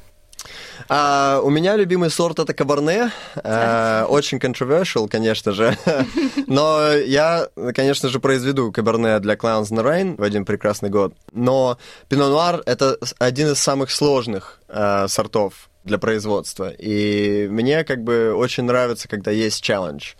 А, 0.87 1.39
у 1.43 1.49
меня 1.49 1.75
любимый 1.75 2.09
сорт 2.09 2.39
это 2.39 2.53
кабарне. 2.53 3.11
А, 3.43 4.05
очень 4.07 4.37
controversial, 4.37 5.07
конечно 5.07 5.51
же. 5.51 5.77
Но 6.47 6.91
я, 6.93 7.47
конечно 7.73 8.09
же, 8.09 8.19
произведу 8.19 8.71
кабарне 8.71 9.19
для 9.19 9.35
Clowns 9.35 9.73
на 9.73 9.81
Rain 9.81 10.15
в 10.17 10.23
один 10.23 10.45
прекрасный 10.45 10.89
год. 10.89 11.13
Но 11.31 11.77
пино 12.09 12.29
нуар 12.29 12.61
это 12.65 12.97
один 13.19 13.51
из 13.51 13.59
самых 13.59 13.91
сложных 13.91 14.59
а, 14.67 15.07
сортов 15.07 15.69
для 15.83 15.97
производства. 15.97 16.69
И 16.69 17.47
мне 17.49 17.83
как 17.83 18.03
бы 18.03 18.33
очень 18.33 18.63
нравится, 18.63 19.07
когда 19.07 19.31
есть 19.31 19.63
челлендж. 19.63 20.13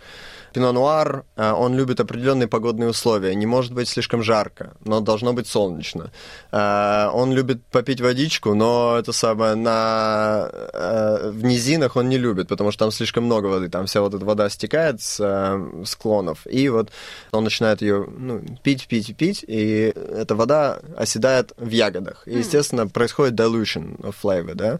Пино 0.56 0.72
Нуар, 0.72 1.26
э, 1.36 1.52
он 1.52 1.76
любит 1.76 2.00
определенные 2.00 2.48
погодные 2.48 2.88
условия. 2.88 3.36
Не 3.36 3.46
может 3.46 3.74
быть 3.74 3.90
слишком 3.90 4.24
жарко, 4.24 4.72
но 4.86 5.02
должно 5.02 5.34
быть 5.34 5.48
солнечно. 5.48 6.12
Э, 6.54 7.10
он 7.14 7.34
любит 7.34 7.62
попить 7.66 8.00
водичку, 8.00 8.54
но 8.54 8.96
это 8.98 9.12
самое 9.12 9.56
на 9.56 10.50
э, 10.54 11.32
в 11.32 11.44
низинах 11.44 11.98
он 11.98 12.08
не 12.08 12.18
любит, 12.18 12.48
потому 12.48 12.72
что 12.72 12.86
там 12.86 12.92
слишком 12.92 13.26
много 13.26 13.48
воды. 13.48 13.68
Там 13.68 13.86
вся 13.86 14.00
вот 14.00 14.14
эта 14.14 14.24
вода 14.24 14.50
стекает 14.50 15.02
с 15.02 15.60
склонов, 15.84 16.48
и 16.50 16.70
вот 16.70 16.90
он 17.34 17.44
начинает 17.44 17.82
ее 17.82 18.08
ну, 18.18 18.42
пить, 18.64 18.88
пить, 18.88 19.14
пить, 19.18 19.44
и 19.46 19.92
эта 19.94 20.36
вода 20.36 20.80
оседает 20.96 21.52
в 21.58 21.70
ягодах. 21.70 22.26
И, 22.28 22.38
естественно, 22.38 22.88
происходит 22.88 23.38
dilution 23.38 24.00
of 24.00 24.16
flavor, 24.24 24.56
да. 24.56 24.80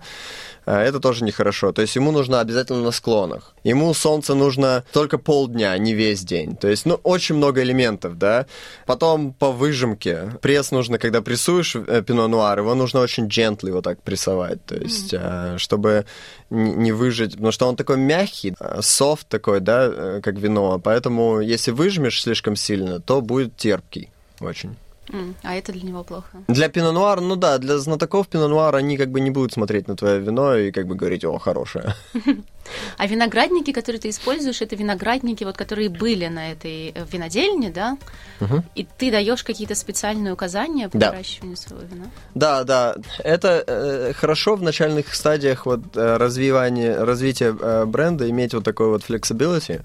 Это 0.66 1.00
тоже 1.00 1.24
нехорошо. 1.24 1.74
То 1.74 1.82
есть 1.82 1.96
ему 1.96 2.12
нужно 2.12 2.40
обязательно 2.40 2.82
на 2.82 2.92
склонах. 2.92 3.54
Ему 3.64 3.94
солнце 3.94 4.34
нужно 4.34 4.84
только 4.94 5.20
полдня 5.20 5.65
дня, 5.66 5.78
не 5.78 5.94
весь 5.94 6.24
день. 6.24 6.56
То 6.56 6.68
есть, 6.68 6.86
ну, 6.86 7.00
очень 7.04 7.36
много 7.36 7.62
элементов, 7.62 8.18
да. 8.18 8.46
Потом 8.86 9.34
по 9.34 9.52
выжимке. 9.52 10.32
Пресс 10.42 10.72
нужно, 10.72 10.98
когда 10.98 11.22
прессуешь 11.22 11.76
э, 11.76 12.04
пино 12.04 12.28
нуар, 12.28 12.60
его 12.60 12.76
нужно 12.76 13.02
очень 13.02 13.28
gently 13.28 13.72
вот 13.72 13.84
так 13.84 14.02
прессовать. 14.02 14.64
То 14.66 14.76
есть, 14.76 15.14
mm-hmm. 15.14 15.58
чтобы 15.58 16.06
не 16.50 16.92
выжать, 16.92 17.32
потому 17.34 17.52
что 17.52 17.68
он 17.68 17.76
такой 17.76 17.98
мягкий, 17.98 18.56
софт 18.82 19.28
такой, 19.28 19.60
да, 19.60 20.22
как 20.22 20.36
вино. 20.36 20.80
Поэтому, 20.84 21.40
если 21.40 21.72
выжмешь 21.72 22.22
слишком 22.22 22.56
сильно, 22.56 23.00
то 23.00 23.22
будет 23.22 23.58
терпкий 23.58 24.10
очень. 24.40 24.76
А 25.44 25.56
это 25.56 25.72
для 25.72 25.84
него 25.84 26.04
плохо? 26.04 26.44
Для 26.48 26.70
пино 26.70 26.92
нуар, 26.92 27.22
ну 27.22 27.36
да, 27.36 27.58
для 27.58 27.78
знатоков 27.78 28.28
пино 28.28 28.48
нуар 28.48 28.76
они 28.76 28.98
как 28.98 29.10
бы 29.10 29.20
не 29.20 29.32
будут 29.32 29.54
смотреть 29.54 29.88
на 29.88 29.96
твое 29.96 30.20
вино 30.20 30.56
и 30.56 30.72
как 30.72 30.88
бы 30.88 30.96
говорить, 30.96 31.24
о, 31.26 31.38
хорошее. 31.38 31.96
А 32.98 33.06
виноградники, 33.06 33.72
которые 33.72 34.02
ты 34.02 34.10
используешь, 34.10 34.62
это 34.62 34.76
виноградники, 34.76 35.44
вот, 35.44 35.56
которые 35.56 35.90
были 35.90 36.28
на 36.28 36.52
этой 36.52 36.92
э, 36.96 37.06
винодельне, 37.12 37.70
да? 37.70 37.98
Угу. 38.42 38.64
И 38.74 38.88
ты 38.98 39.12
даешь 39.12 39.44
какие-то 39.44 39.76
специальные 39.76 40.34
указания 40.34 40.90
по 40.90 40.98
да. 40.98 41.12
выращиванию 41.12 41.58
своего 41.58 41.86
вина? 41.86 42.06
Да, 42.34 42.64
да. 42.64 42.96
Это 43.24 43.64
э, 43.66 44.14
хорошо 44.14 44.56
в 44.56 44.64
начальных 44.64 45.14
стадиях 45.14 45.66
вот, 45.66 45.96
э, 45.96 46.18
развивания, 46.18 47.06
развития 47.06 47.56
э, 47.60 47.86
бренда 47.86 48.30
иметь 48.30 48.54
вот 48.54 48.64
такой 48.64 48.88
вот 48.88 49.04
flexibility 49.08 49.82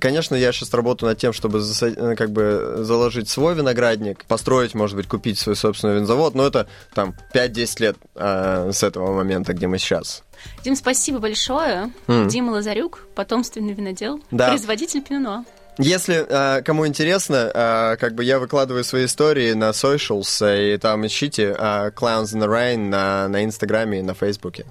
конечно, 0.00 0.34
я 0.34 0.52
сейчас 0.52 0.72
работаю 0.74 1.10
над 1.10 1.18
тем, 1.18 1.32
чтобы 1.32 1.60
э, 1.60 2.14
как 2.16 2.30
бы 2.30 2.76
заложить 2.78 3.28
свой 3.28 3.54
виноградник, 3.54 4.24
построить, 4.24 4.74
может 4.74 4.96
быть, 4.96 5.06
купить 5.06 5.38
свой 5.38 5.56
собственный 5.56 5.96
винзавод, 5.96 6.34
но 6.34 6.46
это 6.46 6.68
там 6.94 7.14
5-10 7.34 7.82
лет 7.82 7.96
э, 8.14 8.70
с 8.72 8.82
этого 8.82 9.14
момента, 9.14 9.52
где 9.52 9.66
мы 9.66 9.78
сейчас. 9.78 10.22
Дим, 10.64 10.76
спасибо 10.76 11.18
большое. 11.18 11.92
Mm. 12.06 12.28
Дима 12.28 12.50
Лазарюк, 12.52 13.06
потомственный 13.14 13.74
винодел, 13.74 14.20
да. 14.30 14.48
производитель 14.48 15.02
пино. 15.02 15.44
Если 15.78 16.26
э, 16.28 16.62
кому 16.62 16.86
интересно, 16.86 17.50
э, 17.52 17.96
как 17.96 18.14
бы 18.14 18.24
я 18.24 18.38
выкладываю 18.38 18.84
свои 18.84 19.06
истории 19.06 19.52
на 19.52 19.70
socials, 19.70 20.46
э, 20.46 20.74
и 20.74 20.78
там 20.78 21.06
ищите 21.06 21.54
э, 21.56 21.90
Clowns 21.90 22.34
in 22.34 22.40
the 22.42 22.48
Rain 22.48 22.88
на, 22.88 23.28
на 23.28 23.44
Инстаграме 23.44 24.00
и 24.00 24.02
на 24.02 24.14
Фейсбуке. 24.14 24.66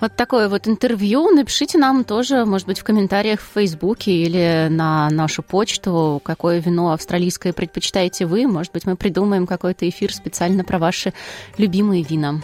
Вот 0.00 0.16
такое 0.16 0.48
вот 0.48 0.66
интервью. 0.66 1.30
Напишите 1.30 1.76
нам 1.76 2.04
тоже, 2.04 2.46
может 2.46 2.66
быть, 2.66 2.78
в 2.78 2.84
комментариях 2.84 3.40
в 3.40 3.52
Фейсбуке 3.54 4.12
или 4.12 4.68
на 4.70 5.10
нашу 5.10 5.42
почту, 5.42 6.22
какое 6.24 6.58
вино 6.58 6.92
австралийское 6.92 7.52
предпочитаете 7.52 8.24
вы. 8.24 8.46
Может 8.46 8.72
быть, 8.72 8.86
мы 8.86 8.96
придумаем 8.96 9.46
какой-то 9.46 9.86
эфир 9.88 10.14
специально 10.14 10.64
про 10.64 10.78
ваши 10.78 11.12
любимые 11.58 12.02
вина. 12.02 12.40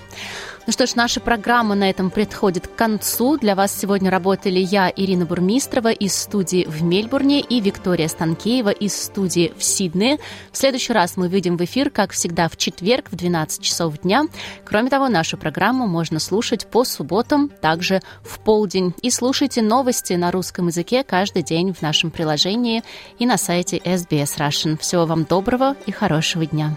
Ну 0.67 0.73
что 0.73 0.85
ж, 0.85 0.97
наша 0.97 1.21
программа 1.21 1.77
на 1.77 1.89
этом 1.89 2.11
подходит 2.11 2.67
к 2.67 2.75
концу. 2.75 3.39
Для 3.39 3.55
вас 3.55 3.73
сегодня 3.73 4.11
работали 4.11 4.59
я, 4.59 4.93
Ирина 4.95 5.25
Бурмистрова, 5.25 5.93
из 5.93 6.17
студии 6.17 6.64
в 6.64 6.83
Мельбурне 6.83 7.41
и 7.41 7.61
Виктория 7.61 8.09
Станкеева 8.09 8.71
из 8.71 9.01
студии 9.01 9.53
в 9.57 9.62
Сиднее. 9.62 10.19
В 10.51 10.57
следующий 10.57 10.93
раз 10.93 11.17
мы 11.17 11.29
выйдем 11.29 11.57
в 11.57 11.64
эфир, 11.64 11.91
как 11.91 12.11
всегда, 12.11 12.49
в 12.49 12.57
четверг 12.57 13.12
в 13.12 13.14
12 13.14 13.62
часов 13.62 13.97
дня. 14.01 14.25
Кроме 14.64 14.91
того, 14.91 15.09
нашу 15.09 15.37
программу 15.37 15.87
можно 15.87 16.19
слушать 16.19 16.67
по 16.67 16.83
субботам, 16.83 17.49
также 17.49 18.03
в 18.25 18.41
полдень. 18.41 18.93
И 19.03 19.11
слушайте 19.11 19.62
новости 19.62 20.14
на 20.14 20.33
русском 20.33 20.67
языке 20.67 21.05
каждый 21.05 21.45
день 21.45 21.75
в 21.75 21.81
нашем 21.81 22.11
приложении 22.11 22.83
и 23.21 23.27
на 23.27 23.37
сайте 23.37 23.77
SBS 23.79 24.37
Russian. 24.39 24.79
Всего 24.81 25.07
вам 25.07 25.23
доброго 25.23 25.77
и 25.87 25.93
хорошего 25.93 26.45
дня. 26.45 26.77